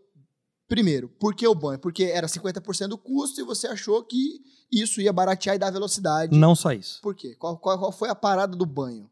[0.67, 1.77] Primeiro, por que o banho?
[1.77, 4.39] Porque era 50% do custo e você achou que
[4.71, 6.31] isso ia baratear e dar velocidade.
[6.31, 6.39] voltar.
[6.39, 6.99] Não só isso.
[7.01, 7.35] Por quê?
[7.37, 9.07] Qual, qual, qual foi a parada do banho?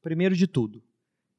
[0.00, 0.80] Primeiro de tudo,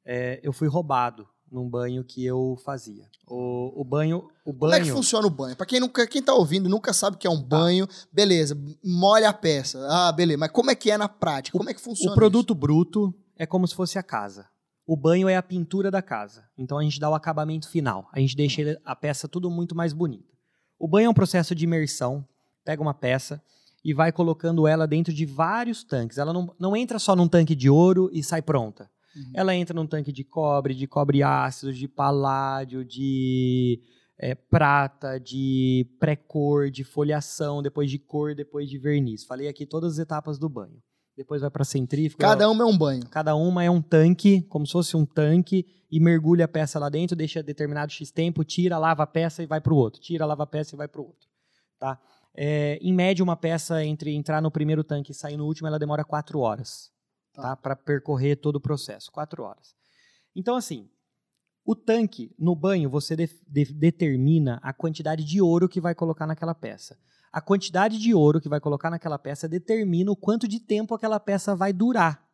[0.04, 3.08] é, eu fui roubado num banho que eu fazia.
[3.26, 5.56] O, o banho, o Como é que banho, funciona o banho?
[5.56, 9.28] Pra quem, nunca, quem tá ouvindo nunca sabe o que é um banho, beleza, molha
[9.28, 9.86] a peça.
[9.88, 11.56] Ah, beleza, mas como é que é na prática?
[11.56, 14.48] Como é que funciona o produto bruto é como se fosse a casa.
[14.86, 16.44] O banho é a pintura da casa.
[16.58, 18.08] Então a gente dá o acabamento final.
[18.12, 20.32] A gente deixa a peça tudo muito mais bonita.
[20.78, 22.26] O banho é um processo de imersão.
[22.64, 23.42] Pega uma peça
[23.84, 26.18] e vai colocando ela dentro de vários tanques.
[26.18, 28.90] Ela não, não entra só num tanque de ouro e sai pronta.
[29.16, 29.32] Uhum.
[29.34, 33.80] Ela entra num tanque de cobre, de cobre ácido, de paládio, de
[34.18, 39.24] é, prata, de pré-cor, de folhação, depois de cor, depois de verniz.
[39.24, 40.82] Falei aqui todas as etapas do banho.
[41.16, 42.26] Depois vai para centrífuga.
[42.26, 43.06] Cada uma é um banho.
[43.08, 46.88] Cada uma é um tanque, como se fosse um tanque, e mergulha a peça lá
[46.88, 50.00] dentro, deixa determinado X tempo, tira, lava a peça e vai para o outro.
[50.00, 51.28] Tira, lava a peça e vai para o outro.
[51.78, 52.00] Tá?
[52.36, 55.78] É, em média, uma peça entre entrar no primeiro tanque e sair no último, ela
[55.78, 56.93] demora quatro horas
[57.34, 57.42] Tá.
[57.42, 57.56] tá?
[57.56, 59.10] para percorrer todo o processo.
[59.10, 59.74] Quatro horas.
[60.36, 60.88] Então, assim,
[61.64, 66.26] o tanque, no banho, você de- de- determina a quantidade de ouro que vai colocar
[66.26, 66.96] naquela peça.
[67.32, 71.18] A quantidade de ouro que vai colocar naquela peça determina o quanto de tempo aquela
[71.18, 72.24] peça vai durar.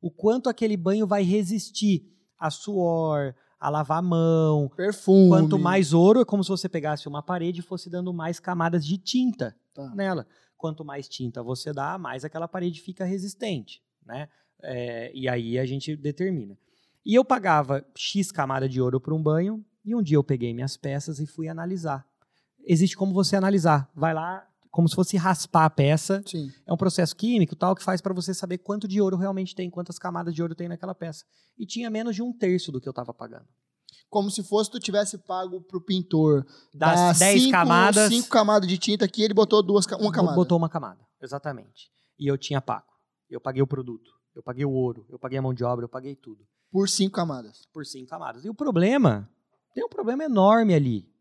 [0.00, 4.68] O quanto aquele banho vai resistir a suor, a lavar a mão.
[4.76, 5.28] Perfume.
[5.30, 8.84] Quanto mais ouro, é como se você pegasse uma parede e fosse dando mais camadas
[8.86, 9.88] de tinta Tá.
[9.94, 10.26] nela.
[10.56, 14.28] Quanto mais tinta você dá, mais aquela parede fica resistente, né?
[14.66, 16.56] É, e aí a gente determina.
[17.04, 20.54] E eu pagava X camada de ouro por um banho, e um dia eu peguei
[20.54, 22.06] minhas peças e fui analisar.
[22.66, 23.90] Existe como você analisar.
[23.94, 26.22] Vai lá, como se fosse raspar a peça.
[26.26, 26.50] Sim.
[26.66, 29.68] É um processo químico tal que faz para você saber quanto de ouro realmente tem,
[29.68, 31.24] quantas camadas de ouro tem naquela peça.
[31.58, 33.46] E tinha menos de um terço do que eu estava pagando.
[34.08, 38.68] Como se fosse tu tivesse pago pro pintor Das dar 10 cinco- camadas, cinco camadas
[38.68, 40.34] de tinta aqui, ele botou duas, uma camada.
[40.34, 41.00] botou uma camada.
[41.22, 41.90] Exatamente.
[42.18, 42.86] E eu tinha pago.
[43.28, 45.88] Eu paguei o produto, eu paguei o ouro, eu paguei a mão de obra, eu
[45.88, 46.44] paguei tudo.
[46.70, 47.68] Por cinco camadas.
[47.72, 48.44] por cinco camadas.
[48.44, 49.28] E o problema,
[49.74, 51.14] tem um problema enorme ali.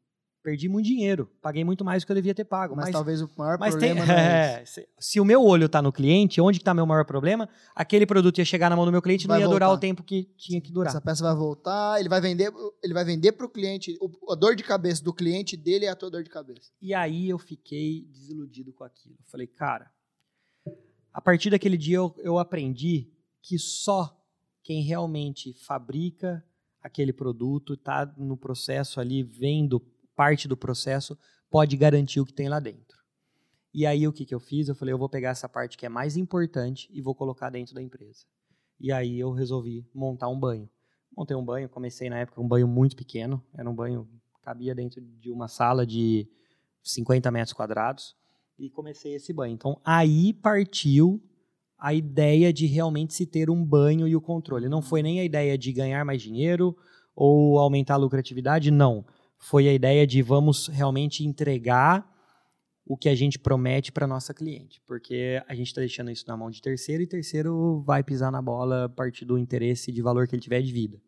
[0.44, 2.76] Perdi muito dinheiro, paguei muito mais do que eu devia ter pago.
[2.76, 5.42] Mas, Mas, talvez o maior mas tem, problema não é é, se, se o meu
[5.42, 7.48] olho está no cliente, onde está meu maior problema?
[7.74, 9.78] Aquele produto ia chegar na mão do meu cliente e não ia durar voltar.
[9.78, 10.90] o tempo que tinha que durar.
[10.90, 12.52] Essa peça vai voltar, ele vai vender,
[12.84, 13.98] ele vai vender cliente.
[14.02, 16.72] O, a dor de cabeça do cliente dele é a tua dor de cabeça.
[16.82, 19.16] E aí eu fiquei desiludido com aquilo.
[19.18, 19.90] Eu Falei, cara,
[21.14, 23.12] a partir daquele dia eu, eu aprendi
[23.42, 24.20] que só
[24.64, 26.44] quem realmente fabrica
[26.82, 29.80] aquele produto, está no processo ali, vendo
[30.16, 31.18] parte do processo,
[31.50, 32.98] pode garantir o que tem lá dentro.
[33.74, 34.68] E aí o que, que eu fiz?
[34.68, 37.74] Eu falei, eu vou pegar essa parte que é mais importante e vou colocar dentro
[37.74, 38.26] da empresa.
[38.80, 40.70] E aí eu resolvi montar um banho.
[41.16, 44.10] Montei um banho, comecei na época um banho muito pequeno, era um banho
[44.42, 46.28] cabia dentro de uma sala de
[46.82, 48.16] 50 metros quadrados
[48.66, 49.54] e comecei esse banho.
[49.54, 51.22] Então aí partiu
[51.78, 54.70] a ideia de realmente se ter um banho e o controle.
[54.70, 56.76] Não foi nem a ideia de ganhar mais dinheiro
[57.14, 59.06] ou aumentar a lucratividade, não.
[59.38, 62.10] Foi a ideia de vamos realmente entregar
[62.86, 66.36] o que a gente promete para nossa cliente, porque a gente está deixando isso na
[66.36, 70.28] mão de terceiro e terceiro vai pisar na bola a partir do interesse de valor
[70.28, 71.02] que ele tiver de vida.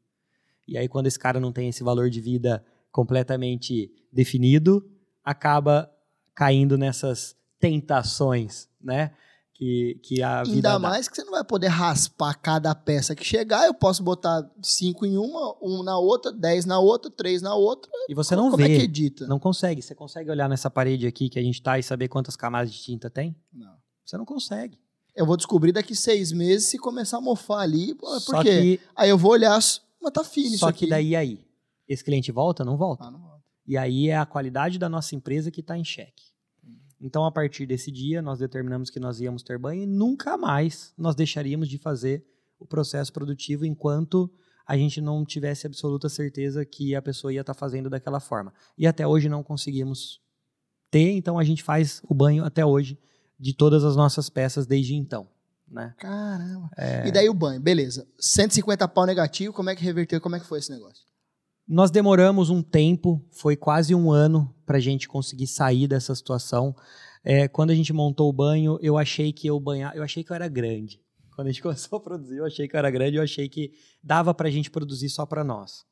[0.68, 4.86] E aí quando esse cara não tem esse valor de vida completamente definido,
[5.24, 5.90] acaba
[6.34, 7.36] caindo nessas
[7.70, 9.12] tentações, né?
[9.54, 10.80] Que, que a vida Ainda dá.
[10.80, 13.66] mais que você não vai poder raspar cada peça que chegar.
[13.66, 17.90] Eu posso botar cinco em uma, um na outra, dez na outra, três na outra.
[18.10, 19.26] E você não Como vê, é que edita?
[19.28, 19.82] não consegue.
[19.82, 22.82] Você consegue olhar nessa parede aqui que a gente tá e saber quantas camadas de
[22.82, 23.34] tinta tem?
[23.54, 23.74] Não.
[24.06, 24.78] Você não consegue.
[25.16, 27.96] Eu vou descobrir daqui seis meses se começar a mofar ali.
[27.96, 28.78] Por só quê?
[28.78, 29.58] que, Aí eu vou olhar,
[30.02, 30.80] mas tá fino isso só aqui.
[30.80, 31.40] que daí aí,
[31.88, 32.66] esse cliente volta?
[32.66, 33.06] Não volta.
[33.06, 33.42] Ah, não volta.
[33.66, 36.35] E aí é a qualidade da nossa empresa que está em xeque.
[37.00, 40.94] Então, a partir desse dia, nós determinamos que nós íamos ter banho e nunca mais
[40.98, 42.26] nós deixaríamos de fazer
[42.60, 44.32] o processo produtivo enquanto
[44.66, 48.54] a gente não tivesse absoluta certeza que a pessoa ia estar fazendo daquela forma.
[48.78, 50.20] E até hoje não conseguimos
[50.90, 52.98] ter, então a gente faz o banho até hoje
[53.40, 55.28] de todas as nossas peças desde então.
[55.68, 55.94] Né?
[55.98, 56.70] Caramba.
[56.78, 57.08] É.
[57.08, 58.08] E daí o banho, beleza.
[58.18, 60.22] 150 pau negativo, como é que reverteu?
[60.22, 61.04] Como é que foi esse negócio?
[61.68, 66.76] Nós demoramos um tempo, foi quase um ano para a gente conseguir sair dessa situação.
[67.24, 70.32] É, quando a gente montou o banho, eu achei que eu banhar, eu achei que
[70.32, 71.02] eu era grande.
[71.36, 73.72] Quando a gente começou a produzir, eu achei que eu era grande, eu achei que
[74.04, 75.84] dava para a gente produzir só para nós.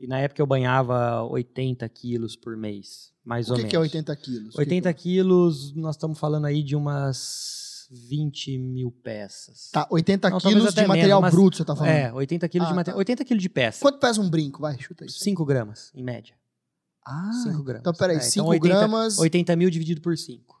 [0.00, 3.70] E na época eu banhava 80 quilos por mês, mais O ou que, menos.
[3.70, 4.58] que é 80 quilos?
[4.58, 7.63] 80 Que que- quilos, nós estamos falando aí de umas
[7.94, 9.70] 20 mil peças.
[9.72, 11.90] Tá, 80 Não, quilos de material menos, bruto, você tá falando.
[11.92, 12.94] É, 80 quilos Ah, de material.
[12.96, 12.98] tá.
[12.98, 13.80] 80 quilos de peça.
[13.80, 14.60] Quanto pesa um brinco?
[14.60, 15.18] Vai, chuta isso.
[15.20, 16.34] 5 gramas, em média.
[17.06, 17.80] Ah, 5 gramas.
[17.80, 19.18] então peraí, É, 5 80 gramas.
[19.18, 20.54] 80 mil dividido por 5.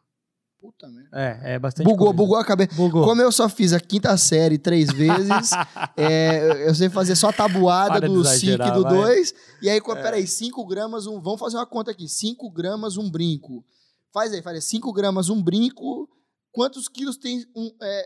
[0.60, 1.10] Puta merda.
[1.12, 2.12] É, é bastante Bugou, coisa.
[2.16, 2.74] bugou a cabeça.
[2.74, 3.04] Bugou.
[3.04, 5.50] Como eu só fiz a quinta série três vezes,
[5.96, 8.92] é, eu sei fazer só a tabuada Para do 5 exagerar, e do vai.
[8.94, 8.96] É.
[9.16, 9.34] 2.
[9.60, 11.20] E aí, co- peraí, 5 gramas, um.
[11.20, 12.08] Vamos fazer uma conta aqui.
[12.08, 13.62] 5 gramas, um brinco.
[14.10, 14.62] Faz aí, faz aí.
[14.62, 16.08] 5 gramas, um brinco.
[16.54, 17.44] Quantos quilos tem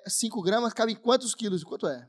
[0.06, 0.72] 5 gramas?
[0.72, 1.62] Cabe em quantos quilos?
[1.62, 2.06] Quanto é?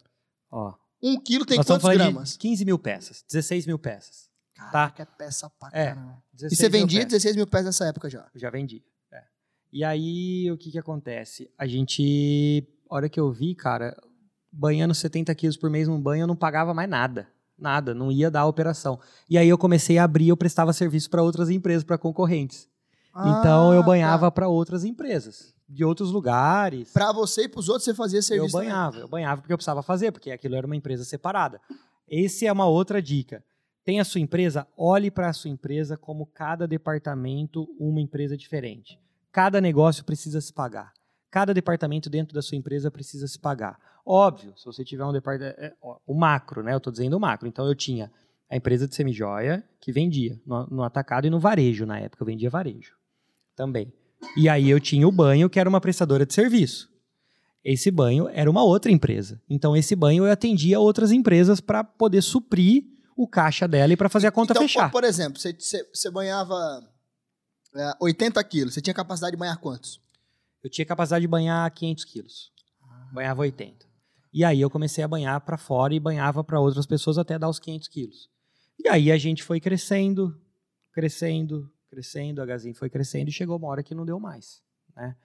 [0.49, 2.31] Ó, 1 um quilo tem quantos gramas?
[2.33, 4.29] de 15 mil peças, 16 mil peças.
[4.55, 6.23] Caraca, é peça pra É, caramba.
[6.33, 7.11] 16 E você vendia peças.
[7.11, 8.27] 16 mil peças nessa época já?
[8.35, 8.83] Já vendi.
[9.11, 9.23] é.
[9.71, 11.49] E aí, o que que acontece?
[11.57, 13.95] A gente, a hora que eu vi, cara,
[14.51, 17.27] banhando 70 quilos por mês num banho, eu não pagava mais nada.
[17.57, 18.97] Nada, não ia dar a operação.
[19.29, 22.67] E aí eu comecei a abrir, eu prestava serviço para outras empresas, para concorrentes.
[23.09, 24.31] Então eu Ah, banhava tá.
[24.31, 26.91] para outras empresas, de outros lugares.
[26.91, 28.69] Pra você e pros outros, você fazia serviço Eu também.
[28.69, 31.61] banhava, eu banhava porque eu precisava fazer, porque aquilo era uma empresa separada.
[32.07, 33.43] Esse é uma outra dica.
[33.85, 38.99] Tem a sua empresa, olhe para a sua empresa como cada departamento uma empresa diferente.
[39.31, 40.91] Cada negócio precisa se pagar.
[41.31, 43.79] Cada departamento dentro da sua empresa precisa se pagar.
[44.05, 45.75] Óbvio, se você tiver um departamento.
[46.05, 46.73] O macro, né?
[46.73, 47.47] Eu estou dizendo o macro.
[47.47, 48.11] Então eu tinha
[48.49, 51.85] a empresa de semijoia que vendia no, no atacado e no varejo.
[51.85, 52.95] Na época eu vendia varejo
[53.55, 53.93] também.
[54.35, 56.89] E aí eu tinha o banho, que era uma prestadora de serviço.
[57.63, 59.41] Esse banho era uma outra empresa.
[59.49, 62.83] Então, esse banho eu atendia outras empresas para poder suprir
[63.15, 64.89] o caixa dela e para fazer a conta então, fechar.
[64.89, 66.55] Por, por exemplo, você, você, você banhava
[67.75, 69.99] é, 80 quilos, você tinha capacidade de banhar quantos?
[70.63, 72.51] eu tinha capacidade de banhar 500 quilos.
[73.13, 73.87] Banhava 80.
[74.31, 77.49] E aí eu comecei a banhar para fora e banhava para outras pessoas até dar
[77.49, 78.29] os 500 quilos.
[78.77, 80.39] E aí a gente foi crescendo,
[80.93, 84.61] crescendo, crescendo, a Gazin foi crescendo e chegou uma hora que não deu mais,
[84.95, 85.15] né?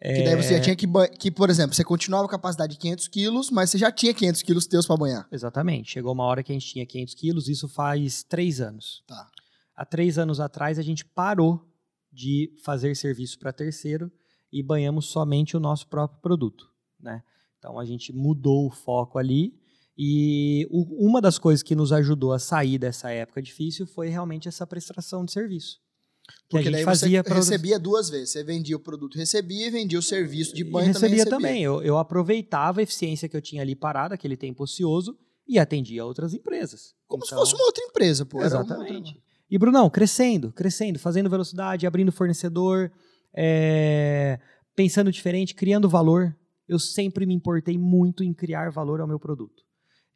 [0.00, 0.86] Que daí você já tinha que,
[1.18, 4.42] que, por exemplo, você continuava a capacidade de 500 quilos, mas você já tinha 500
[4.42, 5.26] quilos teus pra banhar.
[5.30, 5.92] Exatamente.
[5.92, 9.02] Chegou uma hora que a gente tinha 500 quilos, isso faz três anos.
[9.06, 9.30] Tá.
[9.74, 11.64] Há três anos atrás, a gente parou
[12.12, 14.10] de fazer serviço para terceiro
[14.52, 16.68] e banhamos somente o nosso próprio produto.
[17.00, 17.22] Né?
[17.58, 19.54] Então, a gente mudou o foco ali
[19.96, 24.48] e o- uma das coisas que nos ajudou a sair dessa época difícil foi realmente
[24.48, 25.80] essa prestação de serviço.
[26.26, 28.30] Que Porque a daí fazia você recebia duas vezes.
[28.30, 31.30] Você vendia o produto, recebia, e vendia o serviço de E banho recebia também.
[31.48, 31.62] também.
[31.62, 36.04] Eu, eu aproveitava a eficiência que eu tinha ali parada, aquele tempo ocioso, e atendia
[36.04, 36.94] outras empresas.
[37.06, 38.42] Como se Então- fosse uma outra empresa, pô.
[38.42, 39.08] Exatamente.
[39.08, 42.90] outra- E, Brunão, crescendo, crescendo, fazendo velocidade, abrindo fornecedor,
[43.36, 44.38] é,
[44.74, 46.34] pensando diferente, criando valor.
[46.66, 49.62] Eu sempre me importei muito em criar valor ao meu produto.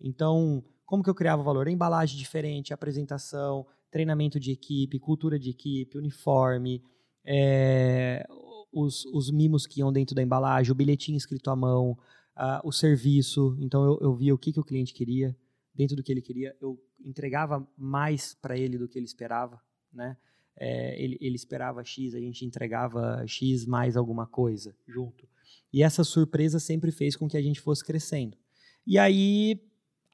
[0.00, 1.68] Então, como que eu criava valor?
[1.68, 6.82] Embalagem diferente, apresentação, treinamento de equipe, cultura de equipe, uniforme,
[7.24, 8.26] é,
[8.72, 11.96] os, os mimos que iam dentro da embalagem, o bilhetinho escrito à mão,
[12.62, 13.56] o serviço.
[13.60, 15.36] Então, eu, eu via o que, que o cliente queria,
[15.74, 19.60] dentro do que ele queria, eu entregava mais para ele do que ele esperava,
[19.92, 20.16] né?
[20.60, 25.28] É, ele, ele esperava X, a gente entregava X mais alguma coisa junto.
[25.72, 28.36] E essa surpresa sempre fez com que a gente fosse crescendo.
[28.84, 29.62] E aí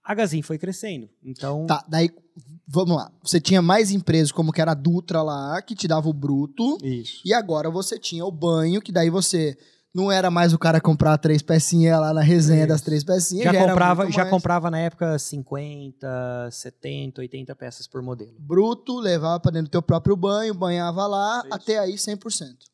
[0.05, 1.09] a Gazin foi crescendo.
[1.23, 2.11] Então, Tá, daí,
[2.67, 3.11] vamos lá.
[3.23, 6.79] Você tinha mais empresas como que era a Dutra lá, que te dava o bruto.
[6.83, 7.23] isso.
[7.25, 9.57] E agora você tinha o banho, que daí você
[9.95, 12.69] não era mais o cara comprar três pecinhas lá na resenha Isso.
[12.69, 13.45] das três pecinhas.
[13.45, 18.35] Já era comprava, já comprava na época 50, 70, 80 peças por modelo.
[18.41, 21.55] Bruto, levava pra dentro do teu próprio banho, banhava lá, Isso.
[21.55, 22.19] até aí 100%.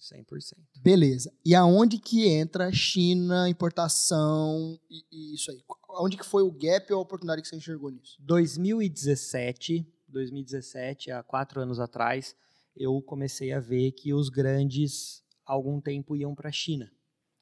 [0.00, 0.56] 100%.
[0.82, 1.30] Beleza.
[1.44, 5.58] E aonde que entra China, importação e, e isso aí?
[5.94, 8.16] Aonde que foi o gap ou a oportunidade que você enxergou nisso?
[8.20, 12.34] 2017, 2017, há quatro anos atrás,
[12.76, 16.90] eu comecei a ver que os grandes, há algum tempo, iam para a China.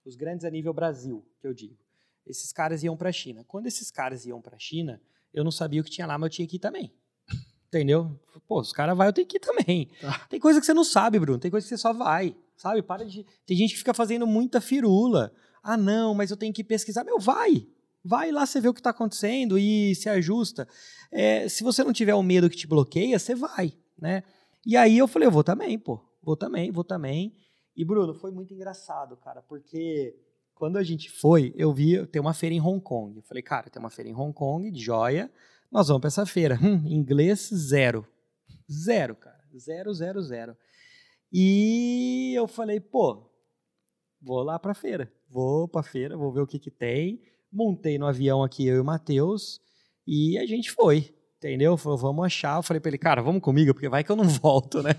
[0.04, 1.76] Os grandes a nível Brasil, que eu digo.
[2.26, 3.44] Esses caras iam para a China.
[3.44, 5.00] Quando esses caras iam para a China,
[5.32, 6.92] eu não sabia o que tinha lá, mas eu tinha que ir também.
[7.66, 8.18] Entendeu?
[8.46, 9.90] Pô, os caras vão, eu tenho que ir também.
[10.00, 10.26] Tá.
[10.30, 11.38] Tem coisa que você não sabe, Bruno.
[11.38, 12.34] Tem coisa que você só vai.
[12.56, 12.82] Sabe?
[12.82, 13.26] Para de.
[13.46, 15.32] Tem gente que fica fazendo muita firula.
[15.62, 17.04] Ah, não, mas eu tenho que pesquisar.
[17.04, 17.66] Meu, vai!
[18.08, 20.66] Vai lá, você vê o que está acontecendo e se ajusta.
[21.12, 24.22] É, se você não tiver o medo que te bloqueia, você vai, né?
[24.64, 26.00] E aí eu falei, eu vou também, pô.
[26.22, 27.36] Vou também, vou também.
[27.76, 30.16] E, Bruno, foi muito engraçado, cara, porque
[30.54, 33.14] quando a gente foi, eu vi, tem uma feira em Hong Kong.
[33.14, 35.30] Eu falei, cara, tem uma feira em Hong Kong de joia,
[35.70, 36.58] nós vamos para essa feira.
[36.64, 38.06] Hum, inglês, zero.
[38.72, 39.44] Zero, cara.
[39.54, 40.56] Zero, zero, zero.
[41.30, 43.30] E eu falei, pô,
[44.18, 45.12] vou lá pra feira.
[45.28, 47.22] Vou pra feira, vou ver o que que tem.
[47.52, 49.60] Montei no avião aqui, eu e o Matheus,
[50.06, 51.14] e a gente foi.
[51.38, 51.76] Entendeu?
[51.76, 52.56] Falou, vamos achar.
[52.56, 54.90] Eu falei pra ele, cara, vamos comigo, porque vai que eu não volto, né?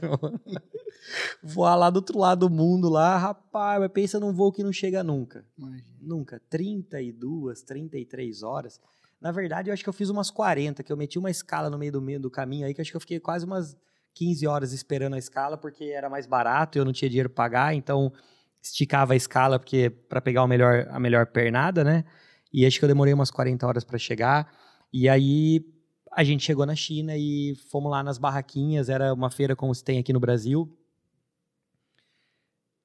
[1.44, 4.72] Voar lá do outro lado do mundo, lá, rapaz, mas pensa num voo que não
[4.72, 5.46] chega nunca.
[5.58, 5.86] Imagina.
[6.02, 6.42] Nunca.
[6.50, 8.80] 32, 33 horas.
[9.20, 11.78] Na verdade, eu acho que eu fiz umas 40, que eu meti uma escala no
[11.78, 13.76] meio do, meio do caminho aí, que eu acho que eu fiquei quase umas
[14.14, 17.44] 15 horas esperando a escala, porque era mais barato e eu não tinha dinheiro pra
[17.44, 18.14] pagar, então
[18.62, 22.06] esticava a escala porque para pegar o melhor, a melhor pernada, né?
[22.52, 24.52] E acho que eu demorei umas 40 horas para chegar.
[24.92, 25.64] E aí
[26.12, 29.84] a gente chegou na China e fomos lá nas barraquinhas, era uma feira como se
[29.84, 30.76] tem aqui no Brasil.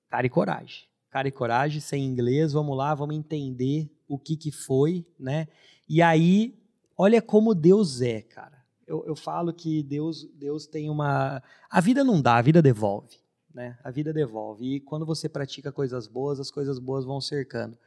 [0.08, 0.84] Cara e coragem.
[1.10, 5.48] Cara e coragem, sem inglês, vamos lá, vamos entender o que que foi, né?
[5.88, 6.58] E aí,
[6.96, 8.62] olha como Deus é, cara.
[8.86, 11.42] Eu, eu falo que Deus, Deus tem uma...
[11.70, 13.16] A vida não dá, a vida devolve,
[13.52, 13.78] né?
[13.82, 14.76] A vida devolve.
[14.76, 17.78] E quando você pratica coisas boas, as coisas boas vão cercando.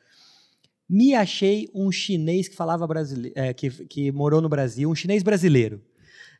[0.89, 5.81] Me achei um chinês que falava brasileiro, que, que morou no Brasil, um chinês brasileiro.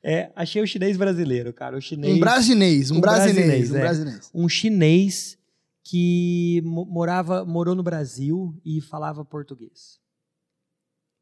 [0.04, 1.76] É, achei o chinês brasileiro, cara.
[1.78, 3.80] O chinês, Um brasinês, um, um brasinês, um é.
[3.80, 4.32] brasinês.
[4.34, 5.38] um chinês
[5.84, 10.00] que mo- morava, morou no Brasil e falava português.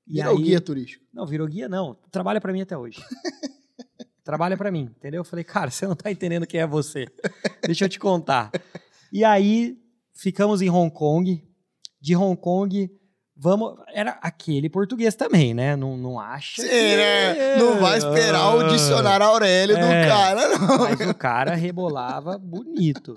[0.07, 1.03] E Virou aí- guia turístico.
[1.13, 1.95] Não, virou guia não.
[2.11, 3.01] Trabalha pra mim até hoje.
[4.23, 5.21] Trabalha pra mim, entendeu?
[5.21, 7.07] Eu falei, cara, você não tá entendendo quem é você.
[7.63, 8.51] Deixa eu te contar.
[9.11, 9.77] E aí
[10.13, 11.43] ficamos em Hong Kong.
[12.01, 12.89] De Hong Kong,
[13.35, 13.75] vamos.
[13.93, 15.75] Era aquele português também, né?
[15.75, 16.61] Não, não acha.
[16.61, 17.55] Sim, que- né?
[17.57, 20.07] Não vai esperar o dicionário Aurélio do É.
[20.07, 20.77] cara, não.
[20.79, 23.13] Mas o cara rebolava bonito.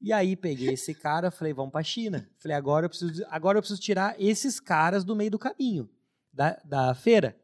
[0.00, 2.26] E aí peguei esse cara, falei, vamos pra China.
[2.40, 5.88] Falei, agora eu preciso, agora eu preciso tirar esses caras do meio do caminho
[6.32, 7.36] da, da feira.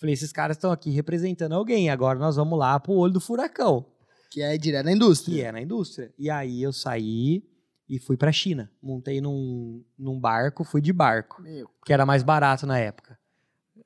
[0.00, 3.86] Falei, esses caras estão aqui representando alguém, agora nós vamos lá pro olho do furacão,
[4.32, 5.34] Que é direto na indústria.
[5.36, 6.12] que é na indústria.
[6.18, 7.44] E aí eu saí
[7.90, 8.70] e fui pra China.
[8.80, 13.18] Montei num, num barco, fui de barco, Meu, que era mais barato na época.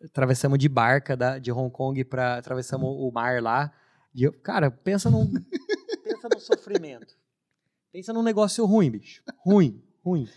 [0.04, 3.72] Atravessamos de barca da, de Hong Kong para atravessamos o mar lá.
[4.14, 5.24] E eu- cara, pensa num
[6.04, 7.14] pensa no sofrimento.
[7.90, 9.22] Pensa num negócio ruim, bicho.
[9.38, 10.28] Ruim, ruim.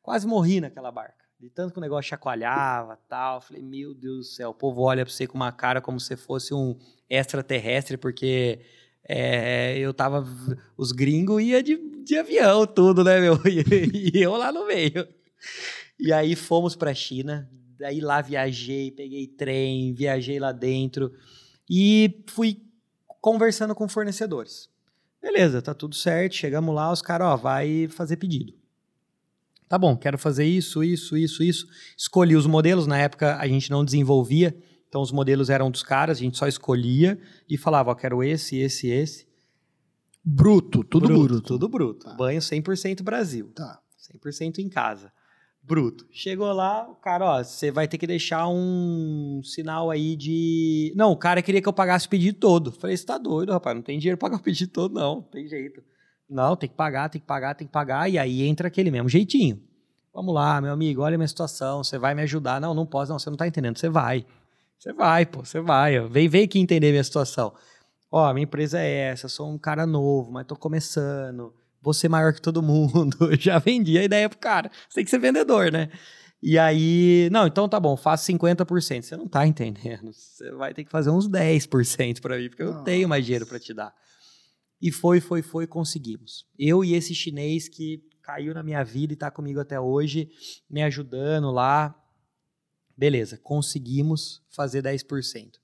[0.00, 1.20] Quase morri naquela barca.
[1.38, 3.40] De tanto que o negócio chacoalhava, tal.
[3.40, 6.16] Falei, meu Deus do céu, o povo olha pra você com uma cara como se
[6.16, 6.78] fosse um
[7.08, 8.60] extraterrestre, porque
[9.12, 10.24] é, eu tava.
[10.76, 13.36] Os gringos iam de, de avião, tudo, né, meu?
[13.44, 15.08] E, e eu lá no meio.
[15.98, 17.50] E aí fomos pra China.
[17.76, 21.12] Daí lá viajei, peguei trem, viajei lá dentro
[21.68, 22.62] e fui
[23.20, 24.68] conversando com fornecedores.
[25.20, 26.36] Beleza, tá tudo certo.
[26.36, 28.54] Chegamos lá, os caras, ó, vai fazer pedido.
[29.68, 31.66] Tá bom, quero fazer isso, isso, isso, isso.
[31.96, 32.86] Escolhi os modelos.
[32.86, 34.56] Na época a gente não desenvolvia,
[34.90, 37.16] então os modelos eram dos caras, a gente só escolhia
[37.48, 39.24] e falava, ó, quero esse, esse, esse.
[40.22, 41.40] bruto, tudo bruto.
[41.42, 42.06] Tudo bruto.
[42.06, 42.14] Tá.
[42.14, 43.52] Banho 100% Brasil.
[43.54, 43.80] Tá.
[44.12, 45.12] 100% em casa.
[45.62, 46.08] Bruto.
[46.10, 50.92] Chegou lá, o cara, ó, você vai ter que deixar um sinal aí de.
[50.96, 52.72] Não, o cara queria que eu pagasse o pedido todo.
[52.72, 55.16] Falei, você tá doido, rapaz, não tem dinheiro pra pagar o pedido todo, não.
[55.16, 55.84] Não tem jeito.
[56.28, 58.10] Não, tem que pagar, tem que pagar, tem que pagar.
[58.10, 59.62] E aí entra aquele mesmo jeitinho.
[60.12, 62.60] Vamos lá, meu amigo, olha a minha situação, você vai me ajudar.
[62.60, 63.78] Não, não posso, não, você não tá entendendo.
[63.78, 64.26] Você vai.
[64.80, 66.00] Você vai, pô, você vai.
[66.08, 67.52] Vem, vem aqui entender minha situação.
[68.10, 71.54] Ó, minha empresa é essa, sou um cara novo, mas tô começando.
[71.82, 73.18] Vou ser maior que todo mundo.
[73.38, 74.70] Já vendi a ideia pro cara.
[74.88, 75.90] Você tem que ser vendedor, né?
[76.42, 79.02] E aí, não, então tá bom, faço 50%.
[79.02, 80.14] Você não tá entendendo.
[80.14, 83.44] Você vai ter que fazer uns 10% para mim, porque eu não tenho mais dinheiro
[83.44, 83.94] para te dar.
[84.80, 86.46] E foi, foi, foi, conseguimos.
[86.58, 90.30] Eu e esse chinês que caiu na minha vida e tá comigo até hoje,
[90.70, 91.94] me ajudando lá.
[93.00, 95.54] Beleza, conseguimos fazer 10%.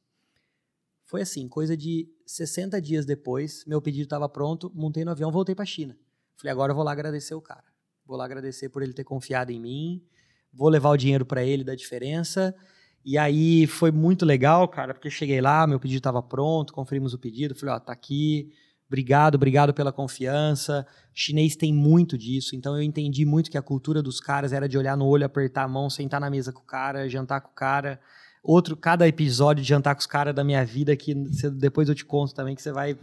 [1.05, 5.55] Foi assim, coisa de 60 dias depois, meu pedido estava pronto, montei no avião, voltei
[5.55, 5.99] para China.
[6.39, 7.65] Falei, agora eu vou lá agradecer o cara.
[8.07, 10.03] Vou lá agradecer por ele ter confiado em mim.
[10.51, 12.57] Vou levar o dinheiro para ele da diferença.
[13.05, 17.19] E aí foi muito legal, cara, porque cheguei lá, meu pedido estava pronto, conferimos o
[17.19, 18.51] pedido, falei, ó, tá aqui.
[18.89, 20.87] Obrigado, obrigado pela confiança.
[21.13, 24.79] Chinês tem muito disso, então eu entendi muito que a cultura dos caras era de
[24.79, 27.55] olhar no olho, apertar a mão, sentar na mesa com o cara, jantar com o
[27.55, 28.01] cara.
[28.43, 31.15] Outro, cada episódio de jantar com os caras da minha vida, que
[31.55, 32.97] depois eu te conto também, que você vai.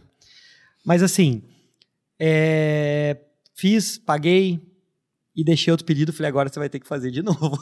[0.86, 1.44] Mas assim,
[2.18, 3.18] é,
[3.54, 4.62] fiz, paguei
[5.36, 6.14] e deixei outro pedido.
[6.14, 7.58] Falei, agora você vai ter que fazer de novo.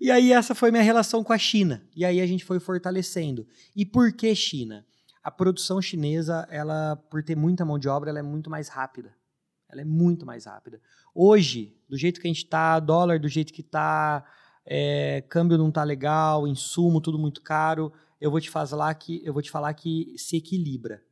[0.00, 1.82] e aí, essa foi minha relação com a China.
[1.94, 3.46] E aí a gente foi fortalecendo.
[3.76, 4.86] E por que China?
[5.22, 9.14] A produção chinesa, ela, por ter muita mão de obra, ela é muito mais rápida.
[9.68, 10.80] Ela é muito mais rápida.
[11.14, 14.24] Hoje, do jeito que a gente tá, dólar do jeito que tá,
[14.64, 19.32] é, câmbio não tá legal, insumo tudo muito caro, eu vou te falar que eu
[19.32, 21.02] vou te falar que se equilibra.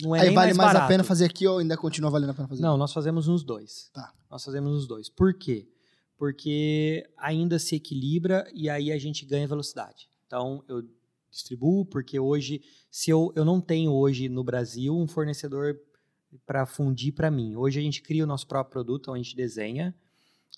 [0.00, 0.88] Não é Aí vale mais, a barato.
[0.88, 2.62] pena fazer aqui ou ainda continua valendo a pena fazer?
[2.62, 3.90] Não, nós fazemos nos dois.
[3.92, 4.12] Tá.
[4.30, 5.08] Nós fazemos nos dois.
[5.08, 5.68] Por quê?
[6.16, 10.08] Porque ainda se equilibra e aí a gente ganha velocidade.
[10.26, 10.84] Então, eu
[11.30, 12.60] distribuo, porque hoje,
[12.90, 15.78] se eu, eu não tenho hoje no Brasil um fornecedor
[16.46, 17.56] para fundir para mim.
[17.56, 19.94] Hoje a gente cria o nosso próprio produto, onde a gente desenha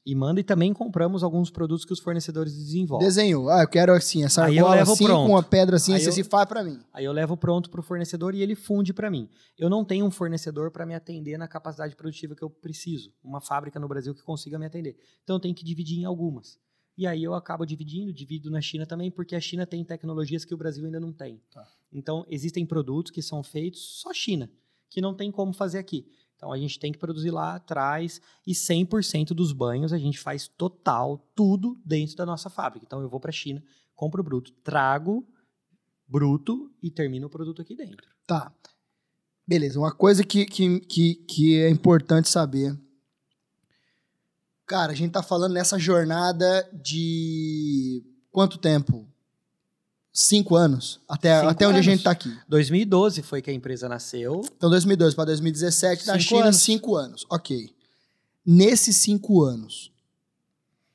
[0.04, 3.06] e manda, e também compramos alguns produtos que os fornecedores desenvolvem.
[3.06, 3.50] Desenhou.
[3.50, 5.26] Ah, eu quero assim, essa Aí argola assim, pronto.
[5.26, 6.80] com uma pedra assim, Aí esse eu- se faz pra mim.
[6.92, 9.28] Aí eu levo pronto para o fornecedor e ele funde para mim.
[9.58, 13.12] Eu não tenho um fornecedor para me atender na capacidade produtiva que eu preciso.
[13.22, 14.96] Uma fábrica no Brasil que consiga me atender.
[15.22, 16.58] Então eu tenho que dividir em algumas.
[17.00, 20.52] E aí eu acabo dividindo, divido na China também, porque a China tem tecnologias que
[20.52, 21.40] o Brasil ainda não tem.
[21.50, 21.66] Tá.
[21.90, 24.50] Então existem produtos que são feitos só China,
[24.90, 26.06] que não tem como fazer aqui.
[26.36, 30.46] Então a gente tem que produzir lá atrás e 100% dos banhos a gente faz
[30.46, 32.84] total, tudo dentro da nossa fábrica.
[32.84, 33.64] Então eu vou para a China,
[33.96, 35.26] compro o bruto, trago
[36.06, 38.06] bruto e termino o produto aqui dentro.
[38.26, 38.52] Tá.
[39.48, 42.78] Beleza, uma coisa que, que, que, que é importante saber.
[44.70, 49.04] Cara, a gente tá falando nessa jornada de quanto tempo?
[50.12, 51.00] Cinco anos.
[51.08, 52.32] Até, Cinco até onde a gente tá aqui.
[52.48, 54.42] 2012 foi que a empresa nasceu.
[54.56, 56.56] Então, 2012 para 2017, na Cinco China, anos.
[56.58, 57.26] cinco anos.
[57.28, 57.74] Ok.
[58.46, 59.90] Nesses cinco anos,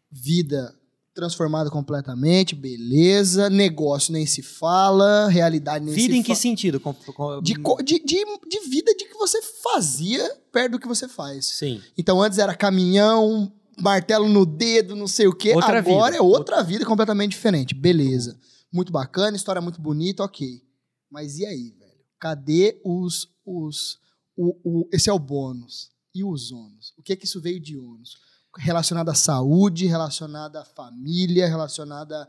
[0.10, 0.73] vida
[1.14, 3.49] transformada completamente, beleza.
[3.49, 6.39] Negócio nem se fala, realidade nem Vida se em que fala.
[6.39, 6.80] sentido?
[6.80, 11.10] Com- com- De, de, de, de vida de que você fazia perto do que você
[11.10, 11.45] faz.
[11.45, 11.81] Sim.
[11.97, 15.53] Então, antes era caminhão, martelo no dedo, não sei o quê.
[15.53, 16.18] Outra Agora vida.
[16.18, 17.73] é outra vida completamente diferente.
[17.73, 18.39] Beleza.
[18.72, 20.61] Muito bacana, história muito bonita, ok.
[21.10, 21.91] Mas e aí, velho?
[22.19, 23.27] Cadê os.
[23.45, 23.99] os
[24.38, 25.89] o, o- esse é o bônus.
[26.14, 26.93] E os ônus?
[26.97, 28.18] O que é que isso veio de ônus?
[28.57, 32.27] Relacionado à saúde, relacionado à família, relacionada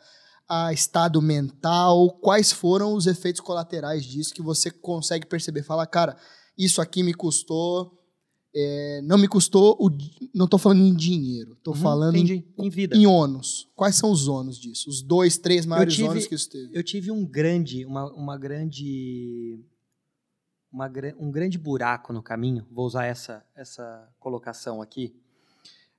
[0.48, 2.10] a estado mental.
[2.20, 5.62] Quais foram os efeitos colaterais disso que você consegue perceber?
[5.62, 6.16] Fala, cara,
[6.59, 7.93] isso aqui me custou
[8.59, 9.91] é, não me custou, o,
[10.35, 12.47] não tô falando em dinheiro, tô Uhum, falando em, entendi.
[12.59, 12.97] em vida.
[12.97, 13.69] em ônus.
[13.77, 14.89] Quais são os ônus disso?
[14.89, 16.70] Os dois, três maiores tive- ônus que isso teve.
[16.73, 19.61] Eu tive um grande, uma, uma grande,
[20.73, 22.66] uma, um grande buraco no caminho.
[22.70, 25.15] Vou usar essa, essa colocação aqui.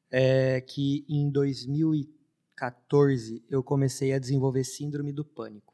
[0.09, 5.66] É que em 2014 eu comecei a desenvolver síndrome do pânico.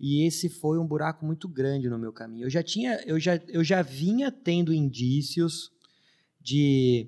[0.00, 2.46] E esse foi um buraco muito grande no meu caminho.
[2.46, 5.70] Eu já tinha, eu já, eu já vinha tendo indícios
[6.40, 7.06] de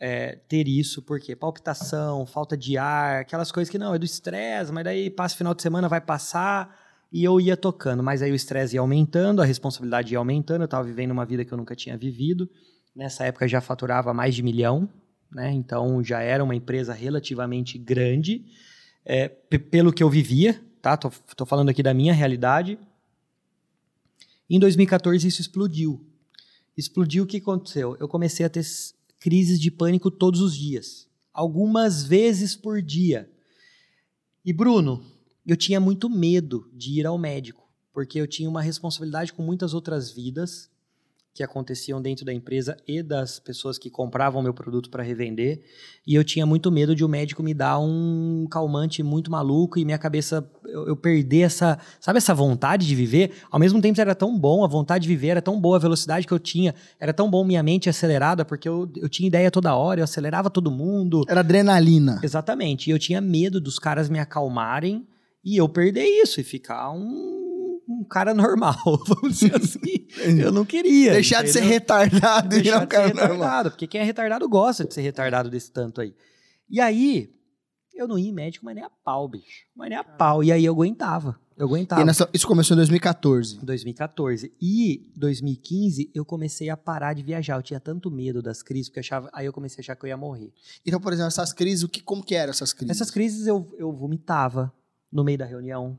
[0.00, 4.72] é, ter isso, porque palpitação, falta de ar, aquelas coisas que não, é do estresse,
[4.72, 6.76] mas daí passa o final de semana, vai passar,
[7.12, 10.66] e eu ia tocando, mas aí o estresse ia aumentando, a responsabilidade ia aumentando, eu
[10.66, 12.50] estava vivendo uma vida que eu nunca tinha vivido,
[12.94, 14.88] nessa época já faturava mais de milhão,
[15.30, 18.44] né, então já era uma empresa relativamente grande,
[19.04, 22.78] é, pelo que eu vivia, tá, tô, tô falando aqui da minha realidade,
[24.48, 26.06] em 2014 isso explodiu,
[26.76, 27.96] explodiu, o que aconteceu?
[27.98, 28.64] Eu comecei a ter
[29.18, 33.28] crises de pânico todos os dias, algumas vezes por dia.
[34.44, 35.04] E Bruno,
[35.44, 39.74] eu tinha muito medo de ir ao médico, porque eu tinha uma responsabilidade com muitas
[39.74, 40.70] outras vidas
[41.36, 45.60] que aconteciam dentro da empresa e das pessoas que compravam meu produto para revender,
[46.06, 49.84] e eu tinha muito medo de o médico me dar um calmante muito maluco e
[49.84, 53.32] minha cabeça eu, eu perder essa, sabe essa vontade de viver?
[53.50, 56.26] Ao mesmo tempo era tão bom, a vontade de viver era tão boa, a velocidade
[56.26, 59.74] que eu tinha era tão bom, minha mente acelerada, porque eu, eu tinha ideia toda
[59.74, 61.22] hora, eu acelerava todo mundo.
[61.28, 62.18] Era adrenalina.
[62.22, 62.88] Exatamente.
[62.88, 65.06] E eu tinha medo dos caras me acalmarem
[65.44, 67.45] e eu perder isso e ficar um,
[68.00, 70.06] um cara normal, vamos dizer assim.
[70.40, 71.12] eu não queria.
[71.12, 71.74] Deixar de ser entendeu?
[71.74, 73.28] retardado e virar Deixar um cara normal.
[73.32, 76.14] retardado, porque quem é retardado gosta de ser retardado desse tanto aí.
[76.68, 77.30] E aí,
[77.94, 79.64] eu não ia em médico, mas nem a pau, bicho.
[79.74, 80.42] Mas nem a pau.
[80.44, 81.38] E aí eu aguentava.
[81.56, 82.02] Eu aguentava.
[82.02, 83.64] E nessa- isso começou em 2014.
[83.64, 84.52] 2014.
[84.60, 87.56] E 2015 eu comecei a parar de viajar.
[87.56, 90.04] Eu tinha tanto medo das crises, porque eu achava, aí eu comecei a achar que
[90.04, 90.52] eu ia morrer.
[90.84, 92.94] Então, por exemplo, essas crises, o que, como que eram essas crises?
[92.96, 94.70] Essas crises eu, eu vomitava
[95.10, 95.98] no meio da reunião.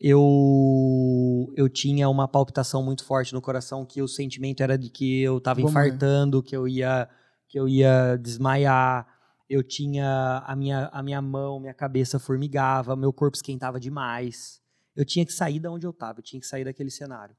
[0.00, 5.22] Eu, eu tinha uma palpitação muito forte no coração, que o sentimento era de que
[5.22, 5.70] eu estava morrer.
[5.70, 7.08] infartando, que eu ia
[7.48, 9.06] que eu ia desmaiar.
[9.48, 14.60] Eu tinha a minha, a minha mão, minha cabeça formigava, meu corpo esquentava demais.
[14.96, 17.36] Eu tinha que sair da onde eu estava, eu tinha que sair daquele cenário.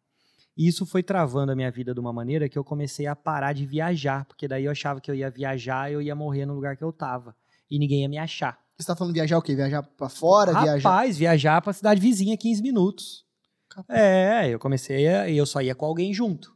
[0.57, 3.51] E isso foi travando a minha vida de uma maneira que eu comecei a parar
[3.51, 6.53] de viajar, porque daí eu achava que eu ia viajar e eu ia morrer no
[6.53, 7.35] lugar que eu estava.
[7.69, 8.57] E ninguém ia me achar.
[8.77, 9.55] Você tá falando viajar o quê?
[9.55, 10.51] Viajar pra fora?
[10.51, 11.17] Rapaz, Viajar...
[11.17, 13.25] viajar pra cidade vizinha 15 minutos.
[13.69, 13.99] Capaz.
[13.99, 16.55] É, eu comecei a, e eu só ia com alguém junto.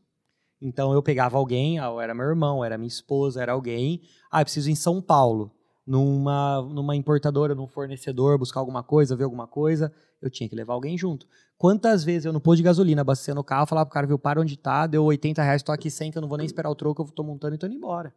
[0.61, 4.01] Então eu pegava alguém, ah, era meu irmão, era minha esposa, era alguém.
[4.29, 5.51] Ah, eu preciso ir em São Paulo,
[5.87, 9.93] numa, numa importadora, num fornecedor, buscar alguma coisa, ver alguma coisa.
[10.21, 11.25] Eu tinha que levar alguém junto.
[11.57, 14.41] Quantas vezes eu no posto de gasolina, abastecendo o carro, falava pro cara, viu, para
[14.41, 16.75] onde tá, deu 80 reais, tô aqui 100, que eu não vou nem esperar o
[16.75, 18.13] troco, eu tô montando e tô indo embora.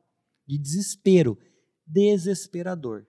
[0.47, 1.39] De desespero.
[1.87, 3.07] Desesperador.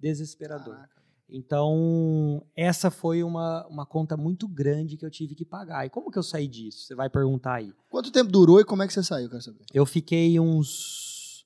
[0.00, 0.74] Desesperador.
[0.74, 1.00] Caraca.
[1.32, 5.86] Então, essa foi uma, uma conta muito grande que eu tive que pagar.
[5.86, 6.86] E como que eu saí disso?
[6.86, 7.72] Você vai perguntar aí.
[7.88, 9.64] Quanto tempo durou e como é que você saiu, quero saber?
[9.72, 11.44] Eu fiquei uns.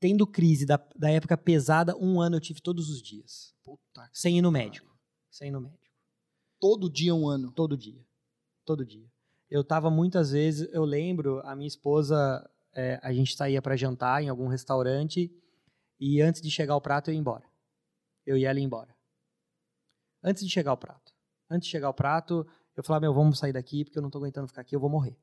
[0.00, 3.54] Tendo crise da, da época pesada, um ano eu tive todos os dias.
[3.64, 4.94] Puta, Sem ir no médico.
[5.30, 5.84] Sem ir no médico.
[6.60, 7.52] todo dia um ano.
[7.52, 8.04] Todo dia.
[8.64, 9.06] Todo dia.
[9.48, 12.44] Eu tava muitas vezes, eu lembro, a minha esposa,
[12.74, 15.30] é, a gente saía para jantar em algum restaurante
[16.00, 17.44] e antes de chegar o prato eu ia embora.
[18.26, 18.94] Eu ia ali embora.
[20.22, 21.12] Antes de chegar o prato.
[21.48, 22.46] Antes de chegar o prato,
[22.76, 24.90] eu falava, meu, vamos sair daqui porque eu não tô aguentando ficar aqui, eu vou
[24.90, 25.16] morrer.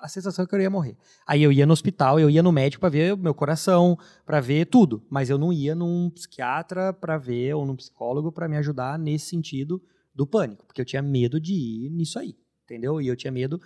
[0.00, 0.96] A sensação é que eu ia morrer.
[1.26, 4.40] Aí eu ia no hospital, eu ia no médico para ver o meu coração, para
[4.40, 8.56] ver tudo, mas eu não ia num psiquiatra para ver ou num psicólogo para me
[8.56, 9.82] ajudar nesse sentido
[10.14, 13.00] do pânico, porque eu tinha medo de ir nisso aí, entendeu?
[13.00, 13.60] E eu tinha medo.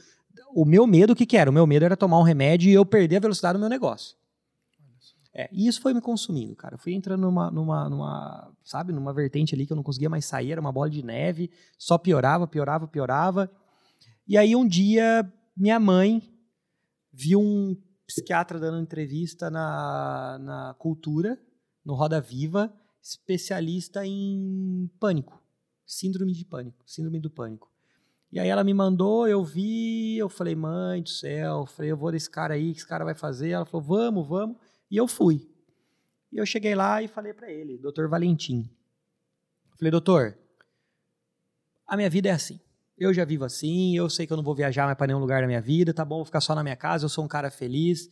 [0.54, 1.50] O meu medo, o que, que era?
[1.50, 4.16] O meu medo era tomar um remédio e eu perder a velocidade do meu negócio.
[5.34, 6.74] É, e isso foi me consumindo, cara.
[6.74, 10.26] Eu fui entrando numa, numa, numa, sabe, numa vertente ali que eu não conseguia mais
[10.26, 13.50] sair, era uma bola de neve, só piorava, piorava, piorava.
[14.26, 16.22] E aí um dia minha mãe
[17.12, 17.76] viu um
[18.06, 21.38] psiquiatra dando entrevista na, na Cultura,
[21.84, 22.72] no Roda Viva,
[23.02, 25.42] especialista em pânico,
[25.86, 27.70] síndrome de pânico, síndrome do pânico.
[28.30, 31.96] E aí ela me mandou, eu vi, eu falei, mãe do céu, eu falei, eu
[31.96, 33.50] vou desse cara aí, que esse cara vai fazer?
[33.50, 34.56] Ela falou, vamos, vamos.
[34.92, 35.50] E eu fui.
[36.30, 38.70] E eu cheguei lá e falei para ele, doutor Valentim.
[39.78, 40.36] Falei, doutor,
[41.86, 42.60] a minha vida é assim.
[42.98, 45.40] Eu já vivo assim, eu sei que eu não vou viajar mais para nenhum lugar
[45.40, 47.50] na minha vida, tá bom, vou ficar só na minha casa, eu sou um cara
[47.50, 48.10] feliz.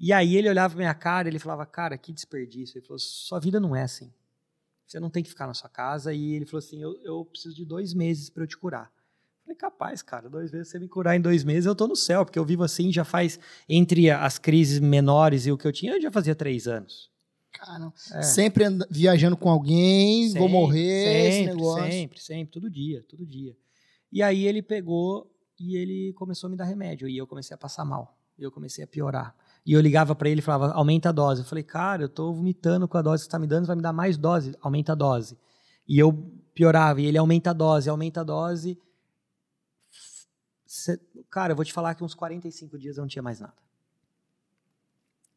[0.00, 2.78] E aí ele olhava minha cara, ele falava, cara, que desperdício.
[2.78, 4.10] Ele falou, sua vida não é assim.
[4.86, 6.14] Você não tem que ficar na sua casa.
[6.14, 8.90] E ele falou assim, eu, eu preciso de dois meses para eu te curar.
[9.48, 12.22] Falei, capaz, cara, dois meses, você me curar em dois meses, eu tô no céu,
[12.22, 15.94] porque eu vivo assim já faz, entre as crises menores e o que eu tinha,
[15.94, 17.10] eu já fazia três anos.
[17.50, 18.22] Cara, é.
[18.22, 21.90] sempre viajando com alguém, sempre, vou morrer, sempre, esse negócio.
[21.90, 23.56] Sempre, sempre, todo dia, todo dia.
[24.12, 27.58] E aí ele pegou e ele começou a me dar remédio, e eu comecei a
[27.58, 29.34] passar mal, e eu comecei a piorar.
[29.64, 31.40] E eu ligava para ele e falava, aumenta a dose.
[31.40, 33.76] Eu falei, cara, eu tô vomitando com a dose que você tá me dando, vai
[33.76, 35.38] me dar mais dose, aumenta a dose.
[35.88, 36.12] E eu
[36.52, 38.78] piorava, e ele aumenta a dose, aumenta a dose.
[40.68, 41.00] Cê,
[41.30, 43.54] cara, eu vou te falar que uns 45 dias eu não tinha mais nada.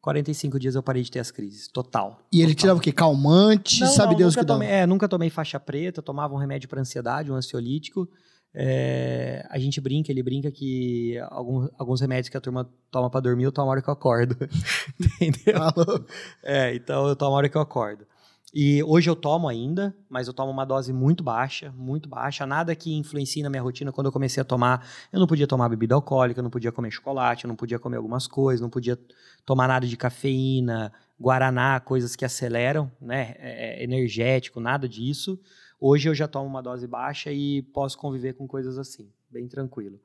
[0.02, 2.20] 45 dias eu parei de ter as crises, total.
[2.30, 2.92] E ele tirava o quê?
[2.92, 3.80] Calmante?
[3.80, 6.82] Não, sabe não, Deus que tomei, É, nunca tomei faixa preta, tomava um remédio para
[6.82, 8.06] ansiedade, um ansiolítico.
[8.52, 13.20] É, a gente brinca, ele brinca que alguns, alguns remédios que a turma toma para
[13.20, 14.36] dormir, eu tomo a hora que eu acordo.
[15.18, 16.06] Entendeu?
[16.42, 18.04] é, então eu tomo a hora que eu acordo.
[18.54, 22.76] E hoje eu tomo ainda, mas eu tomo uma dose muito baixa, muito baixa, nada
[22.76, 23.90] que influencie na minha rotina.
[23.90, 26.90] Quando eu comecei a tomar, eu não podia tomar bebida alcoólica, eu não podia comer
[26.90, 28.98] chocolate, eu não podia comer algumas coisas, não podia
[29.46, 35.40] tomar nada de cafeína, guaraná, coisas que aceleram, né, é, é energético, nada disso.
[35.80, 39.98] Hoje eu já tomo uma dose baixa e posso conviver com coisas assim, bem tranquilo.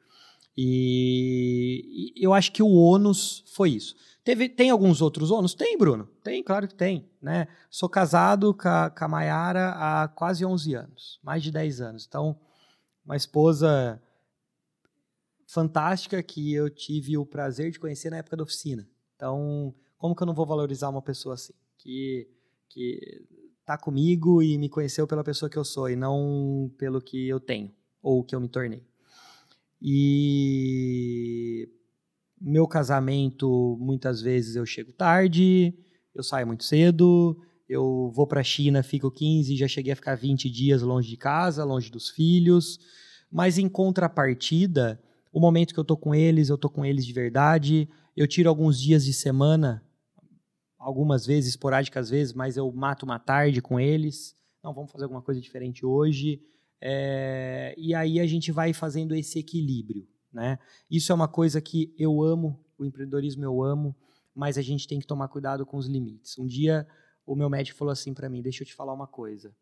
[0.57, 3.95] E, eu acho que o ônus foi isso.
[4.23, 5.53] Teve, tem alguns outros ônus?
[5.53, 6.09] Tem, Bruno.
[6.23, 7.09] Tem, claro que tem.
[7.21, 7.47] Né?
[7.69, 12.05] Sou casado com a, com a Mayara há quase 11 anos, mais de 10 anos.
[12.07, 12.37] Então,
[13.05, 14.01] uma esposa
[15.47, 18.85] fantástica que eu tive o prazer de conhecer na época da oficina.
[19.15, 21.53] Então, como que eu não vou valorizar uma pessoa assim?
[21.77, 22.27] Que,
[22.69, 23.25] que
[23.65, 27.39] tá comigo e me conheceu pela pessoa que eu sou e não pelo que eu
[27.39, 28.83] tenho ou que eu me tornei.
[29.81, 31.69] E
[32.39, 35.73] meu casamento, muitas vezes eu chego tarde,
[36.13, 37.37] eu saio muito cedo,
[37.67, 41.17] eu vou para a China, fico 15, já cheguei a ficar 20 dias longe de
[41.17, 42.79] casa, longe dos filhos.
[43.31, 45.01] Mas em contrapartida,
[45.31, 47.89] o momento que eu tô com eles, eu tô com eles de verdade.
[48.15, 49.83] Eu tiro alguns dias de semana,
[50.79, 54.35] algumas vezes, esporádicas vezes, mas eu mato uma tarde com eles.
[54.63, 56.41] Não, vamos fazer alguma coisa diferente hoje.
[56.79, 57.73] É...
[57.77, 60.07] e aí a gente vai fazendo esse equilíbrio.
[60.31, 60.59] Né?
[60.89, 63.95] Isso é uma coisa que eu amo, o empreendedorismo eu amo,
[64.35, 66.37] mas a gente tem que tomar cuidado com os limites.
[66.37, 66.87] Um dia
[67.25, 69.53] o meu médico falou assim para mim: deixa eu te falar uma coisa.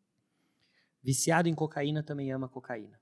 [1.02, 3.00] Viciado em cocaína também ama cocaína.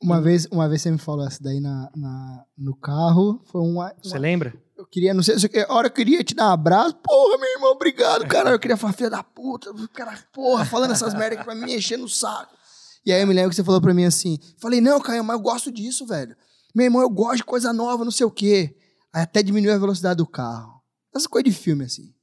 [0.00, 3.40] Uma, vez, uma vez você me falou essa daí na, na no carro.
[3.46, 4.54] Foi uma, uma, Você lembra?
[4.76, 6.94] Eu queria, não sei se a hora eu queria te dar um abraço.
[7.02, 8.50] Porra, meu irmão, obrigado, cara.
[8.50, 12.08] Eu queria falar, filha da puta, cara, porra, falando essas merdas pra mim, enchendo o
[12.08, 12.56] saco.
[13.04, 15.36] E aí eu me lembro que você falou pra mim assim: falei, não, Caio, mas
[15.36, 16.36] eu gosto disso, velho.
[16.74, 18.76] Meu irmão, eu gosto de coisa nova, não sei o quê.
[19.12, 20.82] Aí até diminuiu a velocidade do carro.
[21.14, 22.14] Essa coisa de filme, assim.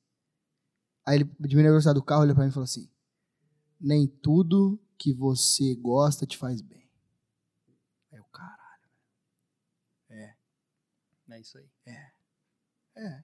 [1.06, 2.90] Aí ele diminuiu a velocidade do carro, olhou pra mim e falou assim:
[3.80, 6.90] Nem tudo que você gosta te faz bem.
[8.14, 8.90] Aí o caralho.
[10.10, 10.36] É.
[11.30, 11.70] É isso aí.
[11.86, 12.12] É.
[12.98, 13.24] É.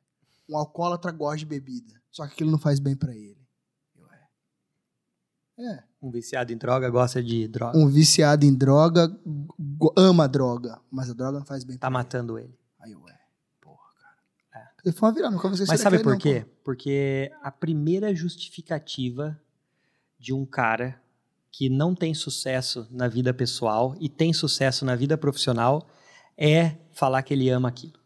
[0.49, 2.01] Um alcoólatra gosta de bebida.
[2.11, 3.47] Só que aquilo não faz bem para ele.
[3.95, 5.73] Eu, é.
[5.75, 5.83] É.
[6.01, 7.77] Um viciado em droga gosta de droga.
[7.77, 9.15] Um viciado em droga
[9.97, 11.77] ama droga, mas a droga não faz bem.
[11.77, 12.57] Tá matando ele.
[12.79, 13.19] Aí eu, é.
[13.61, 13.77] Porra,
[14.51, 14.71] cara.
[14.83, 14.91] É.
[14.91, 16.39] Foi uma virada, nunca Mas sabe por quê?
[16.39, 19.39] Não, Porque a primeira justificativa
[20.19, 21.01] de um cara
[21.51, 25.87] que não tem sucesso na vida pessoal e tem sucesso na vida profissional
[26.41, 27.99] é falar que ele ama aquilo.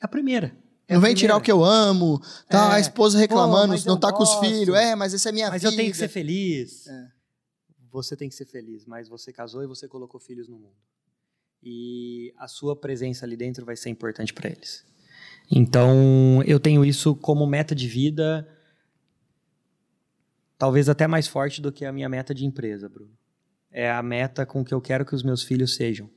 [0.00, 0.56] É a primeira.
[0.88, 2.18] É não vem tirar o que eu amo,
[2.48, 2.70] tá?
[2.70, 2.76] É.
[2.76, 4.74] A esposa reclamando, não tá com os filhos.
[4.74, 5.70] É, mas essa é minha mas vida.
[5.70, 6.86] Mas eu tenho que ser feliz.
[6.86, 7.08] É.
[7.92, 10.74] Você tem que ser feliz, mas você casou e você colocou filhos no mundo.
[11.62, 14.84] E a sua presença ali dentro vai ser importante para eles.
[15.50, 18.48] Então, eu tenho isso como meta de vida,
[20.56, 23.12] talvez até mais forte do que a minha meta de empresa, Bruno.
[23.70, 26.08] É a meta com que eu quero que os meus filhos sejam.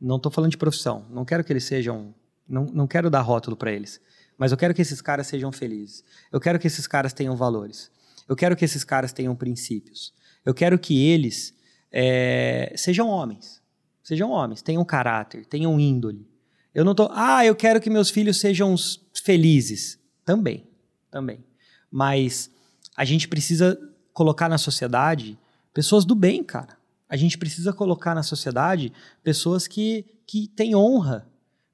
[0.00, 1.06] Não estou falando de profissão.
[1.10, 2.14] Não quero que eles sejam
[2.48, 4.00] não, não quero dar rótulo para eles.
[4.38, 6.04] Mas eu quero que esses caras sejam felizes.
[6.30, 7.90] Eu quero que esses caras tenham valores.
[8.28, 10.12] Eu quero que esses caras tenham princípios.
[10.44, 11.54] Eu quero que eles
[11.90, 13.62] é, sejam homens.
[14.02, 16.28] Sejam homens, tenham caráter, tenham índole.
[16.72, 18.74] Eu não tô, ah, eu quero que meus filhos sejam
[19.12, 19.98] felizes.
[20.24, 20.68] Também,
[21.10, 21.44] também.
[21.90, 22.50] Mas
[22.96, 23.78] a gente precisa
[24.12, 25.36] colocar na sociedade
[25.72, 26.76] pessoas do bem, cara.
[27.08, 28.92] A gente precisa colocar na sociedade
[29.22, 31.26] pessoas que, que têm honra,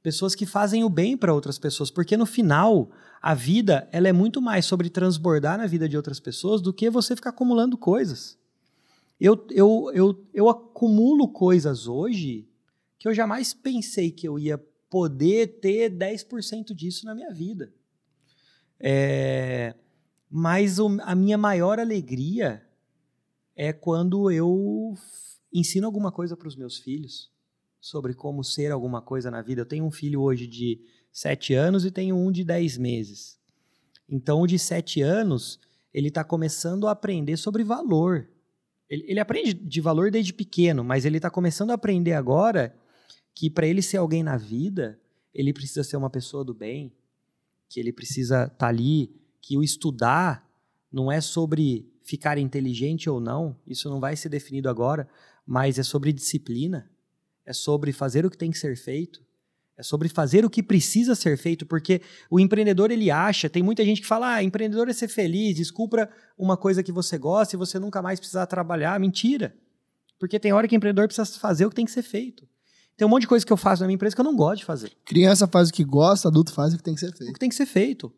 [0.03, 2.91] pessoas que fazem o bem para outras pessoas, porque no final
[3.21, 6.91] a vida ela é muito mais sobre transbordar na vida de outras pessoas do que
[6.91, 8.37] você ficar acumulando coisas.
[9.19, 12.49] Eu, eu, eu, eu acumulo coisas hoje
[12.99, 14.59] que eu jamais pensei que eu ia
[14.91, 17.73] poder ter 10% disso na minha vida.
[18.79, 19.75] É,
[20.29, 22.67] mas o, a minha maior alegria
[23.55, 24.95] é quando eu
[25.53, 27.31] ensino alguma coisa para os meus filhos
[27.81, 29.63] sobre como ser alguma coisa na vida.
[29.63, 30.81] Eu tenho um filho hoje de
[31.13, 33.39] sete anos e tenho um de dez meses.
[34.09, 35.59] Então, o de sete anos,
[35.93, 38.29] ele está começando a aprender sobre valor.
[38.89, 42.75] Ele, ele aprende de valor desde pequeno, mas ele está começando a aprender agora
[43.35, 44.99] que para ele ser alguém na vida,
[45.35, 46.93] ele precisa ser uma pessoa do bem,
[47.69, 49.11] que ele precisa estar tá ali,
[49.41, 50.49] que o estudar
[50.91, 55.09] não é sobre ficar inteligente ou não, isso não vai ser definido agora,
[55.47, 56.91] mas é sobre disciplina,
[57.45, 59.23] é sobre fazer o que tem que ser feito,
[59.77, 63.85] é sobre fazer o que precisa ser feito, porque o empreendedor ele acha, tem muita
[63.85, 67.59] gente que fala, ah, empreendedor é ser feliz, descubra uma coisa que você gosta e
[67.59, 68.99] você nunca mais precisar trabalhar.
[69.01, 69.55] Mentira.
[70.19, 72.47] Porque tem hora que o empreendedor precisa fazer o que tem que ser feito.
[72.97, 74.59] Tem um monte de coisa que eu faço na minha empresa que eu não gosto
[74.59, 74.93] de fazer.
[75.05, 77.31] Criança faz o que gosta, adulto faz o que tem que ser feito.
[77.31, 78.13] O que tem que ser feito.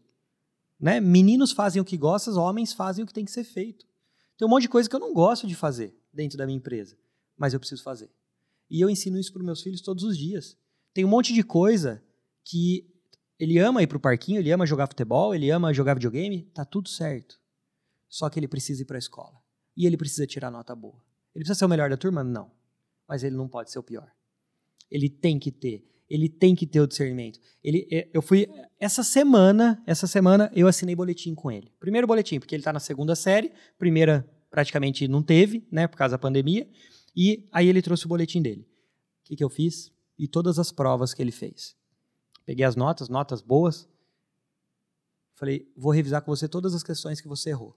[0.85, 1.01] Né?
[1.01, 3.87] Meninos fazem o que gostam, homens fazem o que tem que ser feito.
[4.37, 6.95] Tem um monte de coisa que eu não gosto de fazer dentro da minha empresa,
[7.39, 8.11] mas eu preciso fazer.
[8.69, 10.59] E eu ensino isso para meus filhos todos os dias.
[10.93, 12.05] Tem um monte de coisa
[12.45, 12.87] que
[13.39, 16.67] ele ama ir para o parquinho, ele ama jogar futebol, ele ama jogar videogame, tá
[16.67, 17.41] tudo certo.
[18.07, 19.41] Só que ele precisa ir para a escola.
[19.75, 21.03] E ele precisa tirar nota boa.
[21.35, 22.23] Ele precisa ser o melhor da turma?
[22.23, 22.53] Não.
[23.09, 24.13] Mas ele não pode ser o pior.
[24.91, 25.91] Ele tem que ter.
[26.09, 27.41] Ele tem que ter o discernimento.
[27.63, 28.49] Ele, é, eu fui
[28.79, 31.73] essa semana, essa semana eu assinei boletim com ele.
[31.81, 33.53] Primeiro boletim, porque ele está na segunda série.
[33.79, 36.69] Primeira praticamente não teve, né, por causa da pandemia.
[37.17, 38.63] E aí ele trouxe o boletim dele.
[38.63, 39.91] O que, que eu fiz?
[40.19, 41.75] E todas as provas que ele fez.
[42.45, 43.89] Peguei as notas, notas boas.
[45.35, 47.77] Falei, vou revisar com você todas as questões que você errou.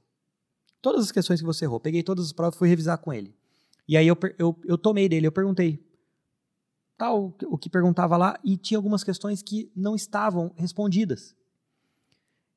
[0.81, 1.79] Todas as questões que você errou.
[1.79, 3.33] Peguei todas as provas fui revisar com ele.
[3.87, 5.86] E aí eu, eu, eu tomei dele, eu perguntei,
[6.97, 11.35] tal, o que perguntava lá, e tinha algumas questões que não estavam respondidas.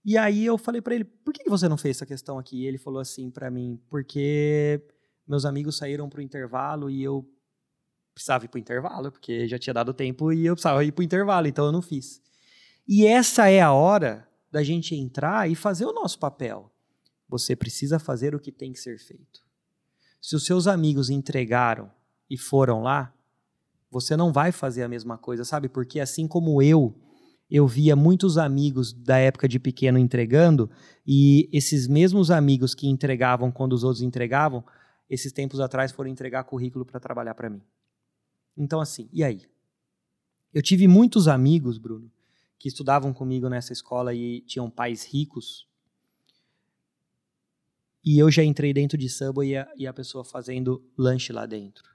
[0.05, 2.63] E aí eu falei para ele, por que você não fez essa questão aqui?
[2.63, 4.83] E ele falou assim para mim, porque
[5.29, 7.29] meus amigos saíram para o intervalo e eu
[8.15, 11.03] precisava ir para o intervalo, porque já tinha dado tempo e eu precisava ir para
[11.03, 12.23] o intervalo, então eu não fiz.
[12.89, 16.73] E essa é a hora da gente entrar e fazer o nosso papel.
[17.29, 19.45] Você precisa fazer o que tem que ser feito.
[20.21, 21.91] Se os seus amigos entregaram
[22.29, 23.15] e foram lá,
[23.91, 25.69] você não vai fazer a mesma coisa, sabe?
[25.69, 26.95] Porque assim como eu,
[27.51, 30.71] eu via muitos amigos da época de pequeno entregando,
[31.05, 34.65] e esses mesmos amigos que entregavam quando os outros entregavam,
[35.09, 37.61] esses tempos atrás foram entregar currículo para trabalhar para mim.
[38.57, 39.43] Então, assim, e aí?
[40.55, 42.11] Eu tive muitos amigos, Bruno,
[42.59, 45.69] que estudavam comigo nessa escola e tinham pais ricos.
[48.05, 51.45] E eu já entrei dentro de Subway e a, e a pessoa fazendo lanche lá
[51.45, 51.90] dentro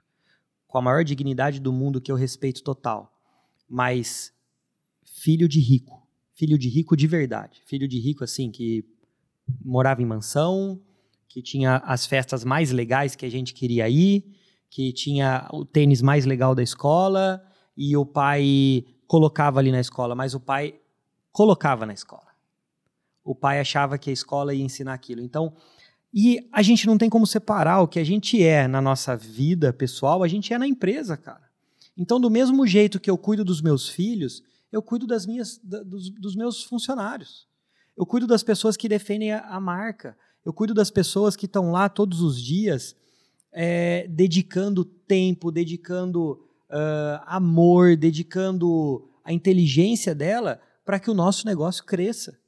[0.76, 3.10] com a maior dignidade do mundo que eu respeito total,
[3.66, 4.30] mas
[5.06, 8.84] filho de rico, filho de rico de verdade, filho de rico assim que
[9.64, 10.78] morava em mansão,
[11.26, 14.22] que tinha as festas mais legais que a gente queria ir,
[14.68, 17.42] que tinha o tênis mais legal da escola
[17.74, 20.78] e o pai colocava ali na escola, mas o pai
[21.32, 22.28] colocava na escola.
[23.24, 25.22] O pai achava que a escola ia ensinar aquilo.
[25.22, 25.56] Então,
[26.18, 29.70] e a gente não tem como separar o que a gente é na nossa vida
[29.70, 31.42] pessoal, a gente é na empresa, cara.
[31.94, 35.82] Então, do mesmo jeito que eu cuido dos meus filhos, eu cuido das minhas, da,
[35.82, 37.46] dos, dos, meus funcionários.
[37.94, 40.16] Eu cuido das pessoas que defendem a, a marca.
[40.42, 42.96] Eu cuido das pessoas que estão lá todos os dias,
[43.52, 46.32] é, dedicando tempo, dedicando
[46.70, 52.38] uh, amor, dedicando a inteligência dela para que o nosso negócio cresça.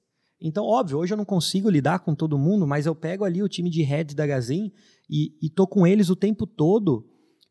[0.41, 3.49] Então, óbvio, hoje eu não consigo lidar com todo mundo, mas eu pego ali o
[3.49, 4.73] time de heads da Gazin
[5.11, 7.09] e, e tô com eles o tempo todo,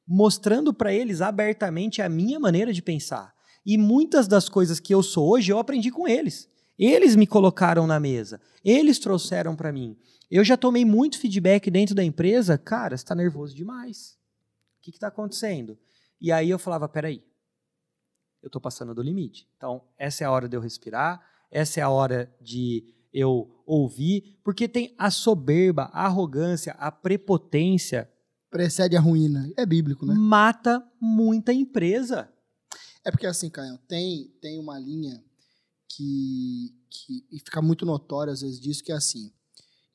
[0.08, 3.34] mostrando para eles abertamente a minha maneira de pensar.
[3.66, 6.50] E muitas das coisas que eu sou hoje, eu aprendi com eles.
[6.80, 9.98] Eles me colocaram na mesa, eles trouxeram para mim.
[10.30, 14.18] Eu já tomei muito feedback dentro da empresa, cara, está nervoso demais.
[14.78, 15.78] O que está acontecendo?
[16.22, 17.24] E aí eu falava, peraí,
[18.42, 19.48] eu estou passando do limite.
[19.58, 21.22] Então, essa é a hora de eu respirar,
[21.52, 22.84] essa é a hora de
[23.14, 28.10] eu ouvir, porque tem a soberba, a arrogância, a prepotência.
[28.50, 29.52] Precede a ruína.
[29.58, 30.14] É bíblico, né?
[30.14, 32.30] Mata muita empresa.
[33.04, 35.24] É porque assim, Caio, tem, tem uma linha
[35.90, 39.32] que, que e fica muito notória às vezes disso, que é assim,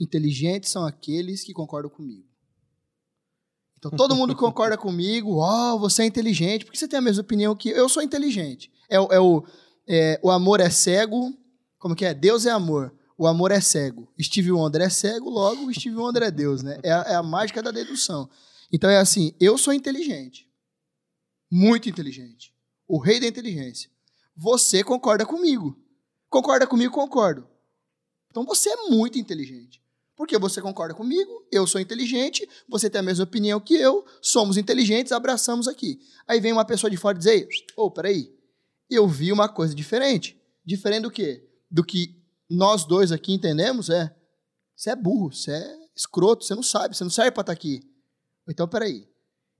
[0.01, 2.27] inteligentes são aqueles que concordam comigo.
[3.79, 7.23] Então todo mundo concorda comigo, ó, oh, você é inteligente, porque você tem a mesma
[7.23, 8.71] opinião que eu, eu sou inteligente.
[8.89, 9.45] É, é, o,
[9.89, 11.37] é, o amor é cego,
[11.83, 12.15] como que é?
[12.15, 12.95] Deus é amor.
[13.19, 14.09] O amor é cego.
[14.23, 16.79] Steve Wonder é cego, logo Steve Wonder é Deus, né?
[16.81, 18.31] É a, é a mágica da dedução.
[18.73, 20.49] Então é assim, eu sou inteligente.
[21.51, 22.55] Muito inteligente.
[22.87, 23.91] O rei da inteligência.
[24.37, 25.77] Você concorda comigo.
[26.31, 26.95] Concorda comigo?
[26.95, 27.49] Concordo.
[28.31, 29.83] Então você é muito inteligente.
[30.15, 34.57] Porque você concorda comigo, eu sou inteligente, você tem a mesma opinião que eu, somos
[34.57, 35.99] inteligentes, abraçamos aqui.
[36.29, 38.33] Aí vem uma pessoa de fora dizer: Ô, oh, peraí,
[38.89, 40.41] eu vi uma coisa diferente.
[40.65, 41.49] Diferente do quê?
[41.73, 44.15] Do que nós dois aqui entendemos é:
[44.77, 47.53] você é burro, você é escroto, você não sabe, você não serve para estar tá
[47.53, 47.83] aqui.
[48.49, 49.09] Então, peraí.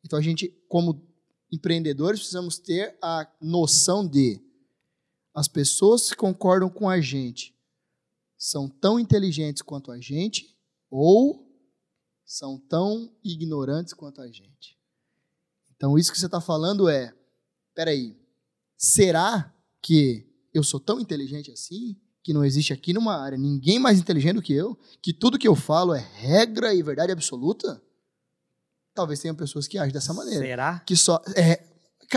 [0.05, 1.05] Então a gente, como
[1.51, 4.41] empreendedores, precisamos ter a noção de
[5.35, 7.57] as pessoas que concordam com a gente
[8.37, 10.59] são tão inteligentes quanto a gente
[10.91, 11.49] ou
[12.25, 14.79] são tão ignorantes quanto a gente.
[15.77, 17.15] Então, isso que você está falando é:
[17.75, 18.19] peraí,
[18.77, 21.97] será que eu sou tão inteligente assim?
[22.23, 24.79] Que não existe aqui numa área ninguém mais inteligente do que eu?
[25.01, 27.83] Que tudo que eu falo é regra e verdade absoluta?
[28.95, 30.45] Talvez tenham pessoas que agem dessa maneira.
[30.45, 30.79] Será?
[30.81, 31.21] Que só.
[31.35, 31.65] É,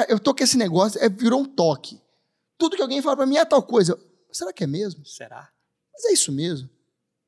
[0.10, 2.00] eu tô com esse negócio, é, virou um toque.
[2.58, 3.98] Tudo que alguém fala para mim é tal coisa.
[4.32, 5.06] Será que é mesmo?
[5.06, 5.50] Será?
[5.94, 6.70] Mas é isso mesmo.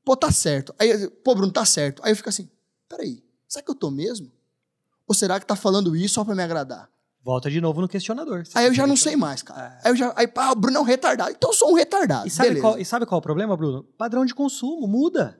[0.03, 0.73] Pô, tá certo.
[0.77, 2.01] Aí, pô, Bruno, tá certo.
[2.03, 2.49] Aí eu fico assim,
[2.88, 4.31] peraí, será que eu tô mesmo?
[5.07, 6.89] Ou será que tá falando isso só pra me agradar?
[7.27, 8.43] Volta de novo no questionador.
[8.55, 9.77] Aí eu já não sei mais, cara.
[9.83, 9.87] É.
[9.89, 10.13] Aí eu já.
[10.15, 11.31] Aí, pá, o Bruno é um retardado.
[11.31, 12.25] Então eu sou um retardado.
[12.25, 13.83] E sabe, qual, e sabe qual é o problema, Bruno?
[13.83, 15.37] Padrão de consumo muda.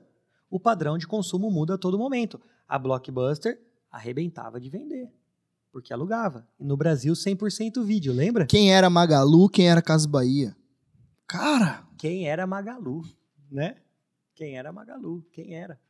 [0.50, 2.38] O padrão de consumo muda a todo momento.
[2.68, 3.58] A Blockbuster
[3.90, 5.10] arrebentava de vender.
[5.72, 6.46] Porque alugava.
[6.60, 8.44] E no Brasil, 100% vídeo, lembra?
[8.44, 10.54] Quem era Magalu, quem era Casa Bahia?
[11.26, 11.86] Cara!
[11.96, 13.00] Quem era Magalu?
[13.50, 13.76] né?
[14.34, 15.24] Quem era Magalu?
[15.32, 15.80] Quem era?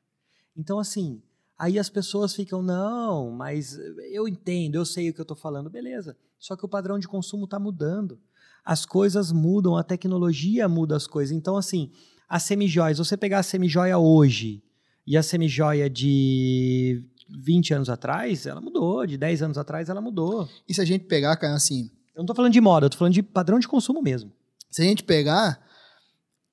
[0.56, 1.20] Então, assim,
[1.58, 3.78] aí as pessoas ficam, não, mas
[4.12, 6.16] eu entendo, eu sei o que eu estou falando, beleza.
[6.38, 8.18] Só que o padrão de consumo está mudando.
[8.64, 11.36] As coisas mudam, a tecnologia muda as coisas.
[11.36, 11.90] Então, assim,
[12.28, 14.62] a semijoias, você pegar a semijoia hoje
[15.06, 19.06] e a semijoia de 20 anos atrás, ela mudou.
[19.06, 20.48] De 10 anos atrás, ela mudou.
[20.68, 21.90] E se a gente pegar, cara, assim.
[22.14, 24.32] Eu não estou falando de moda, eu tô falando de padrão de consumo mesmo.
[24.70, 25.64] Se a gente pegar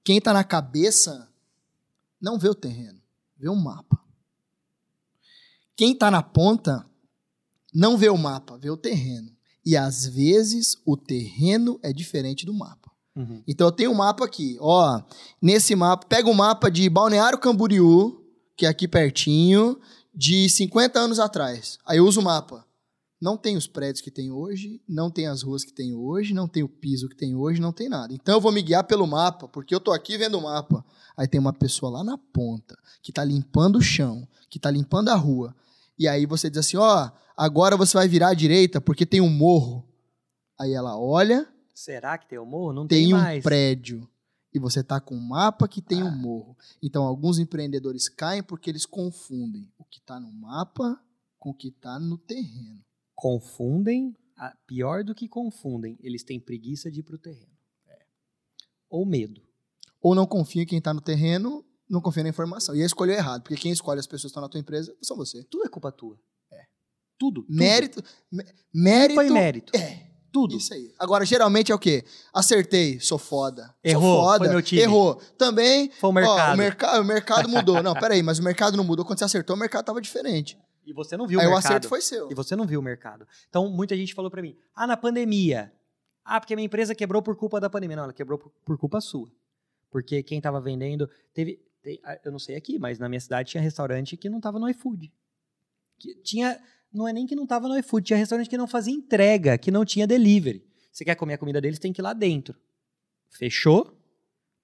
[0.03, 1.27] quem está na cabeça
[2.22, 3.02] não vê o terreno,
[3.38, 3.99] vê um mapa.
[5.76, 6.85] Quem está na ponta
[7.73, 9.30] não vê o mapa, vê o terreno.
[9.65, 12.91] E às vezes o terreno é diferente do mapa.
[13.15, 13.41] Uhum.
[13.47, 15.02] Então eu tenho um mapa aqui, ó.
[15.41, 18.23] Nesse mapa, pega o um mapa de Balneário Camboriú,
[18.56, 19.80] que é aqui pertinho,
[20.14, 21.77] de 50 anos atrás.
[21.85, 22.65] Aí eu uso o mapa.
[23.19, 26.47] Não tem os prédios que tem hoje, não tem as ruas que tem hoje, não
[26.47, 28.14] tem o piso que tem hoje, não tem nada.
[28.14, 30.85] Então eu vou me guiar pelo mapa, porque eu tô aqui vendo o mapa.
[31.18, 35.10] Aí tem uma pessoa lá na ponta que tá limpando o chão, que tá limpando
[35.10, 35.56] a rua.
[35.97, 39.22] E aí você diz assim: "Ó, oh, agora você vai virar à direita porque tem
[39.22, 39.88] um morro".
[40.59, 42.73] Aí ela olha, será que tem um morro?
[42.73, 44.09] Não tem, tem um prédio.
[44.53, 46.05] E você tá com um mapa que tem ah.
[46.05, 46.57] um morro.
[46.81, 50.99] Então alguns empreendedores caem porque eles confundem o que está no mapa
[51.38, 52.85] com o que está no terreno
[53.15, 54.15] confundem,
[54.67, 57.57] pior do que confundem, eles têm preguiça de ir para o terreno.
[57.88, 58.05] É.
[58.89, 59.41] Ou medo.
[60.01, 62.76] Ou não confia em quem está no terreno, não confia na informação.
[62.76, 65.16] E aí escolheu errado, porque quem escolhe as pessoas que estão na tua empresa são
[65.16, 65.44] você.
[65.44, 66.20] Tudo é culpa tua.
[66.52, 66.66] É.
[67.18, 67.44] Tudo.
[67.44, 67.56] tudo.
[67.56, 68.03] Mérito.
[68.74, 69.16] Mérito.
[69.16, 69.78] Culpa e mérito.
[69.78, 70.16] É.
[70.36, 70.57] Tudo.
[70.57, 70.94] Isso aí.
[70.99, 72.03] Agora, geralmente é o quê?
[72.34, 73.74] Acertei, sou foda.
[73.82, 74.40] Errou, sou foda.
[74.40, 74.82] Foi meu time.
[74.82, 75.16] Errou.
[75.38, 75.90] Também.
[75.91, 76.49] Foi o mercado.
[76.49, 77.82] Ó, o, merca o mercado mudou.
[77.82, 79.06] não, peraí, mas o mercado não mudou.
[79.06, 80.60] Quando você acertou, o mercado estava diferente.
[80.86, 81.64] E você não viu Aí o mercado.
[81.64, 82.30] o acerto foi seu.
[82.30, 83.26] E você não viu o mercado.
[83.48, 85.72] Então, muita gente falou para mim: ah, na pandemia.
[86.26, 87.95] Ah, porque a minha empresa quebrou por culpa da pandemia.
[87.95, 89.32] Não, ela quebrou por, por culpa sua.
[89.90, 91.10] Porque quem estava vendendo.
[91.34, 94.38] Teve, teve, ah, Eu não sei aqui, mas na minha cidade tinha restaurante que não
[94.38, 95.14] estava no iFood.
[95.99, 96.60] Que tinha.
[96.91, 99.70] Não é nem que não estava no iFood, tinha restaurante que não fazia entrega, que
[99.70, 100.66] não tinha delivery.
[100.91, 102.56] Você quer comer a comida deles, tem que ir lá dentro.
[103.30, 103.98] Fechou?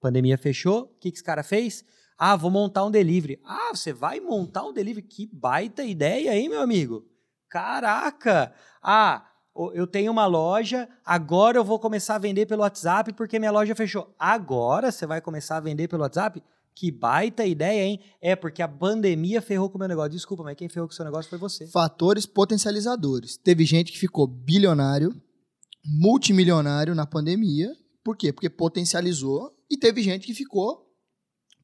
[0.00, 0.84] Pandemia fechou.
[0.84, 1.84] O que, que esse cara fez?
[2.16, 3.38] Ah, vou montar um delivery.
[3.44, 5.06] Ah, você vai montar um delivery?
[5.06, 7.06] Que baita ideia, hein, meu amigo?
[7.48, 8.54] Caraca!
[8.82, 9.28] Ah,
[9.74, 13.74] eu tenho uma loja, agora eu vou começar a vender pelo WhatsApp porque minha loja
[13.74, 14.14] fechou.
[14.18, 16.42] Agora você vai começar a vender pelo WhatsApp?
[16.74, 18.00] Que baita ideia, hein?
[18.20, 20.10] É, porque a pandemia ferrou com o meu negócio.
[20.10, 21.66] Desculpa, mas quem ferrou com o seu negócio foi você.
[21.66, 23.36] Fatores potencializadores.
[23.36, 25.14] Teve gente que ficou bilionário,
[25.84, 27.70] multimilionário na pandemia.
[28.02, 28.32] Por quê?
[28.32, 29.54] Porque potencializou.
[29.70, 30.92] E teve gente que ficou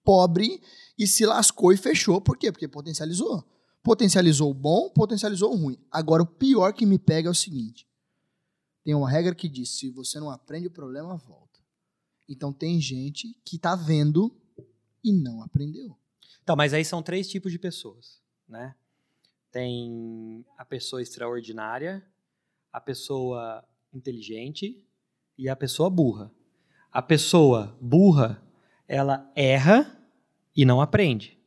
[0.04, 0.62] pobre
[0.98, 2.20] e se lascou e fechou.
[2.20, 2.50] Por quê?
[2.50, 3.44] Porque potencializou.
[3.82, 5.78] Potencializou o bom, potencializou o ruim.
[5.90, 7.86] Agora, o pior que me pega é o seguinte:
[8.84, 11.60] tem uma regra que diz: se você não aprende, o problema volta.
[12.28, 14.34] Então, tem gente que está vendo
[15.04, 15.96] e não aprendeu.
[16.42, 18.74] Então, mas aí são três tipos de pessoas, né?
[19.50, 22.04] Tem a pessoa extraordinária,
[22.72, 24.84] a pessoa inteligente
[25.36, 26.30] e a pessoa burra.
[26.90, 28.42] A pessoa burra,
[28.86, 29.98] ela erra
[30.56, 31.38] e não aprende.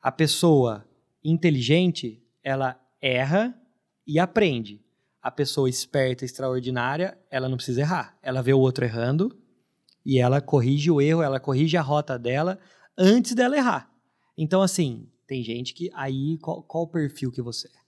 [0.00, 0.86] A pessoa
[1.24, 3.58] inteligente, ela erra
[4.06, 4.80] e aprende.
[5.22, 8.18] A pessoa esperta, extraordinária, ela não precisa errar.
[8.20, 9.41] Ela vê o outro errando
[10.04, 12.58] e ela corrige o erro, ela corrige a rota dela
[12.96, 13.90] antes dela errar.
[14.36, 17.82] Então, assim, tem gente que aí, qual, qual o perfil que você é?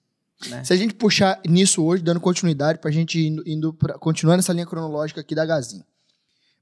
[0.49, 0.65] Né?
[0.65, 4.53] Se a gente puxar nisso hoje, dando continuidade pra gente indo, indo pra, continuando essa
[4.53, 5.82] linha cronológica aqui da Gazin.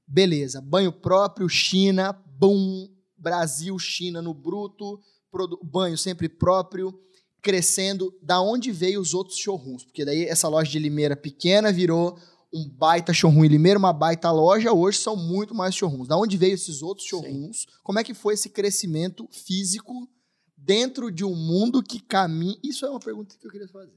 [0.07, 4.99] Beleza, banho próprio, China, bum, Brasil, China no bruto,
[5.63, 6.93] banho sempre próprio,
[7.41, 8.13] crescendo.
[8.21, 9.85] Da onde veio os outros showrooms?
[9.85, 12.17] Porque daí essa loja de Limeira pequena virou
[12.53, 16.07] um baita showroom em Limeira, uma baita loja, hoje são muito mais showrooms.
[16.07, 17.61] Da onde veio esses outros showrooms?
[17.61, 17.67] Sim.
[17.83, 20.07] Como é que foi esse crescimento físico
[20.55, 22.55] dentro de um mundo que caminha...
[22.63, 23.91] Isso é uma pergunta que eu queria fazer.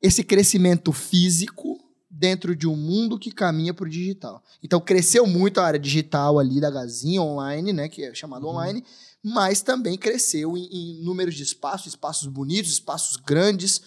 [0.00, 1.78] Esse crescimento físico
[2.10, 4.42] dentro de um mundo que caminha para o digital.
[4.62, 8.52] Então, cresceu muito a área digital ali da Gazinha online, né, que é chamado uhum.
[8.52, 8.82] online,
[9.22, 13.80] mas também cresceu em, em números de espaços, espaços bonitos, espaços grandes,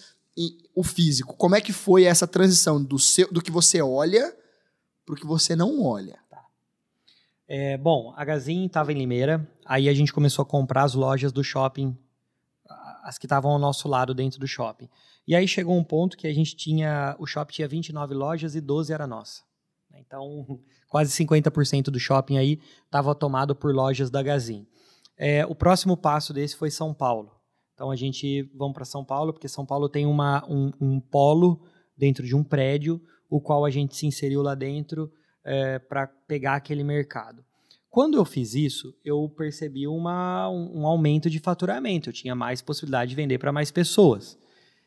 [0.74, 1.36] o físico.
[1.36, 4.34] Como é que foi essa transição do, seu, do que você olha
[5.04, 6.18] para o que você não olha?
[6.28, 6.44] Tá.
[7.46, 11.30] É, bom, a Gazin estava em Limeira, aí a gente começou a comprar as lojas
[11.32, 11.96] do shopping,
[13.02, 14.88] as que estavam ao nosso lado dentro do shopping.
[15.26, 18.60] E aí chegou um ponto que a gente tinha, o shopping tinha 29 lojas e
[18.60, 19.42] 12 era nossa.
[19.94, 24.66] Então, quase 50% do shopping aí estava tomado por lojas da Gazin.
[25.16, 27.30] É, o próximo passo desse foi São Paulo.
[27.74, 31.60] Então a gente vamos para São Paulo, porque São Paulo tem uma, um, um, polo
[31.96, 35.12] dentro de um prédio, o qual a gente se inseriu lá dentro
[35.44, 37.44] é, para pegar aquele mercado.
[37.90, 42.62] Quando eu fiz isso, eu percebi uma, um, um aumento de faturamento, eu tinha mais
[42.62, 44.38] possibilidade de vender para mais pessoas.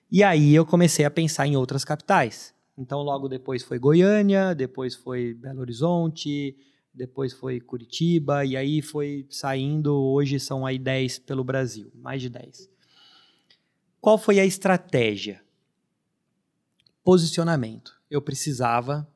[0.10, 2.54] E aí eu comecei a pensar em outras capitais.
[2.78, 6.56] Então logo depois foi Goiânia, depois foi Belo Horizonte,
[6.94, 12.30] depois foi Curitiba, e aí foi saindo, hoje são aí 10 pelo Brasil, mais de
[12.30, 12.77] 10.
[14.00, 15.42] Qual foi a estratégia?
[17.04, 18.00] Posicionamento.
[18.10, 19.08] Eu precisava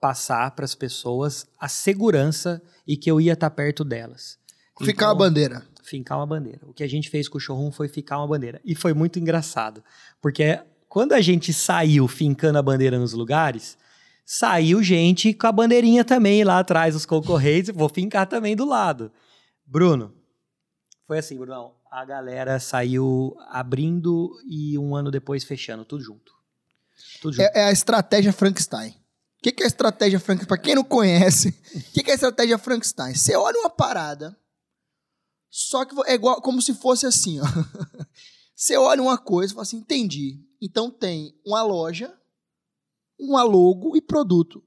[0.00, 4.38] passar para as pessoas a segurança e que eu ia estar perto delas.
[4.78, 5.66] Ficar então, uma bandeira.
[5.82, 6.60] Ficar uma bandeira.
[6.66, 8.60] O que a gente fez com o showroom foi ficar uma bandeira.
[8.64, 9.82] E foi muito engraçado,
[10.20, 13.76] porque quando a gente saiu fincando a bandeira nos lugares,
[14.24, 19.10] saiu gente com a bandeirinha também lá atrás, os concorrentes, vou fincar também do lado.
[19.66, 20.12] Bruno,
[21.06, 26.34] foi assim, Bruno, a galera saiu abrindo e um ano depois fechando, tudo junto.
[27.22, 27.44] Tudo junto.
[27.44, 28.90] É, é a estratégia Frankenstein.
[28.90, 30.48] O que, que é a estratégia Frankenstein?
[30.48, 33.14] Para quem não conhece, o que, que é a estratégia Frankenstein?
[33.14, 34.36] Você olha uma parada,
[35.48, 37.44] só que é igual como se fosse assim, ó.
[38.56, 40.40] Você olha uma coisa e fala assim, entendi.
[40.60, 42.16] Então tem uma loja,
[43.18, 44.64] uma logo e produto.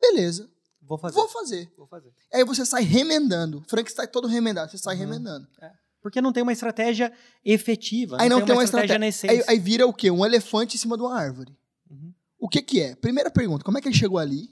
[0.00, 0.50] Beleza.
[0.82, 1.14] Vou fazer.
[1.14, 1.72] Vou fazer.
[1.76, 2.14] Vou fazer.
[2.32, 3.62] Aí você sai remendando.
[3.68, 5.00] Frankenstein todo remendado, você sai uhum.
[5.00, 5.46] remendando.
[5.60, 5.85] É.
[6.06, 7.12] Porque não tem uma estratégia
[7.44, 8.16] efetiva.
[8.20, 9.44] Aí não, tem, tem uma, estratégia, estratégia.
[9.48, 10.08] Aí, aí, vira o quê?
[10.08, 11.52] Um elefante em cima de uma árvore.
[11.90, 12.14] Uhum.
[12.38, 12.94] O que que é?
[12.94, 14.48] Primeira pergunta, como é que ele chegou ali?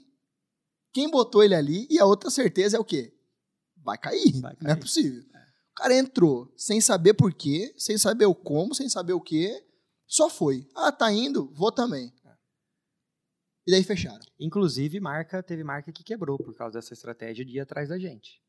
[0.91, 1.87] Quem botou ele ali?
[1.89, 3.13] E a outra certeza é o quê?
[3.77, 4.33] Vai cair.
[4.41, 4.67] Vai cair.
[4.67, 5.21] Não é possível.
[5.33, 5.39] É.
[5.71, 9.65] O cara entrou sem saber por quê, sem saber o como, sem saber o quê.
[10.05, 10.67] Só foi.
[10.75, 11.53] Ah, tá indo?
[11.53, 12.11] Vou também.
[12.25, 12.31] É.
[13.65, 14.25] E daí fecharam.
[14.37, 18.43] Inclusive, marca teve marca que quebrou por causa dessa estratégia de ir atrás da gente.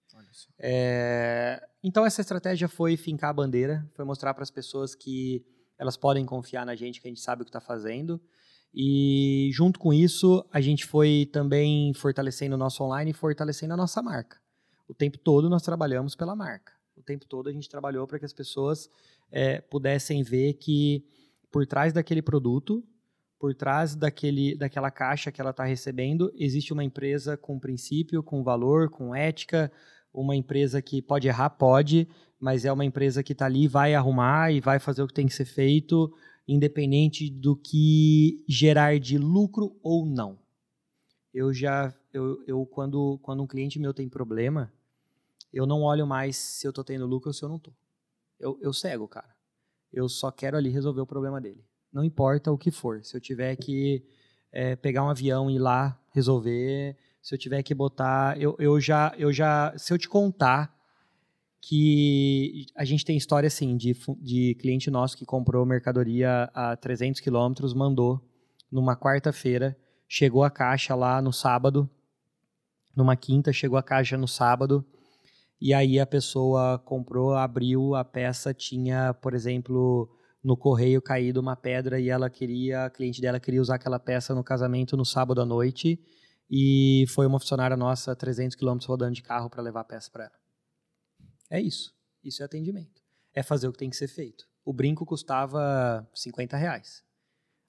[0.58, 5.44] É, então essa estratégia foi fincar a bandeira, foi mostrar para as pessoas que
[5.78, 8.20] elas podem confiar na gente, que a gente sabe o que está fazendo.
[8.74, 13.76] E junto com isso, a gente foi também fortalecendo o nosso online e fortalecendo a
[13.76, 14.38] nossa marca.
[14.88, 16.72] O tempo todo nós trabalhamos pela marca.
[16.96, 18.88] O tempo todo a gente trabalhou para que as pessoas
[19.30, 21.04] é, pudessem ver que
[21.50, 22.84] por trás daquele produto,
[23.38, 28.42] por trás daquele, daquela caixa que ela está recebendo, existe uma empresa com princípio, com
[28.42, 29.70] valor, com ética,
[30.16, 32.08] uma empresa que pode errar, pode,
[32.40, 35.26] mas é uma empresa que está ali, vai arrumar e vai fazer o que tem
[35.26, 36.12] que ser feito,
[36.48, 40.38] independente do que gerar de lucro ou não.
[41.34, 44.72] Eu já, eu, eu quando, quando um cliente meu tem problema,
[45.52, 47.74] eu não olho mais se eu estou tendo lucro ou se eu não estou.
[48.40, 49.34] Eu, eu cego, cara.
[49.92, 51.64] Eu só quero ali resolver o problema dele.
[51.92, 53.04] Não importa o que for.
[53.04, 54.04] Se eu tiver que
[54.50, 58.80] é, pegar um avião e ir lá resolver, se eu tiver que botar, eu, eu
[58.80, 60.72] já, eu já, se eu te contar
[61.60, 67.20] que a gente tem história assim de, de cliente nosso que comprou mercadoria a 300
[67.20, 68.24] quilômetros, mandou
[68.70, 69.76] numa quarta-feira,
[70.08, 71.90] chegou a caixa lá no sábado,
[72.94, 74.86] numa quinta chegou a caixa no sábado,
[75.60, 80.08] e aí a pessoa comprou, abriu a peça, tinha, por exemplo,
[80.44, 84.32] no correio caído uma pedra e ela queria, a cliente dela queria usar aquela peça
[84.32, 85.98] no casamento no sábado à noite
[86.50, 90.24] e foi uma funcionária nossa 300 quilômetros rodando de carro para levar a peça para
[90.24, 90.38] ela.
[91.50, 91.94] É isso.
[92.22, 93.02] Isso é atendimento.
[93.34, 94.48] É fazer o que tem que ser feito.
[94.64, 97.04] O brinco custava 50 reais.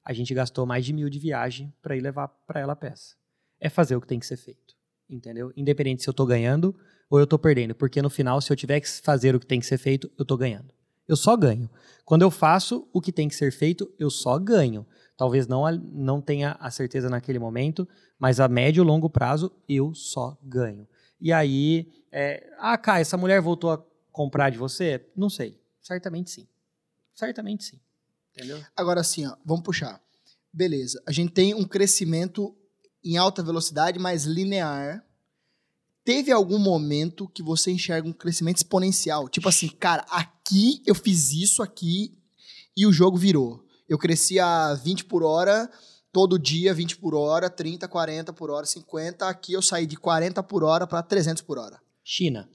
[0.03, 3.15] A gente gastou mais de mil de viagem para ir levar para ela a peça.
[3.59, 4.75] É fazer o que tem que ser feito.
[5.09, 5.51] Entendeu?
[5.55, 6.75] Independente se eu estou ganhando
[7.09, 7.75] ou eu estou perdendo?
[7.75, 10.23] Porque no final, se eu tiver que fazer o que tem que ser feito, eu
[10.23, 10.73] estou ganhando.
[11.07, 11.69] Eu só ganho.
[12.03, 14.85] Quando eu faço o que tem que ser feito, eu só ganho.
[15.15, 17.87] Talvez não, não tenha a certeza naquele momento,
[18.19, 20.87] mas a médio e longo prazo eu só ganho.
[21.19, 25.05] E aí, é, ah, Kai, essa mulher voltou a comprar de você?
[25.15, 25.59] Não sei.
[25.81, 26.47] Certamente sim.
[27.13, 27.79] Certamente sim.
[28.35, 28.63] Entendeu?
[28.75, 30.01] Agora sim, ó, vamos puxar.
[30.53, 31.01] Beleza.
[31.05, 32.55] A gente tem um crescimento
[33.03, 35.03] em alta velocidade, mas linear.
[36.03, 39.27] Teve algum momento que você enxerga um crescimento exponencial?
[39.27, 42.17] Tipo assim, cara, aqui eu fiz isso aqui
[42.75, 43.65] e o jogo virou.
[43.89, 45.69] Eu cresci a 20 por hora,
[46.17, 49.29] todo dia 20 por hora, 30, 40 por hora, 50.
[49.29, 51.79] Aqui eu saí de 40 por hora para 300 por hora.
[52.03, 52.49] China.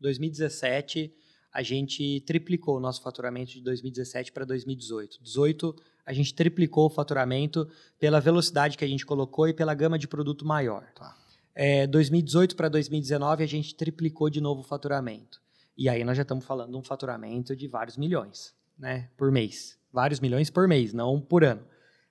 [0.00, 1.14] 2017,
[1.52, 5.22] a gente triplicou o nosso faturamento de 2017 para 2018.
[5.22, 5.76] 18,
[6.06, 7.68] a gente triplicou o faturamento
[7.98, 10.82] pela velocidade que a gente colocou e pela gama de produto maior.
[10.94, 11.14] Tá.
[11.54, 15.38] É, 2018 para 2019, a gente triplicou de novo o faturamento.
[15.76, 19.78] E aí nós já estamos falando de um faturamento de vários milhões né, por mês
[19.92, 21.60] vários milhões por mês, não por ano.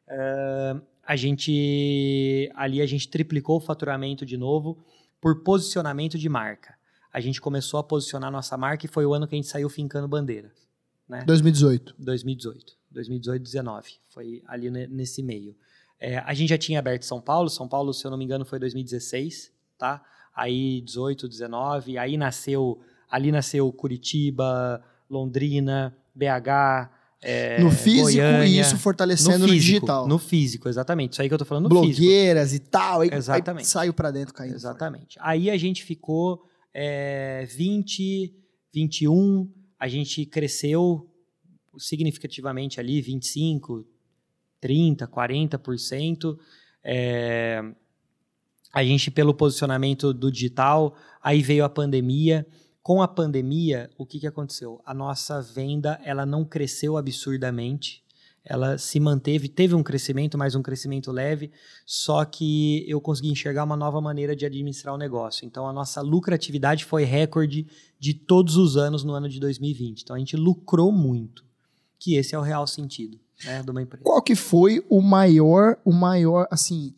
[0.07, 4.77] Uh, a gente ali a gente triplicou o faturamento de novo
[5.19, 6.75] por posicionamento de marca.
[7.13, 9.69] A gente começou a posicionar nossa marca e foi o ano que a gente saiu
[9.69, 10.51] fincando bandeira.
[11.07, 11.23] Né?
[11.25, 11.95] 2018.
[11.99, 12.77] 2018.
[12.89, 13.91] 2018, 19.
[14.09, 15.55] Foi ali nesse meio.
[15.99, 17.49] É, a gente já tinha aberto São Paulo.
[17.49, 20.03] São Paulo, se eu não me engano, foi 2016, tá?
[20.33, 21.97] Aí 18, 19.
[21.97, 22.79] Aí nasceu,
[23.09, 26.89] ali nasceu Curitiba, Londrina, BH,
[27.23, 30.07] é, no físico Goiânia, e isso fortalecendo no, físico, no, digital.
[30.07, 31.13] No físico, exatamente.
[31.13, 32.67] Isso aí que eu tô falando no Blogueiras físico.
[32.67, 33.01] e tal.
[33.01, 33.65] Aí, exatamente.
[33.65, 34.55] Aí saiu para dentro caindo.
[34.55, 35.19] Exatamente.
[35.19, 35.29] Fora.
[35.29, 36.43] Aí a gente ficou
[36.73, 38.33] é, 20,
[38.73, 39.47] 21,
[39.79, 41.07] a gente cresceu
[41.77, 43.85] significativamente ali, 25,
[44.59, 46.37] 30, 40%.
[46.83, 47.63] É,
[48.73, 52.47] a gente, pelo posicionamento do digital, aí veio a pandemia
[52.81, 54.81] com a pandemia, o que, que aconteceu?
[54.85, 58.03] A nossa venda ela não cresceu absurdamente,
[58.43, 61.51] ela se manteve, teve um crescimento, mas um crescimento leve,
[61.85, 65.45] só que eu consegui enxergar uma nova maneira de administrar o negócio.
[65.45, 67.67] Então a nossa lucratividade foi recorde
[67.99, 70.01] de todos os anos no ano de 2020.
[70.01, 71.45] Então a gente lucrou muito,
[71.99, 74.03] que esse é o real sentido né, de uma empresa.
[74.03, 76.95] Qual que foi o maior, o maior, assim,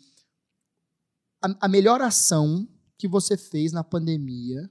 [1.41, 2.65] a, a melhor ação
[2.97, 4.69] que você fez na pandemia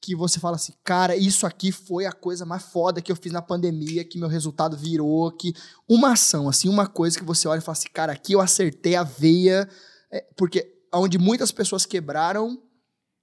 [0.00, 3.32] que você fala assim, cara, isso aqui foi a coisa mais foda que eu fiz
[3.32, 5.52] na pandemia, que meu resultado virou, que
[5.88, 8.96] uma ação, assim, uma coisa que você olha e fala assim, cara, aqui eu acertei
[8.96, 9.68] a veia,
[10.10, 12.62] é, porque onde muitas pessoas quebraram,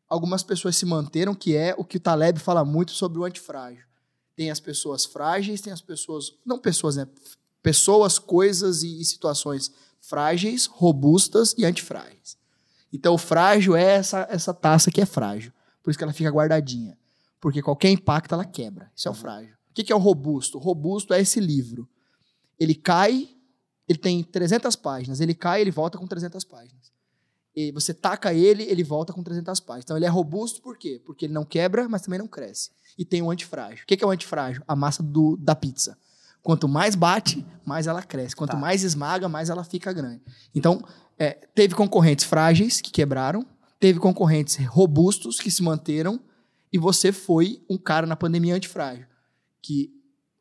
[0.07, 3.85] algumas pessoas se manteram, que é o que o Taleb fala muito sobre o antifrágil.
[4.35, 7.07] Tem as pessoas frágeis, tem as pessoas, não pessoas, né,
[7.63, 12.37] pessoas, coisas e, e situações frágeis, robustas e antifrágeis.
[12.93, 15.51] Então, o frágil é essa, essa taça que é frágil.
[15.87, 16.97] Por isso que ela fica guardadinha.
[17.39, 18.91] Porque qualquer impacto ela quebra.
[18.93, 19.53] Isso é o frágil.
[19.69, 20.57] O que é o robusto?
[20.57, 21.87] O robusto é esse livro.
[22.59, 23.29] Ele cai,
[23.87, 25.21] ele tem 300 páginas.
[25.21, 26.91] Ele cai, ele volta com 300 páginas.
[27.55, 29.85] E você taca ele, ele volta com 300 páginas.
[29.85, 31.01] Então ele é robusto por quê?
[31.05, 32.69] Porque ele não quebra, mas também não cresce.
[32.97, 33.85] E tem o antifrágil.
[33.85, 34.61] O que é o antifrágil?
[34.67, 35.97] A massa do, da pizza.
[36.43, 38.35] Quanto mais bate, mais ela cresce.
[38.35, 38.57] Quanto tá.
[38.57, 40.21] mais esmaga, mais ela fica grande.
[40.53, 40.83] Então,
[41.17, 43.47] é, teve concorrentes frágeis que quebraram,
[43.79, 46.19] teve concorrentes robustos que se manteram
[46.71, 49.05] e você foi um cara na pandemia antifrágil,
[49.61, 49.91] que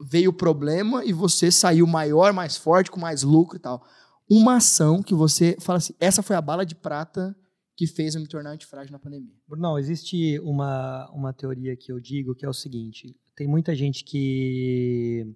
[0.01, 3.85] veio o problema e você saiu maior, mais forte, com mais lucro e tal.
[4.29, 7.37] Uma ação que você fala assim, essa foi a bala de prata
[7.77, 9.35] que fez eu me tornar antifrágil na pandemia.
[9.51, 14.03] Não, existe uma, uma teoria que eu digo que é o seguinte, tem muita gente
[14.03, 15.27] que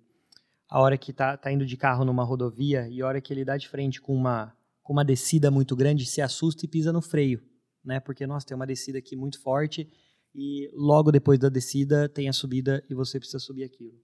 [0.69, 3.45] a hora que tá, tá indo de carro numa rodovia e a hora que ele
[3.45, 7.03] dá de frente com uma, com uma descida muito grande, se assusta e pisa no
[7.03, 7.43] freio
[7.85, 8.01] né?
[8.01, 9.89] Porque, nossa, tem uma descida aqui muito forte
[10.35, 13.99] e logo depois da descida tem a subida e você precisa subir aquilo.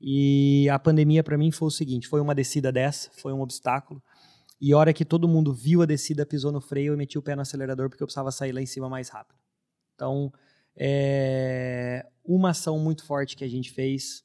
[0.00, 4.02] E a pandemia para mim foi o seguinte, foi uma descida dessa, foi um obstáculo.
[4.60, 7.22] E a hora que todo mundo viu a descida, pisou no freio, eu meti o
[7.22, 9.38] pé no acelerador porque eu precisava sair lá em cima mais rápido.
[9.94, 10.32] Então,
[10.76, 14.24] é uma ação muito forte que a gente fez.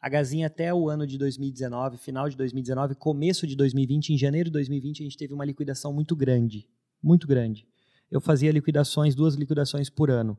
[0.00, 4.48] A Gazinha até o ano de 2019, final de 2019, começo de 2020, em janeiro
[4.48, 6.68] de 2020, a gente teve uma liquidação muito grande,
[7.02, 7.66] muito grande
[8.10, 10.38] eu fazia liquidações, duas liquidações por ano.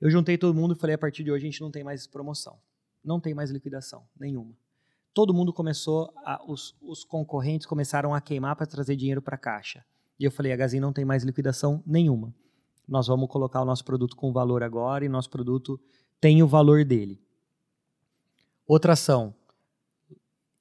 [0.00, 2.06] Eu juntei todo mundo e falei: a partir de hoje a gente não tem mais
[2.06, 2.58] promoção.
[3.04, 4.56] Não tem mais liquidação, nenhuma.
[5.14, 9.38] Todo mundo começou, a, os, os concorrentes começaram a queimar para trazer dinheiro para a
[9.38, 9.84] caixa.
[10.18, 12.34] E eu falei: a Gazin não tem mais liquidação nenhuma.
[12.86, 15.80] Nós vamos colocar o nosso produto com valor agora e nosso produto
[16.20, 17.20] tem o valor dele.
[18.66, 19.34] Outra ação.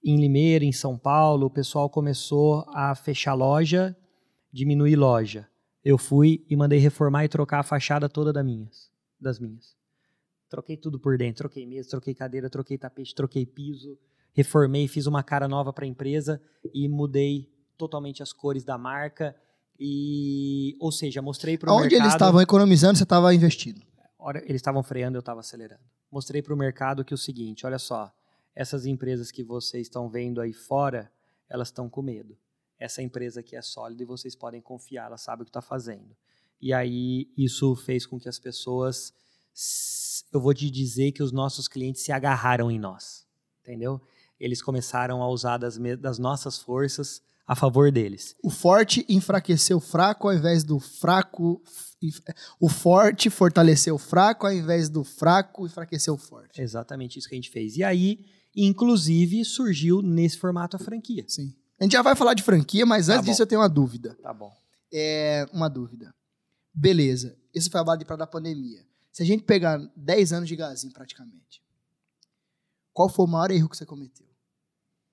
[0.04, 3.96] Em Limeira, em São Paulo, o pessoal começou a fechar loja
[4.56, 5.48] diminuir loja.
[5.84, 8.90] Eu fui e mandei reformar e trocar a fachada toda das minhas.
[9.20, 9.76] Das minhas.
[10.50, 11.40] Troquei tudo por dentro.
[11.40, 13.98] Troquei mesa, troquei cadeira, troquei tapete, troquei piso.
[14.34, 16.42] Reformei, fiz uma cara nova para a empresa
[16.74, 19.36] e mudei totalmente as cores da marca.
[19.78, 21.86] E, ou seja, mostrei para o mercado.
[21.86, 23.82] Onde eles estavam economizando, você estava investindo.
[24.44, 25.84] Eles estavam freando, eu estava acelerando.
[26.10, 28.12] Mostrei para o mercado que é o seguinte: olha só,
[28.56, 31.12] essas empresas que vocês estão vendo aí fora,
[31.50, 32.38] elas estão com medo.
[32.86, 36.16] Essa empresa aqui é sólida e vocês podem confiar, ela sabe o que está fazendo.
[36.62, 39.12] E aí isso fez com que as pessoas,
[40.32, 43.26] eu vou te dizer que os nossos clientes se agarraram em nós,
[43.62, 44.00] entendeu?
[44.40, 48.36] Eles começaram a usar das, das nossas forças a favor deles.
[48.44, 51.62] O forte enfraqueceu o fraco ao invés do fraco.
[52.60, 56.62] O forte fortaleceu o fraco ao invés do fraco enfraqueceu o forte.
[56.62, 57.78] Exatamente isso que a gente fez.
[57.78, 58.26] E aí,
[58.56, 61.26] inclusive, surgiu nesse formato a franquia.
[61.28, 61.54] Sim.
[61.80, 64.16] A gente já vai falar de franquia, mas antes tá disso eu tenho uma dúvida.
[64.16, 64.56] Tá bom.
[64.94, 66.14] É uma dúvida.
[66.74, 68.86] Beleza, esse foi a base para da pandemia.
[69.12, 71.64] Se a gente pegar 10 anos de gazinho praticamente,
[72.94, 74.28] qual foi o maior erro que você cometeu?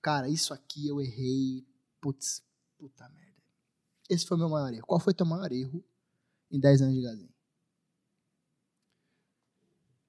[0.01, 1.65] Cara, isso aqui eu errei
[2.03, 2.43] Putz,
[2.77, 3.41] puta merda.
[4.09, 4.85] Esse foi o meu maior erro.
[4.85, 5.81] Qual foi o teu maior erro
[6.51, 7.33] em 10 anos de Gazinho?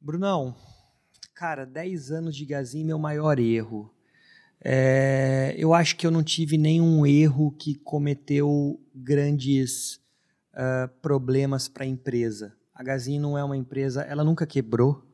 [0.01, 0.57] Brunão,
[1.33, 3.94] cara, 10 anos de Gazinho, meu maior erro.
[4.67, 10.01] É, eu acho que eu não tive nenhum erro que cometeu grandes
[10.55, 12.57] uh, problemas para a empresa.
[12.75, 15.05] A Gazinho não é uma empresa, ela nunca quebrou.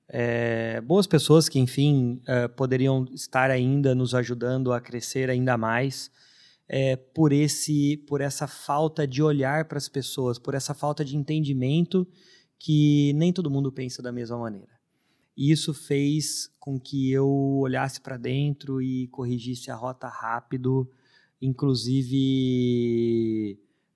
[0.08, 6.10] é, boas pessoas que, enfim, é, poderiam estar ainda nos ajudando a crescer ainda mais
[6.68, 11.16] é, por esse por essa falta de olhar para as pessoas, por essa falta de
[11.16, 12.06] entendimento
[12.58, 14.75] que nem todo mundo pensa da mesma maneira.
[15.36, 20.90] E isso fez com que eu olhasse para dentro e corrigisse a rota rápido,
[21.40, 22.16] inclusive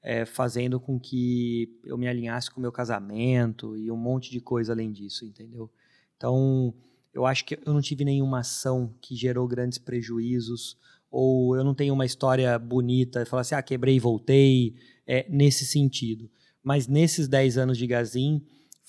[0.02, 4.40] é, fazendo com que eu me alinhasse com o meu casamento e um monte de
[4.40, 5.70] coisa além disso, entendeu?
[6.16, 6.74] Então,
[7.12, 10.76] eu acho que eu não tive nenhuma ação que gerou grandes prejuízos
[11.10, 14.76] ou eu não tenho uma história bonita, falar assim, ah, quebrei e voltei,
[15.06, 16.30] é, nesse sentido.
[16.62, 18.44] Mas nesses 10 anos de Gazin,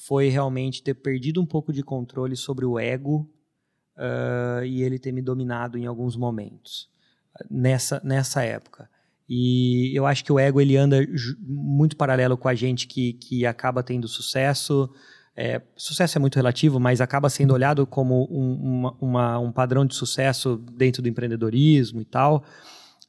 [0.05, 3.29] foi realmente ter perdido um pouco de controle sobre o ego
[3.97, 6.89] uh, e ele ter me dominado em alguns momentos,
[7.49, 8.89] nessa, nessa época.
[9.29, 10.97] E eu acho que o ego ele anda
[11.39, 14.89] muito paralelo com a gente que, que acaba tendo sucesso,
[15.35, 19.85] é, sucesso é muito relativo, mas acaba sendo olhado como um, uma, uma, um padrão
[19.85, 22.43] de sucesso dentro do empreendedorismo e tal.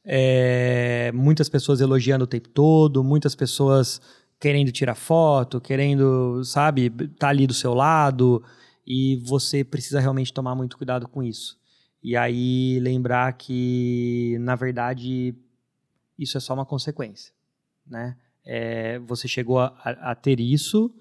[0.05, 4.01] É, muitas pessoas elogiando o tempo todo, muitas pessoas
[4.43, 8.43] querendo tirar foto, querendo, sabe, estar tá ali do seu lado,
[8.85, 11.57] e você precisa realmente tomar muito cuidado com isso.
[12.03, 15.33] E aí lembrar que, na verdade,
[16.19, 17.33] isso é só uma consequência,
[17.87, 18.17] né?
[18.45, 19.67] É, você chegou a,
[20.11, 20.93] a ter isso,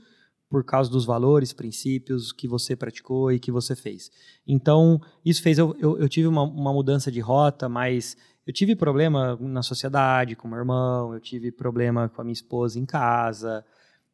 [0.48, 4.08] por causa dos valores, princípios que você praticou e que você fez.
[4.46, 8.16] Então, isso fez eu, eu, eu tive uma, uma, mudança de rota, mas
[8.46, 12.78] eu tive problema na sociedade com meu irmão, eu tive problema com a minha esposa
[12.78, 13.64] em casa,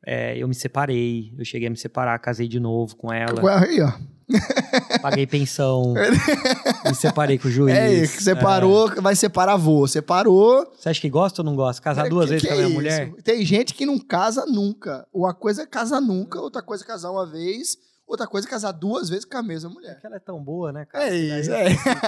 [0.06, 3.40] é, eu me separei, eu cheguei a me separar, casei de novo com ela.
[3.60, 3.92] Aí, ó.
[5.00, 5.94] Paguei pensão.
[6.84, 7.74] me separei com o juiz.
[7.74, 9.00] É, separou, é.
[9.00, 9.86] vai separar avô.
[9.86, 10.70] Separou.
[10.78, 11.80] Você acha que gosta ou não gosta?
[11.80, 13.12] Casar é, duas que, vezes que com a minha é mulher?
[13.24, 15.06] Tem gente que não casa nunca.
[15.12, 17.78] Uma coisa é casar nunca, outra coisa é casar uma vez.
[18.08, 19.92] Outra coisa é casar duas vezes com a mesma mulher.
[19.92, 21.10] Porque ela é tão boa, né, cara?
[21.10, 21.66] É isso, é.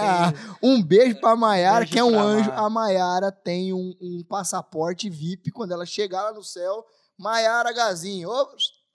[0.63, 2.51] um beijo pra Maiara, que é um anjo.
[2.53, 5.51] A Maiara tem um, um, passaporte VIP.
[5.51, 6.87] Quando ela chegar lá no céu,
[7.19, 8.31] Maiara Gazinho.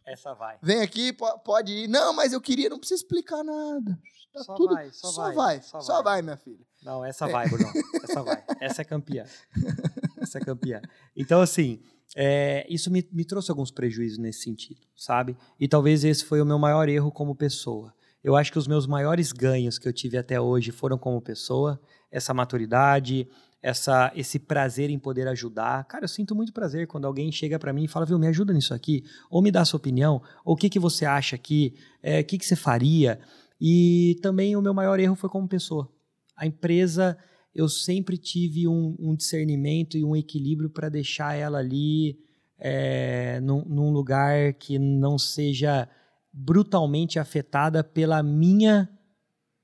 [0.03, 0.57] Essa vai.
[0.63, 1.13] Vem aqui,
[1.43, 1.87] pode ir.
[1.87, 3.99] Não, mas eu queria, não precisa explicar nada.
[4.33, 6.03] Tá só tudo, vai, só, só vai, vai, só, só vai.
[6.03, 6.21] vai.
[6.23, 6.65] minha filha.
[6.83, 7.31] Não, essa é.
[7.31, 7.71] vai, Bruno.
[8.03, 8.43] Essa vai.
[8.59, 9.25] Essa é campeã.
[10.19, 10.81] Essa é campeã.
[11.15, 11.83] Então, assim,
[12.15, 15.37] é, isso me, me trouxe alguns prejuízos nesse sentido, sabe?
[15.59, 17.93] E talvez esse foi o meu maior erro como pessoa.
[18.23, 21.79] Eu acho que os meus maiores ganhos que eu tive até hoje foram como pessoa,
[22.11, 23.27] essa maturidade,
[23.61, 25.83] essa, esse prazer em poder ajudar.
[25.85, 28.53] Cara, eu sinto muito prazer quando alguém chega para mim e fala, viu, me ajuda
[28.53, 32.19] nisso aqui, ou me dá sua opinião, ou o que, que você acha aqui, é,
[32.19, 33.19] o que, que você faria.
[33.59, 35.91] E também o meu maior erro foi como pessoa.
[36.35, 37.17] A empresa,
[37.55, 42.19] eu sempre tive um, um discernimento e um equilíbrio para deixar ela ali
[42.59, 45.87] é, num, num lugar que não seja
[46.33, 48.89] brutalmente afetada pela minha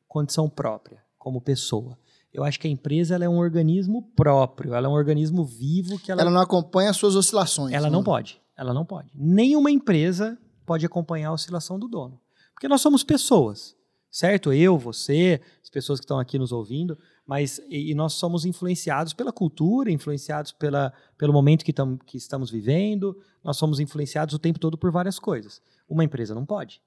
[0.08, 1.98] condição própria como pessoa.
[2.34, 6.00] Eu acho que a empresa ela é um organismo próprio, ela é um organismo vivo
[6.00, 7.74] que ela, Ela não acompanha as suas oscilações.
[7.74, 7.92] ela né?
[7.92, 9.12] não pode, ela não pode.
[9.14, 12.18] Nenhuma empresa pode acompanhar a oscilação do dono,
[12.54, 13.76] porque nós somos pessoas,
[14.10, 14.54] certo?
[14.54, 19.32] Eu, você, as pessoas que estão aqui nos ouvindo, mas e, nós somos influenciados pela
[19.32, 24.60] cultura, influenciados pela, pelo momento que, tam, que estamos vivendo, nós somos influenciados o tempo
[24.60, 25.62] todo por várias coisas.
[25.88, 26.82] Uma empresa não pode.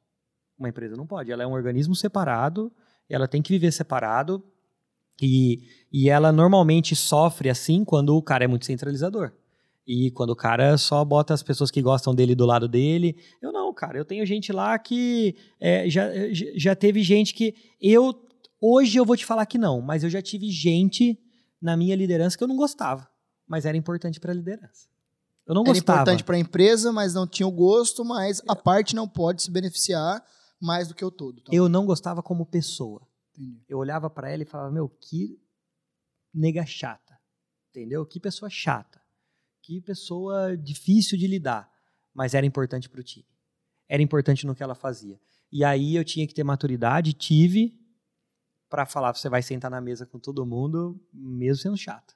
[0.59, 1.31] Uma empresa não pode.
[1.33, 2.73] Ela é um organismo separado,
[3.09, 4.43] ela tem que viver separado
[5.21, 5.63] e,
[5.93, 9.33] e ela normalmente sofre assim quando o cara é muito centralizador.
[9.87, 13.17] E quando o cara só bota as pessoas que gostam dele do lado dele.
[13.41, 13.99] Eu não, cara.
[13.99, 16.09] Eu tenho gente lá que é, já,
[16.57, 17.55] já teve gente que.
[17.81, 18.19] Eu.
[18.67, 21.21] Hoje eu vou te falar que não, mas eu já tive gente
[21.61, 23.07] na minha liderança que eu não gostava.
[23.47, 24.89] Mas era importante para a liderança.
[25.47, 26.01] Eu não Era gostava.
[26.01, 29.51] importante para a empresa, mas não tinha o gosto, mas a parte não pode se
[29.51, 30.25] beneficiar
[30.59, 31.43] mais do que o todo.
[31.43, 31.53] Tá?
[31.53, 33.07] Eu não gostava como pessoa.
[33.37, 33.63] Entendi.
[33.69, 35.39] Eu olhava para ela e falava, meu, que
[36.33, 37.19] nega chata,
[37.69, 38.07] entendeu?
[38.07, 38.99] Que pessoa chata,
[39.61, 41.71] que pessoa difícil de lidar,
[42.15, 43.29] mas era importante para o time,
[43.87, 45.21] era importante no que ela fazia.
[45.53, 47.79] E aí eu tinha que ter maturidade, tive,
[48.69, 52.15] para falar, você vai sentar na mesa com todo mundo, mesmo sendo chata.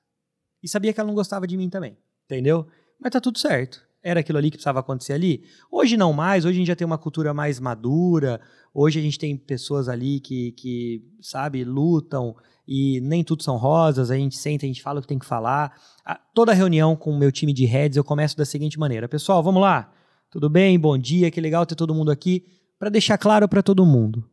[0.63, 2.67] E sabia que ela não gostava de mim também, entendeu?
[3.01, 3.87] Mas tá tudo certo.
[4.03, 5.45] Era aquilo ali que precisava acontecer ali.
[5.71, 8.41] Hoje não mais, hoje a gente já tem uma cultura mais madura,
[8.73, 12.35] hoje a gente tem pessoas ali que, que sabe, lutam
[12.67, 15.27] e nem tudo são rosas, a gente senta, a gente fala o que tem que
[15.27, 15.77] falar.
[16.05, 19.43] A- toda reunião com o meu time de heads eu começo da seguinte maneira: pessoal,
[19.43, 19.93] vamos lá?
[20.31, 20.79] Tudo bem?
[20.79, 22.45] Bom dia, que legal ter todo mundo aqui.
[22.79, 24.29] Para deixar claro para todo mundo,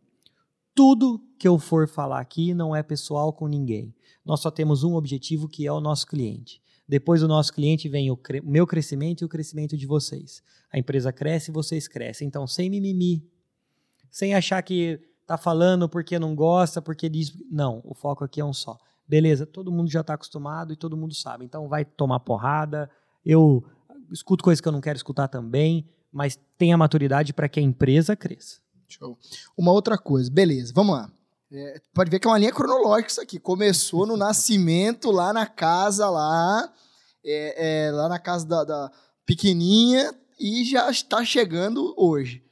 [0.76, 3.96] tudo que eu for falar aqui não é pessoal com ninguém.
[4.26, 6.62] Nós só temos um objetivo que é o nosso cliente.
[6.88, 10.44] Depois do nosso cliente vem o cre- meu crescimento e o crescimento de vocês.
[10.72, 12.28] A empresa cresce e vocês crescem.
[12.28, 13.28] Então, sem mimimi,
[14.12, 17.34] sem achar que tá falando porque não gosta, porque diz.
[17.50, 18.78] Não, o foco aqui é um só.
[19.08, 21.46] Beleza, todo mundo já está acostumado e todo mundo sabe.
[21.46, 22.90] Então, vai tomar porrada.
[23.26, 23.64] Eu
[24.12, 28.16] escuto coisas que eu não quero escutar também, mas tenha maturidade para que a empresa
[28.16, 28.65] cresça.
[28.88, 29.18] Show.
[29.58, 31.12] Uma outra coisa, beleza, vamos lá.
[31.52, 33.40] É, pode ver que é uma linha cronológica isso aqui.
[33.40, 36.74] Começou no nascimento, lá na casa, lá,
[37.24, 38.92] é, é, lá na casa da, da
[39.26, 42.44] pequenininha, e já está chegando hoje.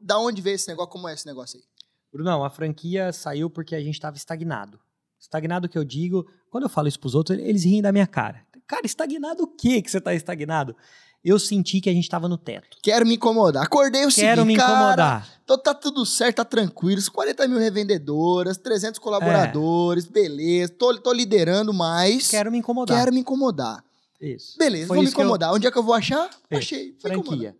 [0.00, 0.92] Da onde veio esse negócio?
[0.92, 1.64] Como é esse negócio aí?
[2.14, 4.78] Brunão, a franquia saiu porque a gente estava estagnado.
[5.20, 8.40] Estagnado que eu digo, quando eu falo isso pros outros, eles riem da minha cara.
[8.68, 10.76] Cara, estagnado o quê que você tá estagnado?
[11.24, 12.76] Eu senti que a gente tava no teto.
[12.82, 13.64] Quero me incomodar.
[13.64, 15.28] Acordei o Quero seguinte, me cara, incomodar.
[15.42, 17.00] Então tá tudo certo, tá tranquilo.
[17.10, 20.72] 40 mil revendedoras, 300 colaboradores, beleza.
[20.74, 22.96] Tô, tô liderando, mas Quero me incomodar.
[22.98, 23.82] quero me incomodar.
[24.20, 24.56] Isso.
[24.56, 25.52] Beleza, Foi vou me isso eu- incomodar.
[25.52, 26.30] Onde é que eu vou achar?
[26.50, 26.94] É, Achei.
[27.00, 27.56] Franquia.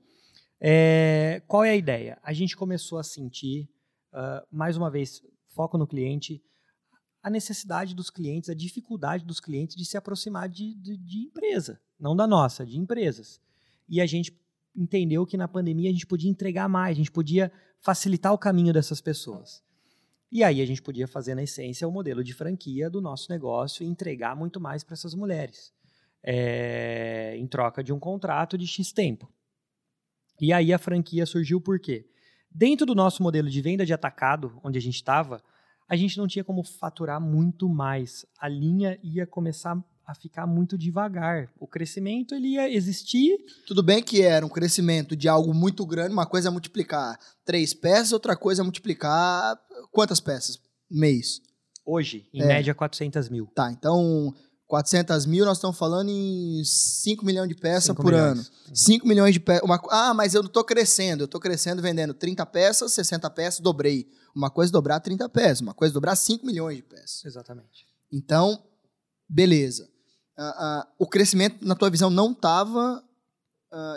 [0.61, 2.19] É, qual é a ideia?
[2.23, 3.69] A gente começou a sentir,
[4.15, 6.41] ah, mais uma vez, foco no cliente,
[7.21, 11.81] a necessidade dos clientes, a dificuldade dos clientes de se aproximar de, de, de empresa,
[11.99, 13.41] não da nossa, de empresas.
[13.89, 14.39] E a gente
[14.77, 17.51] entendeu que na pandemia a gente podia entregar mais, a gente podia
[17.81, 19.63] facilitar o caminho dessas pessoas.
[20.31, 23.85] E aí a gente podia fazer, na essência, o modelo de franquia do nosso negócio
[23.85, 25.73] e entregar muito mais para essas mulheres,
[26.23, 29.33] é, em troca de um contrato de X tempo.
[30.41, 32.09] E aí a franquia surgiu por quê?
[32.55, 35.43] Dentro do nosso modelo de venda de atacado, onde a gente estava,
[35.89, 38.25] a gente não tinha como faturar muito mais.
[38.39, 39.77] A linha ia começar
[40.07, 41.51] a ficar muito devagar.
[41.59, 43.39] O crescimento ele ia existir.
[43.67, 47.75] Tudo bem que era um crescimento de algo muito grande, uma coisa é multiplicar três
[47.75, 49.59] peças, outra coisa é multiplicar
[49.91, 50.61] quantas peças?
[50.91, 51.41] Mês.
[51.85, 52.47] Hoje, em É.
[52.47, 53.47] média, 400 mil.
[53.55, 54.33] Tá, então
[54.75, 58.23] 400 mil, nós estamos falando em 5 milhões de peças por milhões.
[58.39, 58.45] ano.
[58.75, 59.63] 5 milhões de peças.
[59.89, 61.23] Ah, mas eu não tô crescendo.
[61.23, 64.09] Eu tô crescendo vendendo 30 peças, 60 peças, dobrei.
[64.35, 67.25] Uma coisa é dobrar 30 peças, uma coisa é dobrar 5 milhões de peças.
[67.25, 67.87] Exatamente.
[68.13, 68.61] Então,
[69.29, 69.89] beleza.
[70.37, 73.01] Ah, ah, o crescimento, na tua visão, não estava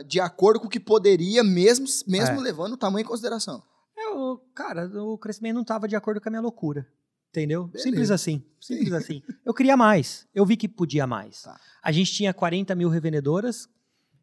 [0.08, 2.40] de acordo com o que poderia, mesmo, mesmo É.
[2.40, 3.62] levando o tamanho em consideração.
[3.98, 6.88] É, Eu, cara, o crescimento não estava de acordo com a minha loucura.
[7.30, 7.68] Entendeu?
[7.68, 7.84] Beleza.
[7.84, 8.44] Simples assim.
[8.60, 9.22] Simples assim.
[9.45, 10.28] Eu queria mais.
[10.34, 11.44] Eu vi que podia mais.
[11.44, 11.60] Tá.
[11.84, 13.70] A gente tinha 40 mil revendedoras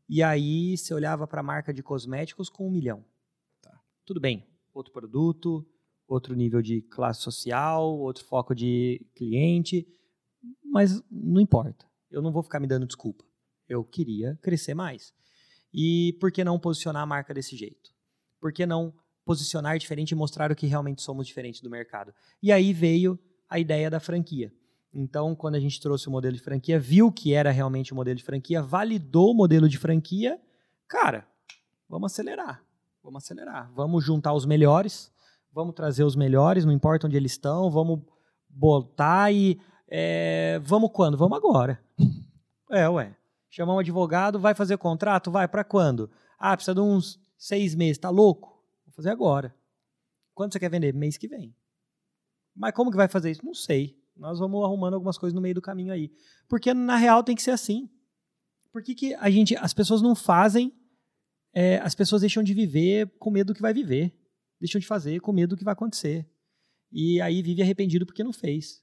[0.09, 3.05] e aí você olhava para a marca de cosméticos com um milhão.
[3.63, 3.79] Tá.
[4.05, 4.47] Tudo bem.
[4.73, 5.67] Outro produto,
[6.07, 9.87] outro nível de classe social, outro foco de cliente,
[10.65, 11.87] mas não importa.
[12.11, 13.25] Eu não vou ficar me dando desculpa.
[13.69, 15.15] Eu queria crescer mais.
[15.73, 17.91] E por que não posicionar a marca desse jeito?
[18.41, 18.95] Por que não
[19.25, 22.13] posicionar diferente e mostrar o que realmente somos diferentes do mercado?
[22.43, 23.19] E aí veio
[23.49, 24.53] a ideia da franquia.
[24.93, 28.17] Então, quando a gente trouxe o modelo de franquia, viu que era realmente o modelo
[28.17, 30.41] de franquia, validou o modelo de franquia,
[30.87, 31.27] cara,
[31.89, 32.63] vamos acelerar.
[33.03, 33.71] Vamos acelerar.
[33.75, 35.13] Vamos juntar os melhores,
[35.53, 38.01] vamos trazer os melhores, não importa onde eles estão, vamos
[38.49, 39.61] botar e.
[39.89, 41.17] é, vamos quando?
[41.17, 41.81] Vamos agora.
[42.71, 43.15] É, ué.
[43.51, 45.31] Chamar um advogado, vai fazer contrato?
[45.31, 46.11] Vai, para quando?
[46.37, 48.54] Ah, precisa de uns seis meses, tá louco?
[48.95, 49.55] Vou fazer agora.
[50.33, 50.95] Quando você quer vender?
[50.95, 51.55] Mês que vem.
[52.55, 53.45] Mas como que vai fazer isso?
[53.45, 54.01] Não sei.
[54.17, 56.13] Nós vamos arrumando algumas coisas no meio do caminho aí.
[56.49, 57.91] Porque na real tem que ser assim.
[58.73, 60.73] Por que, que a gente, as pessoas não fazem,
[61.53, 64.17] é, as pessoas deixam de viver com medo do que vai viver.
[64.61, 66.29] Deixam de fazer com medo do que vai acontecer.
[66.93, 68.81] E aí vive arrependido porque não fez.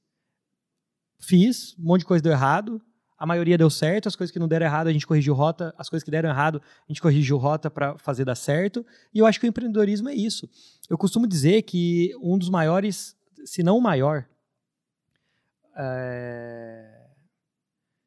[1.19, 2.81] Fiz, um monte de coisa deu errado,
[3.21, 5.87] a maioria deu certo, as coisas que não deram errado a gente corrigiu rota, as
[5.87, 8.83] coisas que deram errado a gente corrigiu rota para fazer dar certo.
[9.13, 10.49] E eu acho que o empreendedorismo é isso.
[10.89, 13.15] Eu costumo dizer que um dos maiores,
[13.45, 14.27] se não o maior,
[15.77, 17.09] é...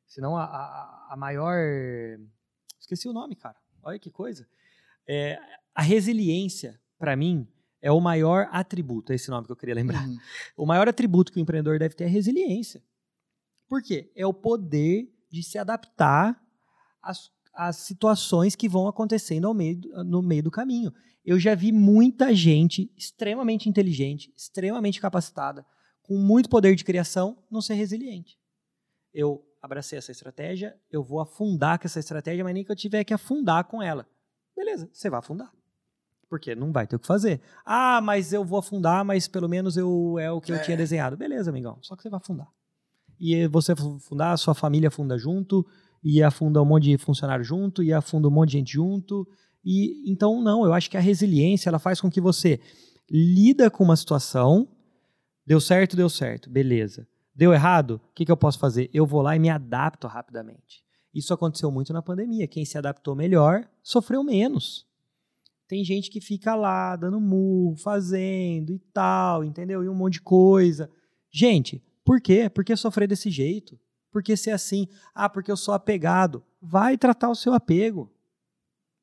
[0.09, 1.61] se não a, a, a maior,
[2.81, 3.57] esqueci o nome, cara.
[3.85, 4.45] Olha que coisa.
[5.07, 5.39] É,
[5.73, 7.47] a resiliência, para mim,
[7.81, 10.09] é o maior atributo, é esse nome que eu queria lembrar.
[10.09, 10.19] Uhum.
[10.57, 12.82] O maior atributo que o empreendedor deve ter é resiliência.
[13.69, 14.11] Por quê?
[14.15, 16.41] É o poder de se adaptar
[17.03, 20.93] às, às situações que vão acontecendo ao meio, no meio do caminho.
[21.24, 25.65] Eu já vi muita gente extremamente inteligente, extremamente capacitada,
[26.03, 28.39] com muito poder de criação, não ser resiliente.
[29.12, 33.03] Eu abracei essa estratégia, eu vou afundar com essa estratégia, mas nem que eu tiver
[33.05, 34.07] que afundar com ela.
[34.55, 35.51] Beleza, você vai afundar.
[36.28, 37.41] Porque não vai ter o que fazer.
[37.65, 40.59] Ah, mas eu vou afundar, mas pelo menos eu é o que eu É.
[40.59, 41.16] tinha desenhado.
[41.16, 41.78] Beleza, amigão.
[41.81, 42.49] Só que você vai afundar.
[43.19, 45.66] E você afundar, a sua família afunda junto,
[46.03, 49.27] e afunda um monte de funcionário junto, e afunda um monte de gente junto.
[49.65, 52.61] E então não, eu acho que a resiliência ela faz com que você
[53.11, 54.69] lida com uma situação,
[55.47, 57.07] deu certo, deu certo, beleza.
[57.35, 58.89] Deu errado, o que, que eu posso fazer?
[58.93, 60.85] Eu vou lá e me adapto rapidamente.
[61.12, 62.47] Isso aconteceu muito na pandemia.
[62.47, 64.86] Quem se adaptou melhor sofreu menos.
[65.66, 69.82] Tem gente que fica lá dando murro, fazendo e tal, entendeu?
[69.82, 70.91] E um monte de coisa.
[71.32, 72.51] Gente, por quê?
[72.51, 73.78] Por que sofrer desse jeito?
[74.12, 74.86] Por que ser assim?
[75.14, 76.44] Ah, porque eu sou apegado.
[76.60, 78.12] Vai tratar o seu apego.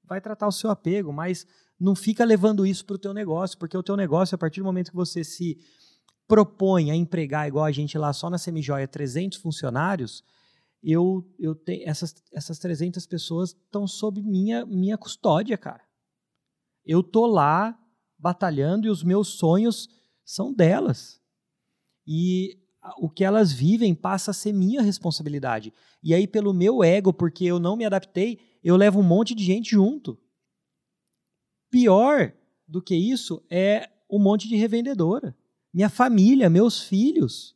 [0.05, 1.45] Vai tratar o seu apego, mas
[1.79, 4.65] não fica levando isso para o teu negócio, porque o teu negócio, a partir do
[4.65, 5.57] momento que você se
[6.27, 10.23] propõe a empregar, igual a gente lá só na Semijoia, 300 funcionários,
[10.83, 15.83] eu, eu tenho essas, essas 300 pessoas estão sob minha, minha custódia, cara.
[16.85, 17.77] Eu tô lá
[18.17, 19.89] batalhando e os meus sonhos
[20.23, 21.19] são delas.
[22.07, 22.60] E
[22.97, 25.73] o que elas vivem passa a ser minha responsabilidade.
[26.01, 29.43] E aí, pelo meu ego, porque eu não me adaptei, eu levo um monte de
[29.43, 30.17] gente junto.
[31.69, 32.33] Pior
[32.67, 35.35] do que isso é um monte de revendedora.
[35.73, 37.55] Minha família, meus filhos.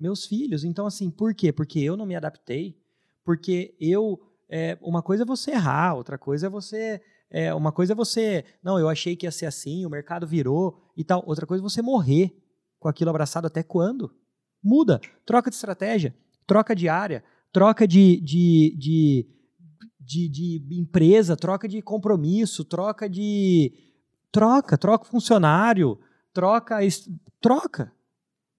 [0.00, 0.64] Meus filhos.
[0.64, 1.52] Então, assim, por quê?
[1.52, 2.76] Porque eu não me adaptei.
[3.24, 4.20] Porque eu.
[4.48, 7.00] é, uma coisa é você errar, outra coisa é você.
[7.30, 8.44] é, uma coisa é você.
[8.62, 11.22] Não, eu achei que ia ser assim, o mercado virou e tal.
[11.26, 12.43] Outra coisa é você morrer
[12.84, 14.14] com aquilo abraçado até quando?
[14.62, 15.00] Muda.
[15.24, 16.14] Troca de estratégia,
[16.46, 19.26] troca de área, troca de, de, de,
[19.98, 23.72] de, de empresa, troca de compromisso, troca de.
[24.30, 25.98] Troca, troca funcionário,
[26.30, 26.78] troca.
[27.40, 27.90] Troca.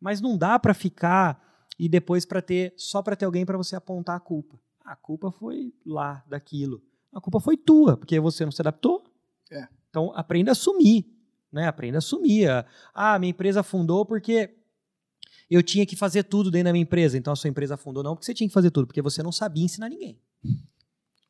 [0.01, 1.39] Mas não dá para ficar
[1.77, 4.59] e depois para ter só para ter alguém para você apontar a culpa.
[4.83, 6.81] A culpa foi lá daquilo.
[7.13, 9.03] A culpa foi tua, porque você não se adaptou.
[9.51, 9.67] É.
[9.87, 11.14] Então aprenda a assumir,
[11.55, 11.67] né?
[11.67, 12.47] Aprenda a assumir.
[12.93, 14.53] Ah, minha empresa afundou porque
[15.49, 17.17] eu tinha que fazer tudo dentro da minha empresa.
[17.17, 19.31] Então a sua empresa afundou não porque você tinha que fazer tudo, porque você não
[19.31, 20.19] sabia ensinar ninguém.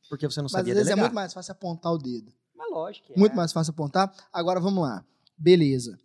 [0.09, 1.05] Porque você não Mas às sabia vezes é delegar.
[1.05, 2.31] muito mais fácil apontar o dedo.
[2.55, 3.07] Mas lógico.
[3.07, 3.17] que é.
[3.17, 4.13] Muito mais fácil apontar.
[4.31, 5.03] Agora vamos lá.
[5.37, 5.99] Beleza.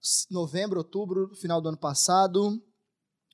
[0.00, 2.62] S- novembro, outubro, final do ano passado.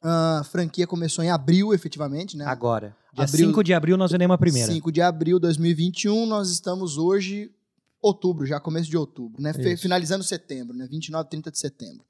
[0.03, 2.45] A franquia começou em abril, efetivamente, né?
[2.45, 2.95] Agora.
[3.15, 4.71] Dia Abril- 5 de abril nós vendemos a primeira.
[4.71, 7.51] 5 de abril de 2021, nós estamos hoje,
[8.05, 9.51] outubro, já começo de outubro, né?
[9.51, 9.83] Isso.
[9.83, 10.87] Finalizando setembro, né?
[10.87, 12.05] 29, 30 de setembro.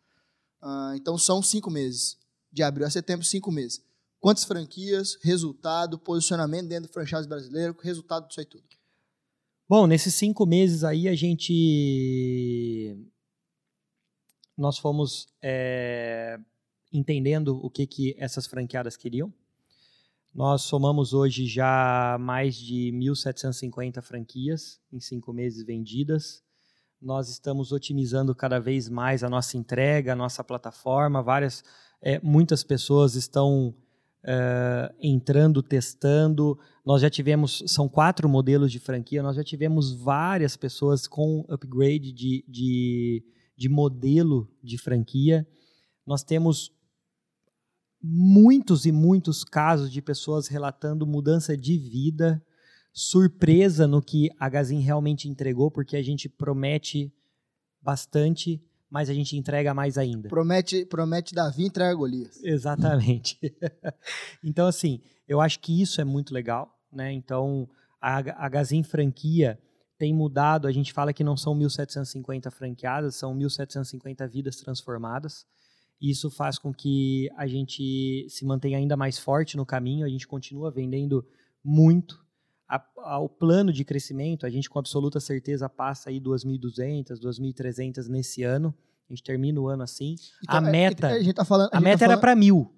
[0.61, 2.19] Ah, então são cinco meses.
[2.53, 3.83] De abril a setembro, cinco meses.
[4.21, 8.65] Quantas franquias, resultado, posicionamento dentro do franchise brasileiro, resultado disso aí tudo.
[9.69, 12.97] Bom, nesses cinco meses aí a gente.
[14.57, 16.39] Nós fomos é,
[16.93, 19.33] entendendo o que, que essas franqueadas queriam.
[20.35, 26.43] Nós somamos hoje já mais de 1.750 franquias em cinco meses vendidas.
[27.01, 31.23] Nós estamos otimizando cada vez mais a nossa entrega, a nossa plataforma.
[31.23, 31.63] Várias,
[32.03, 33.73] é, muitas pessoas estão
[34.25, 36.59] é, entrando, testando.
[36.85, 39.23] Nós já tivemos, são quatro modelos de franquia.
[39.23, 43.25] Nós já tivemos várias pessoas com upgrade de, de,
[43.57, 45.47] de modelo de franquia.
[46.05, 46.73] Nós temos
[48.07, 52.45] muitos e muitos casos de pessoas relatando mudança de vida,
[52.93, 57.11] surpresa no que a Gazin realmente entregou, porque a gente promete
[57.81, 60.29] bastante, mas a gente entrega mais ainda.
[60.29, 62.45] Promete, promete Davi entrega Golias.
[62.45, 63.39] Exatamente.
[64.45, 67.11] então, assim, eu acho que isso é muito legal, né?
[67.11, 67.67] Então,
[67.99, 69.59] a, a Gazin franquia
[69.97, 75.47] tem mudado, a gente fala que não são 1.750 franqueadas, são 1.750 vidas transformadas.
[76.05, 80.29] Isso faz com que a gente se mantenha ainda mais forte no caminho, a gente
[80.29, 81.27] continua vendendo
[81.65, 82.23] muito.
[82.69, 88.07] A, a, o plano de crescimento, a gente com absoluta certeza passa aí 2.200, 2.300
[88.09, 88.75] nesse ano.
[89.09, 90.17] A gente termina o ano assim.
[90.43, 92.71] Então, a é, meta, a, gente tá falando, a, a meta tá era para mil.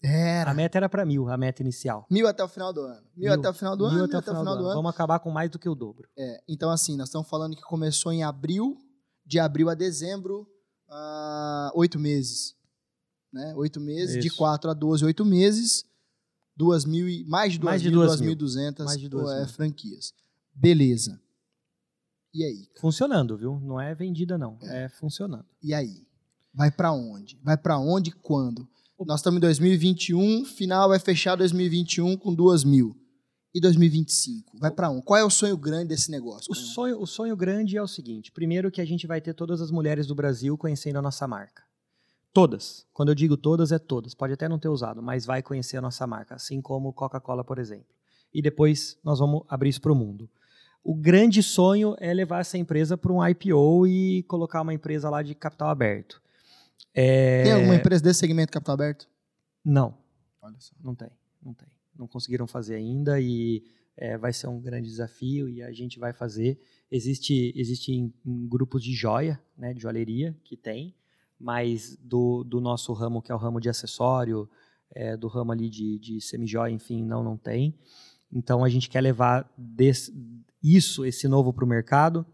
[0.00, 0.52] Era.
[0.52, 2.06] A meta era para mil, a meta inicial.
[2.08, 3.02] Mil até o final do ano.
[3.16, 4.04] Mil, mil até o final do mil ano.
[4.04, 4.66] Até mil até o final, do, ano.
[4.66, 4.76] ano.
[4.76, 6.08] Vamos acabar com mais do que o dobro.
[6.16, 8.78] É, então, assim, nós estamos falando que começou em abril,
[9.26, 10.46] de abril a dezembro,
[10.88, 12.57] uh, oito meses
[13.32, 13.54] né?
[13.56, 14.20] Oito meses, Isso.
[14.20, 15.84] de 4 a 12, oito meses,
[16.56, 20.12] duas mil e, mais de 2.200 é, franquias.
[20.54, 21.20] Beleza.
[22.34, 22.68] E aí?
[22.78, 23.58] Funcionando, viu?
[23.60, 24.58] Não é vendida, não.
[24.62, 25.46] É, é funcionando.
[25.62, 26.06] E aí?
[26.52, 27.38] Vai para onde?
[27.42, 28.68] Vai para onde e quando?
[29.06, 32.96] Nós estamos em 2021, final vai fechar 2021 com duas mil.
[33.54, 34.58] E 2025?
[34.58, 35.02] Vai para onde?
[35.02, 36.50] Qual é o sonho grande desse negócio?
[36.50, 39.60] O sonho, o sonho grande é o seguinte: primeiro, que a gente vai ter todas
[39.60, 41.62] as mulheres do Brasil conhecendo a nossa marca.
[42.32, 42.86] Todas.
[42.92, 44.14] Quando eu digo todas, é todas.
[44.14, 47.58] Pode até não ter usado, mas vai conhecer a nossa marca, assim como Coca-Cola, por
[47.58, 47.94] exemplo.
[48.32, 50.30] E depois nós vamos abrir isso para o mundo.
[50.84, 55.22] O grande sonho é levar essa empresa para um IPO e colocar uma empresa lá
[55.22, 56.22] de capital aberto.
[56.94, 57.42] É...
[57.44, 59.08] Tem alguma empresa desse segmento de capital aberto?
[59.64, 59.96] Não.
[60.40, 60.74] Olha só.
[60.82, 61.10] Não tem,
[61.42, 61.68] não tem.
[61.98, 63.64] Não conseguiram fazer ainda e
[63.96, 66.60] é, vai ser um grande desafio e a gente vai fazer.
[66.90, 70.94] Existe, existe em, em grupos de joia, né, de joalheria, que tem
[71.38, 74.48] mas do, do nosso ramo, que é o ramo de acessório,
[74.94, 77.78] é, do ramo ali de, de semijóia, enfim, não, não tem.
[78.32, 80.12] Então a gente quer levar desse,
[80.62, 82.26] isso, esse novo para o mercado.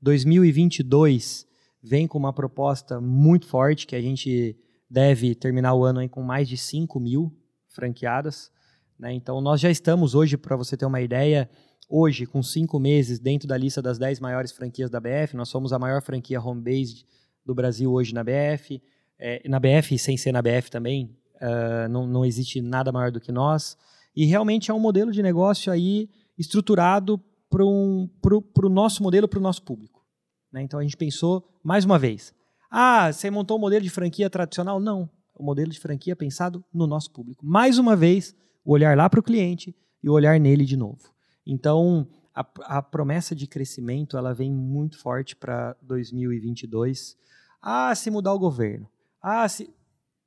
[0.00, 1.46] 2022
[1.82, 4.56] vem com uma proposta muito forte, que a gente
[4.88, 7.32] deve terminar o ano com mais de 5 mil
[7.68, 8.50] franqueadas.
[8.98, 9.12] Né?
[9.12, 11.50] Então nós já estamos hoje, para você ter uma ideia,
[11.88, 15.72] hoje com cinco meses dentro da lista das 10 maiores franquias da BF, nós somos
[15.72, 17.04] a maior franquia home-based
[17.44, 18.82] do Brasil hoje na BF.
[19.18, 23.20] É, na BF, sem ser na BF também, uh, não, não existe nada maior do
[23.20, 23.76] que nós.
[24.14, 26.08] E realmente é um modelo de negócio aí
[26.38, 30.04] estruturado para um, o nosso modelo, para o nosso público.
[30.52, 30.62] Né?
[30.62, 32.34] Então a gente pensou, mais uma vez,
[32.70, 34.80] ah, você montou um modelo de franquia tradicional?
[34.80, 35.08] Não.
[35.34, 37.44] O modelo de franquia é pensado no nosso público.
[37.46, 38.34] Mais uma vez,
[38.64, 41.12] o olhar lá para o cliente e o olhar nele de novo.
[41.46, 47.16] Então, a, a promessa de crescimento ela vem muito forte para 2022.
[47.62, 48.88] Ah, se mudar o governo.
[49.22, 49.72] Ah, se.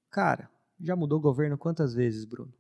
[0.10, 2.54] Cara, já mudou o governo quantas vezes, Bruno?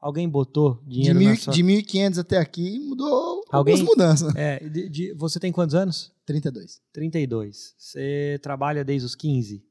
[0.00, 1.52] Alguém botou dinheiro de mil, na sua...
[1.52, 3.74] De 1.500 até aqui mudou Alguém...
[3.74, 4.34] algumas mudanças.
[4.36, 6.12] É, de, de, você tem quantos anos?
[6.24, 6.80] 32.
[6.92, 7.74] 32.
[7.76, 9.64] Você trabalha desde os 15?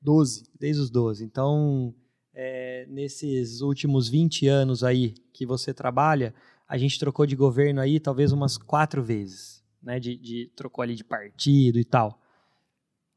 [0.00, 0.44] 12.
[0.58, 1.24] Desde os 12.
[1.24, 1.94] Então,
[2.34, 6.34] é, nesses últimos 20 anos aí que você trabalha,
[6.68, 9.62] a gente trocou de governo aí talvez umas quatro vezes.
[9.82, 12.18] Né, de, de trocou ali de partido e tal.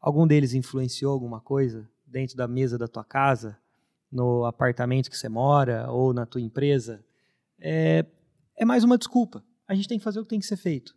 [0.02, 3.58] Algum deles influenciou alguma coisa dentro da mesa da tua casa,
[4.12, 7.02] no apartamento que você mora ou na tua empresa?
[7.58, 8.06] É,
[8.58, 9.44] é mais uma desculpa.
[9.66, 10.94] A gente tem que fazer o que tem que ser feito.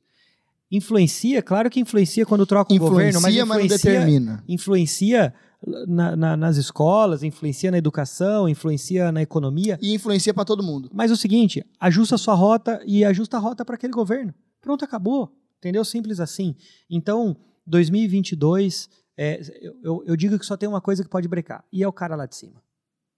[0.70, 4.44] Influencia, claro que influencia quando troca o governo, mas influencia, mas não determina.
[4.48, 5.34] Influencia
[5.66, 9.78] na, na, nas escolas, influencia na educação, influencia na economia.
[9.82, 10.90] E influencia para todo mundo.
[10.92, 14.34] Mas é o seguinte, ajusta a sua rota e ajusta a rota para aquele governo.
[14.60, 15.32] Pronto, acabou.
[15.58, 15.84] Entendeu?
[15.84, 16.54] Simples assim.
[16.88, 19.40] Então, 2022, é,
[19.82, 22.16] eu, eu digo que só tem uma coisa que pode brecar, e é o cara
[22.16, 22.62] lá de cima.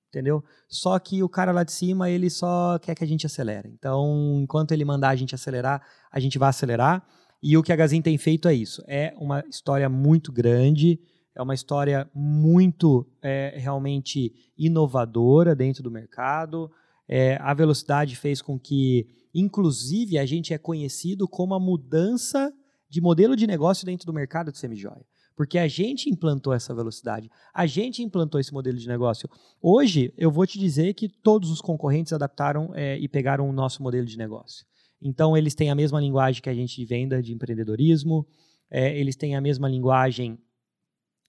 [0.09, 0.45] Entendeu?
[0.69, 3.71] Só que o cara lá de cima, ele só quer que a gente acelere.
[3.73, 7.07] Então, enquanto ele mandar a gente acelerar, a gente vai acelerar.
[7.43, 8.83] E o que a Gazin tem feito é isso.
[8.87, 11.01] É uma história muito grande,
[11.35, 16.71] é uma história muito é, realmente inovadora dentro do mercado.
[17.09, 22.53] É, a velocidade fez com que Inclusive, a gente é conhecido como a mudança
[22.89, 25.05] de modelo de negócio dentro do mercado de semijoia.
[25.35, 29.29] Porque a gente implantou essa velocidade, a gente implantou esse modelo de negócio.
[29.63, 33.83] Hoje, eu vou te dizer que todos os concorrentes adaptaram é, e pegaram o nosso
[33.83, 34.67] modelo de negócio.
[35.01, 38.27] Então, eles têm a mesma linguagem que a gente de venda de empreendedorismo,
[38.71, 40.39] é, eles têm a mesma linguagem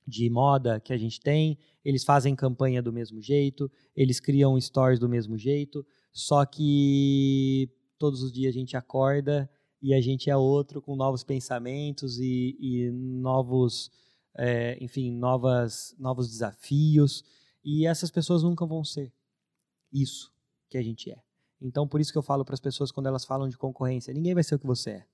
[0.08, 5.00] de moda que a gente tem, eles fazem campanha do mesmo jeito, eles criam stories
[5.00, 9.50] do mesmo jeito, só que todos os dias a gente acorda
[9.82, 13.92] e a gente é outro com novos pensamentos e, e novos,
[14.38, 17.24] é, enfim, novas, novos desafios.
[17.64, 19.14] E essas pessoas nunca vão ser
[19.92, 20.32] isso
[20.70, 21.22] que a gente é.
[21.62, 24.34] Então, por isso que eu falo para as pessoas quando elas falam de concorrência: ninguém
[24.34, 25.08] vai ser o que você é.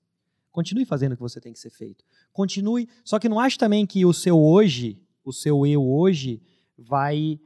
[0.50, 2.04] Continue fazendo o que você tem que ser feito.
[2.32, 2.88] Continue.
[3.04, 6.42] Só que não ache também que o seu hoje, o seu eu hoje,
[6.76, 7.38] vai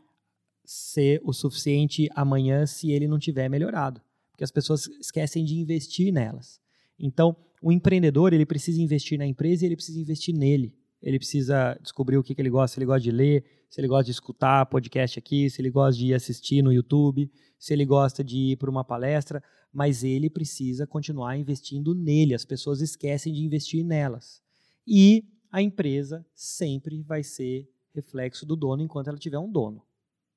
[0.65, 4.01] ser o suficiente amanhã se ele não tiver melhorado.
[4.31, 6.61] Porque as pessoas esquecem de investir nelas.
[6.99, 10.75] Então, o empreendedor, ele precisa investir na empresa e ele precisa investir nele.
[11.03, 13.45] Ele precisa descobrir o que, que ele gosta, se ele gosta de ler,
[13.75, 17.29] se ele gosta de escutar podcast aqui, se ele gosta de assistir no YouTube,
[17.59, 19.43] se ele gosta de ir para uma palestra,
[19.73, 22.37] mas ele precisa continuar investindo nele.
[22.37, 24.41] As pessoas esquecem de investir nelas.
[24.87, 29.85] E a empresa sempre vai ser reflexo do dono enquanto ela tiver um dono.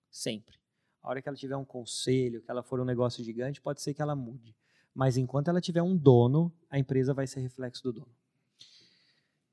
[0.09, 0.57] Sempre.
[1.03, 3.93] A hora que ela tiver um conselho, que ela for um negócio gigante, pode ser
[3.93, 4.55] que ela mude.
[4.95, 8.15] Mas enquanto ela tiver um dono, a empresa vai ser reflexo do dono.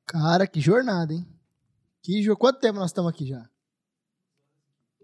[0.06, 1.26] Cara, que jornada, hein?
[2.00, 2.34] Que jo...
[2.34, 3.46] Quanto tempo nós estamos aqui já?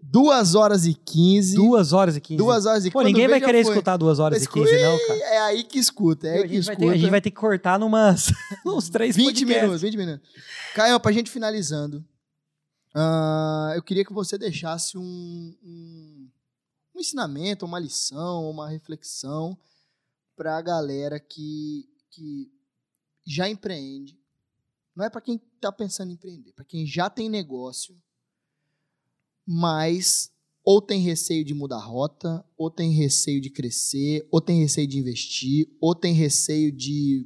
[0.01, 1.55] Duas horas e quinze.
[1.55, 2.37] Duas horas e quinze.
[2.37, 3.73] Duas horas e Pô, ninguém vai querer foi.
[3.73, 4.59] escutar duas horas Escu...
[4.59, 5.19] e quinze, não, cara.
[5.19, 6.79] É aí que escuta, é aí que escuta.
[6.79, 8.27] Ter, a gente vai ter que cortar numas,
[8.65, 9.61] uns três 20 podcasts.
[9.61, 10.29] minutos, 20 minutos.
[10.73, 12.03] Caio, pra gente finalizando,
[12.95, 16.29] uh, eu queria que você deixasse um, um,
[16.95, 19.57] um ensinamento, uma lição, uma reflexão
[20.35, 22.51] para a galera que, que
[23.25, 24.19] já empreende.
[24.95, 27.95] Não é para quem está pensando em empreender, para quem já tem negócio,
[29.45, 30.31] mas
[30.63, 34.99] ou tem receio de mudar rota, ou tem receio de crescer, ou tem receio de
[34.99, 37.25] investir, ou tem receio de,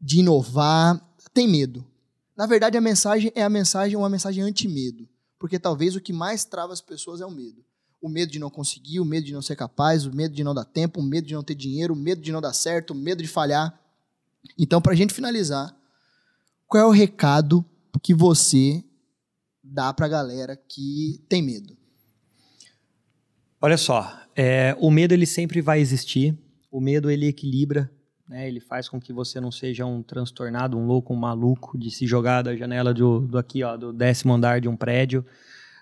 [0.00, 1.00] de inovar,
[1.34, 1.84] tem medo.
[2.36, 5.08] Na verdade, a mensagem é a mensagem, uma mensagem anti-medo,
[5.38, 7.64] porque talvez o que mais trava as pessoas é o medo
[8.02, 10.52] o medo de não conseguir, o medo de não ser capaz, o medo de não
[10.52, 12.96] dar tempo, o medo de não ter dinheiro, o medo de não dar certo, o
[12.96, 13.80] medo de falhar.
[14.58, 15.72] Então, para a gente finalizar,
[16.66, 17.64] qual é o recado
[18.02, 18.82] que você
[19.72, 21.76] dá para a galera que tem medo?
[23.60, 26.36] Olha só, é, o medo ele sempre vai existir.
[26.70, 27.90] O medo ele equilibra,
[28.28, 28.46] né?
[28.48, 32.06] Ele faz com que você não seja um transtornado, um louco, um maluco de se
[32.06, 35.24] jogar da janela do, do aqui, ó, do décimo andar de um prédio.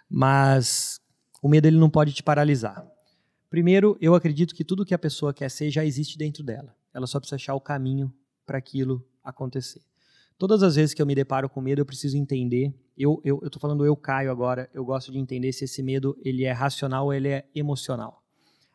[0.08, 1.00] Mas
[1.42, 2.86] o medo ele não pode te paralisar.
[3.48, 6.76] Primeiro, eu acredito que tudo que a pessoa quer ser já existe dentro dela.
[6.94, 8.12] Ela só precisa achar o caminho
[8.46, 9.82] para aquilo acontecer.
[10.40, 12.72] Todas as vezes que eu me deparo com medo, eu preciso entender.
[12.96, 14.70] Eu, eu, eu tô falando eu, Caio, agora.
[14.72, 18.22] Eu gosto de entender se esse medo ele é racional ou ele é emocional.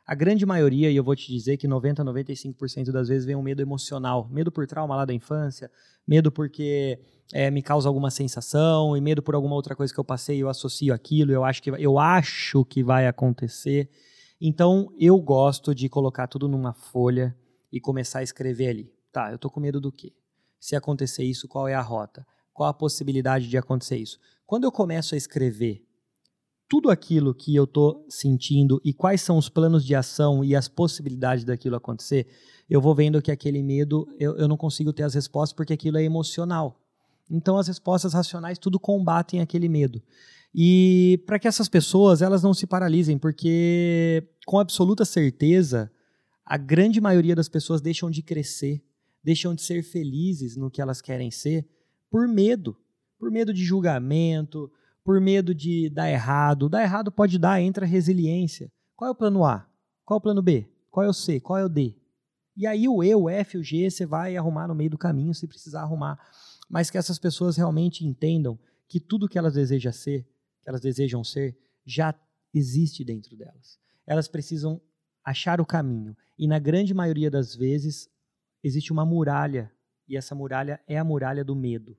[0.05, 3.41] A grande maioria, e eu vou te dizer que 90, 95% das vezes vem um
[3.41, 4.29] medo emocional.
[4.31, 5.71] Medo por trauma lá da infância,
[6.07, 6.99] medo porque
[7.33, 10.49] é, me causa alguma sensação, e medo por alguma outra coisa que eu passei, eu
[10.49, 13.89] associo aquilo, eu acho que, eu acho que vai acontecer.
[14.39, 17.35] Então, eu gosto de colocar tudo numa folha
[17.71, 18.93] e começar a escrever ali.
[19.11, 20.13] Tá, eu tô com medo do quê?
[20.65, 22.25] Se acontecer isso, qual é a rota?
[22.51, 24.17] Qual a possibilidade de acontecer isso?
[24.47, 25.85] Quando eu começo a escrever
[26.67, 30.67] tudo aquilo que eu estou sentindo e quais são os planos de ação e as
[30.67, 32.25] possibilidades daquilo acontecer,
[32.67, 35.99] eu vou vendo que aquele medo, eu, eu não consigo ter as respostas porque aquilo
[35.99, 36.81] é emocional.
[37.29, 40.01] Então as respostas racionais tudo combatem aquele medo.
[40.51, 45.91] E para que essas pessoas elas não se paralisem, porque com absoluta certeza
[46.43, 48.83] a grande maioria das pessoas deixam de crescer,
[49.25, 51.67] deixam de ser felizes no que elas querem ser
[52.11, 52.77] por medo,
[53.17, 54.71] por medo de julgamento,
[55.03, 56.69] por medo de dar errado.
[56.69, 58.71] Dar errado pode dar, entra resiliência.
[58.95, 59.67] Qual é o plano A?
[60.05, 60.69] Qual é o plano B?
[60.91, 61.39] Qual é o C?
[61.39, 61.95] Qual é o D?
[62.55, 65.33] E aí o E, o F, o G, você vai arrumar no meio do caminho
[65.33, 66.19] se precisar arrumar.
[66.69, 70.21] Mas que essas pessoas realmente entendam que tudo que elas desejam ser,
[70.61, 72.13] que elas desejam ser, já
[72.53, 73.79] existe dentro delas.
[74.05, 74.79] Elas precisam
[75.23, 76.15] achar o caminho.
[76.37, 78.07] E na grande maioria das vezes
[78.65, 79.71] existe uma muralha,
[80.07, 81.95] e essa muralha é a muralha do medo.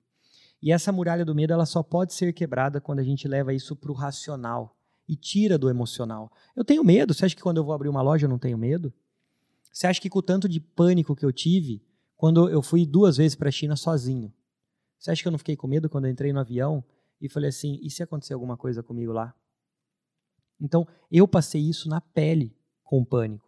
[0.61, 3.77] E essa muralha do medo ela só pode ser quebrada quando a gente leva isso
[3.77, 4.77] para o racional
[5.09, 6.33] e tira do emocional.
[6.57, 7.15] Eu tenho medo.
[7.15, 8.93] Você acha que quando eu vou abrir uma loja eu não tenho medo?
[9.73, 11.85] Você acha que com o tanto de pânico que eu tive
[12.17, 14.33] quando eu fui duas vezes para a China sozinho?
[14.99, 16.83] Você acha que eu não fiquei com medo quando eu entrei no avião
[17.20, 19.35] e falei assim: e se acontecer alguma coisa comigo lá?
[20.61, 23.45] Então, eu passei isso na pele com pânico.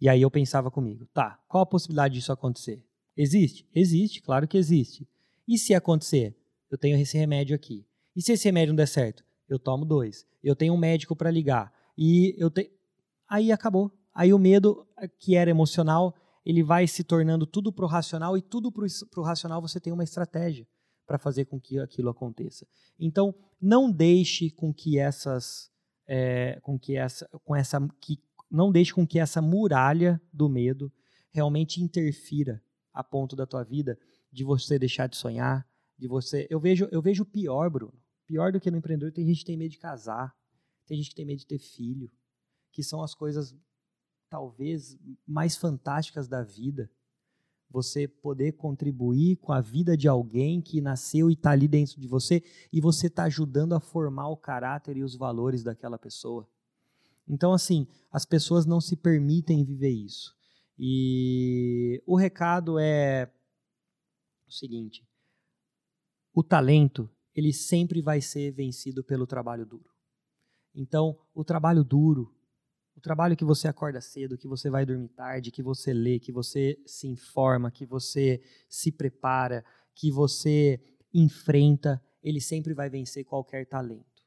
[0.00, 2.84] E aí eu pensava comigo, tá, qual a possibilidade disso acontecer?
[3.16, 3.68] Existe?
[3.74, 5.08] Existe, claro que existe.
[5.46, 6.36] E se acontecer?
[6.70, 7.86] Eu tenho esse remédio aqui.
[8.16, 9.24] E se esse remédio não der certo?
[9.48, 10.26] Eu tomo dois.
[10.42, 11.72] Eu tenho um médico para ligar.
[11.96, 12.70] E eu tenho.
[13.28, 13.92] Aí acabou.
[14.12, 14.86] Aí o medo,
[15.18, 16.14] que era emocional,
[16.44, 20.04] ele vai se tornando tudo pro racional e tudo pro, pro racional você tem uma
[20.04, 20.66] estratégia
[21.06, 22.66] para fazer com que aquilo aconteça.
[22.98, 25.70] Então, não deixe com que essas,
[26.06, 28.18] é, com que essa, com essa, que
[28.54, 30.92] não deixe com que essa muralha do medo
[31.30, 33.98] realmente interfira a ponto da tua vida
[34.30, 35.68] de você deixar de sonhar,
[35.98, 36.46] de você.
[36.48, 38.00] Eu vejo, eu vejo pior, Bruno.
[38.26, 40.32] Pior do que no empreendedor, tem gente que tem medo de casar,
[40.86, 42.08] tem gente que tem medo de ter filho,
[42.72, 43.54] que são as coisas
[44.30, 46.88] talvez mais fantásticas da vida.
[47.70, 52.06] Você poder contribuir com a vida de alguém que nasceu e está ali dentro de
[52.06, 52.40] você
[52.72, 56.48] e você está ajudando a formar o caráter e os valores daquela pessoa.
[57.28, 60.34] Então, assim, as pessoas não se permitem viver isso.
[60.78, 63.30] E o recado é
[64.46, 65.06] o seguinte:
[66.32, 69.90] o talento ele sempre vai ser vencido pelo trabalho duro.
[70.74, 72.34] Então, o trabalho duro,
[72.96, 76.32] o trabalho que você acorda cedo, que você vai dormir tarde, que você lê, que
[76.32, 80.80] você se informa, que você se prepara, que você
[81.12, 84.24] enfrenta, ele sempre vai vencer qualquer talento.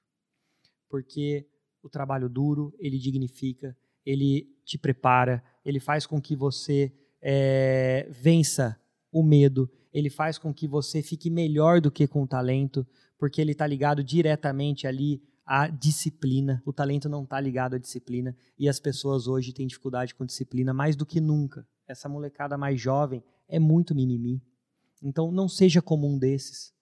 [0.89, 1.45] Porque
[1.87, 3.75] o trabalho duro, ele dignifica,
[4.05, 8.79] ele te prepara, ele faz com que você é, vença
[9.11, 12.85] o medo, ele faz com que você fique melhor do que com o talento,
[13.17, 16.61] porque ele está ligado diretamente ali a disciplina.
[16.65, 20.73] O talento não está ligado à disciplina e as pessoas hoje têm dificuldade com disciplina
[20.73, 21.65] mais do que nunca.
[21.87, 24.41] Essa molecada mais jovem é muito mimimi.
[25.01, 26.73] Então não seja como um desses.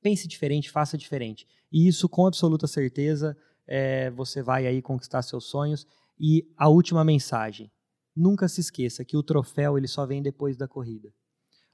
[0.00, 1.46] Pense diferente, faça diferente.
[1.70, 3.36] E isso com absoluta certeza
[3.66, 5.86] é, você vai aí conquistar seus sonhos.
[6.18, 7.70] E a última mensagem:
[8.14, 11.12] nunca se esqueça que o troféu ele só vem depois da corrida.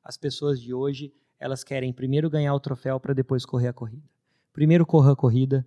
[0.03, 4.07] As pessoas de hoje elas querem primeiro ganhar o troféu para depois correr a corrida.
[4.53, 5.67] Primeiro corra a corrida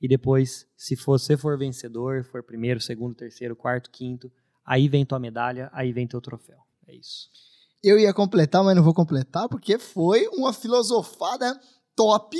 [0.00, 4.32] e depois, se você for vencedor, for primeiro, segundo, terceiro, quarto, quinto,
[4.64, 6.58] aí vem tua medalha, aí vem teu troféu.
[6.88, 7.30] É isso.
[7.80, 11.58] Eu ia completar, mas não vou completar, porque foi uma filosofada
[11.94, 12.36] top.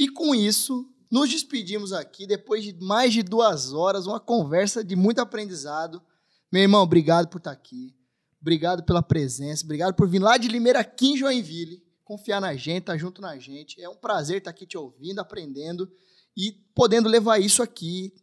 [0.00, 4.96] E com isso, nos despedimos aqui, depois de mais de duas horas, uma conversa de
[4.96, 6.02] muito aprendizado.
[6.50, 7.94] Meu irmão, obrigado por estar aqui.
[8.40, 9.62] Obrigado pela presença.
[9.62, 11.82] Obrigado por vir lá de Limeira aqui em Joinville.
[12.02, 13.78] Confiar na gente, estar tá junto na gente.
[13.78, 15.86] É um prazer estar aqui te ouvindo, aprendendo
[16.34, 18.14] e podendo levar isso aqui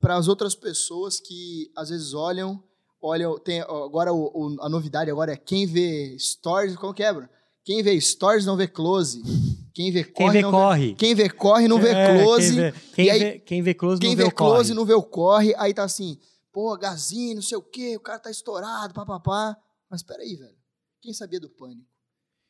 [0.00, 2.64] para as outras pessoas que às vezes olham,
[3.02, 7.28] olham, tem agora o, o, a novidade agora é quem vê stories, como quebra?
[7.28, 9.22] É, quem vê stories não vê close.
[9.72, 10.88] Quem vê corre, quem vê não corre.
[10.88, 12.46] Vê, quem vê corre não vê é, close.
[12.48, 14.74] Quem vê, quem, aí, vê, quem vê close quem não vê, vê close corre.
[14.74, 15.54] não vê o corre.
[15.56, 16.18] Aí tá assim,
[16.52, 19.56] pô, gazinho, não sei o quê, o cara tá estourado, papapá.
[19.90, 20.56] Mas peraí, velho.
[21.00, 21.88] Quem sabia do pânico?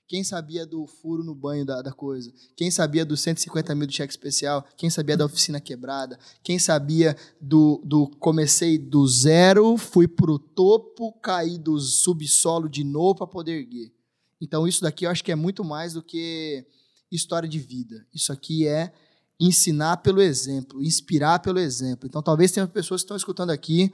[0.08, 2.32] Quem sabia do furo no banho da, da coisa?
[2.56, 4.66] Quem sabia dos 150 mil do cheque especial?
[4.76, 6.18] Quem sabia da oficina quebrada?
[6.42, 13.18] Quem sabia do, do comecei do zero, fui pro topo, caí do subsolo de novo
[13.18, 13.92] para poder erguer?
[14.41, 16.65] Então isso daqui eu acho que é muito mais do que
[17.10, 18.07] história de vida.
[18.15, 18.93] Isso aqui é
[19.39, 22.07] ensinar pelo exemplo, inspirar pelo exemplo.
[22.07, 23.93] Então talvez tenha pessoas que estão escutando aqui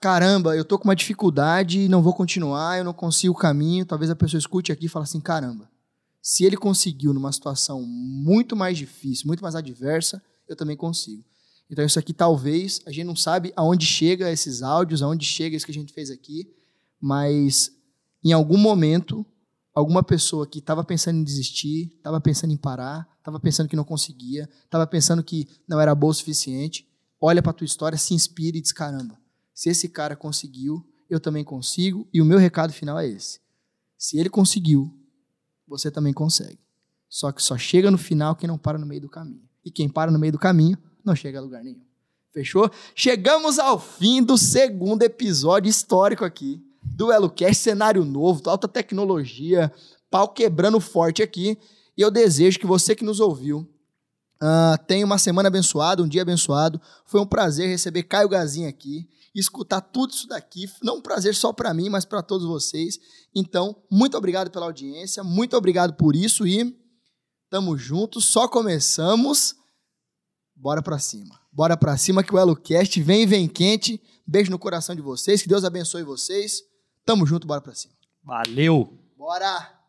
[0.00, 3.84] caramba, eu tô com uma dificuldade e não vou continuar, eu não consigo o caminho.
[3.84, 5.70] Talvez a pessoa escute aqui e fale assim, caramba,
[6.22, 11.22] se ele conseguiu numa situação muito mais difícil, muito mais adversa, eu também consigo.
[11.70, 15.66] Então isso aqui talvez, a gente não sabe aonde chega esses áudios, aonde chega isso
[15.66, 16.50] que a gente fez aqui,
[16.98, 17.70] mas
[18.24, 19.24] em algum momento,
[19.74, 23.84] alguma pessoa que estava pensando em desistir, estava pensando em parar, estava pensando que não
[23.84, 26.88] conseguia, estava pensando que não era boa o suficiente,
[27.20, 29.18] olha para a tua história, se inspira e diz, caramba,
[29.54, 32.08] se esse cara conseguiu, eu também consigo.
[32.12, 33.40] E o meu recado final é esse:
[33.98, 34.90] se ele conseguiu,
[35.66, 36.58] você também consegue.
[37.08, 39.42] Só que só chega no final quem não para no meio do caminho.
[39.64, 41.84] E quem para no meio do caminho não chega a lugar nenhum.
[42.32, 42.70] Fechou?
[42.94, 49.72] Chegamos ao fim do segundo episódio histórico aqui do EloCast, cenário novo, alta tecnologia,
[50.10, 51.58] pau quebrando forte aqui.
[51.96, 53.68] E eu desejo que você que nos ouviu
[54.42, 56.80] uh, tenha uma semana abençoada, um dia abençoado.
[57.06, 60.68] Foi um prazer receber Caio Gazinho aqui escutar tudo isso daqui.
[60.82, 62.98] Não um prazer só para mim, mas para todos vocês.
[63.34, 66.76] Então, muito obrigado pela audiência, muito obrigado por isso e
[67.48, 69.54] tamo juntos, só começamos.
[70.54, 71.40] Bora para cima.
[71.52, 74.00] Bora para cima que o EloCast vem vem quente.
[74.26, 76.62] Beijo no coração de vocês, que Deus abençoe vocês.
[77.10, 77.92] Tamo junto, bora para cima.
[78.22, 78.96] Valeu.
[79.18, 79.79] Bora.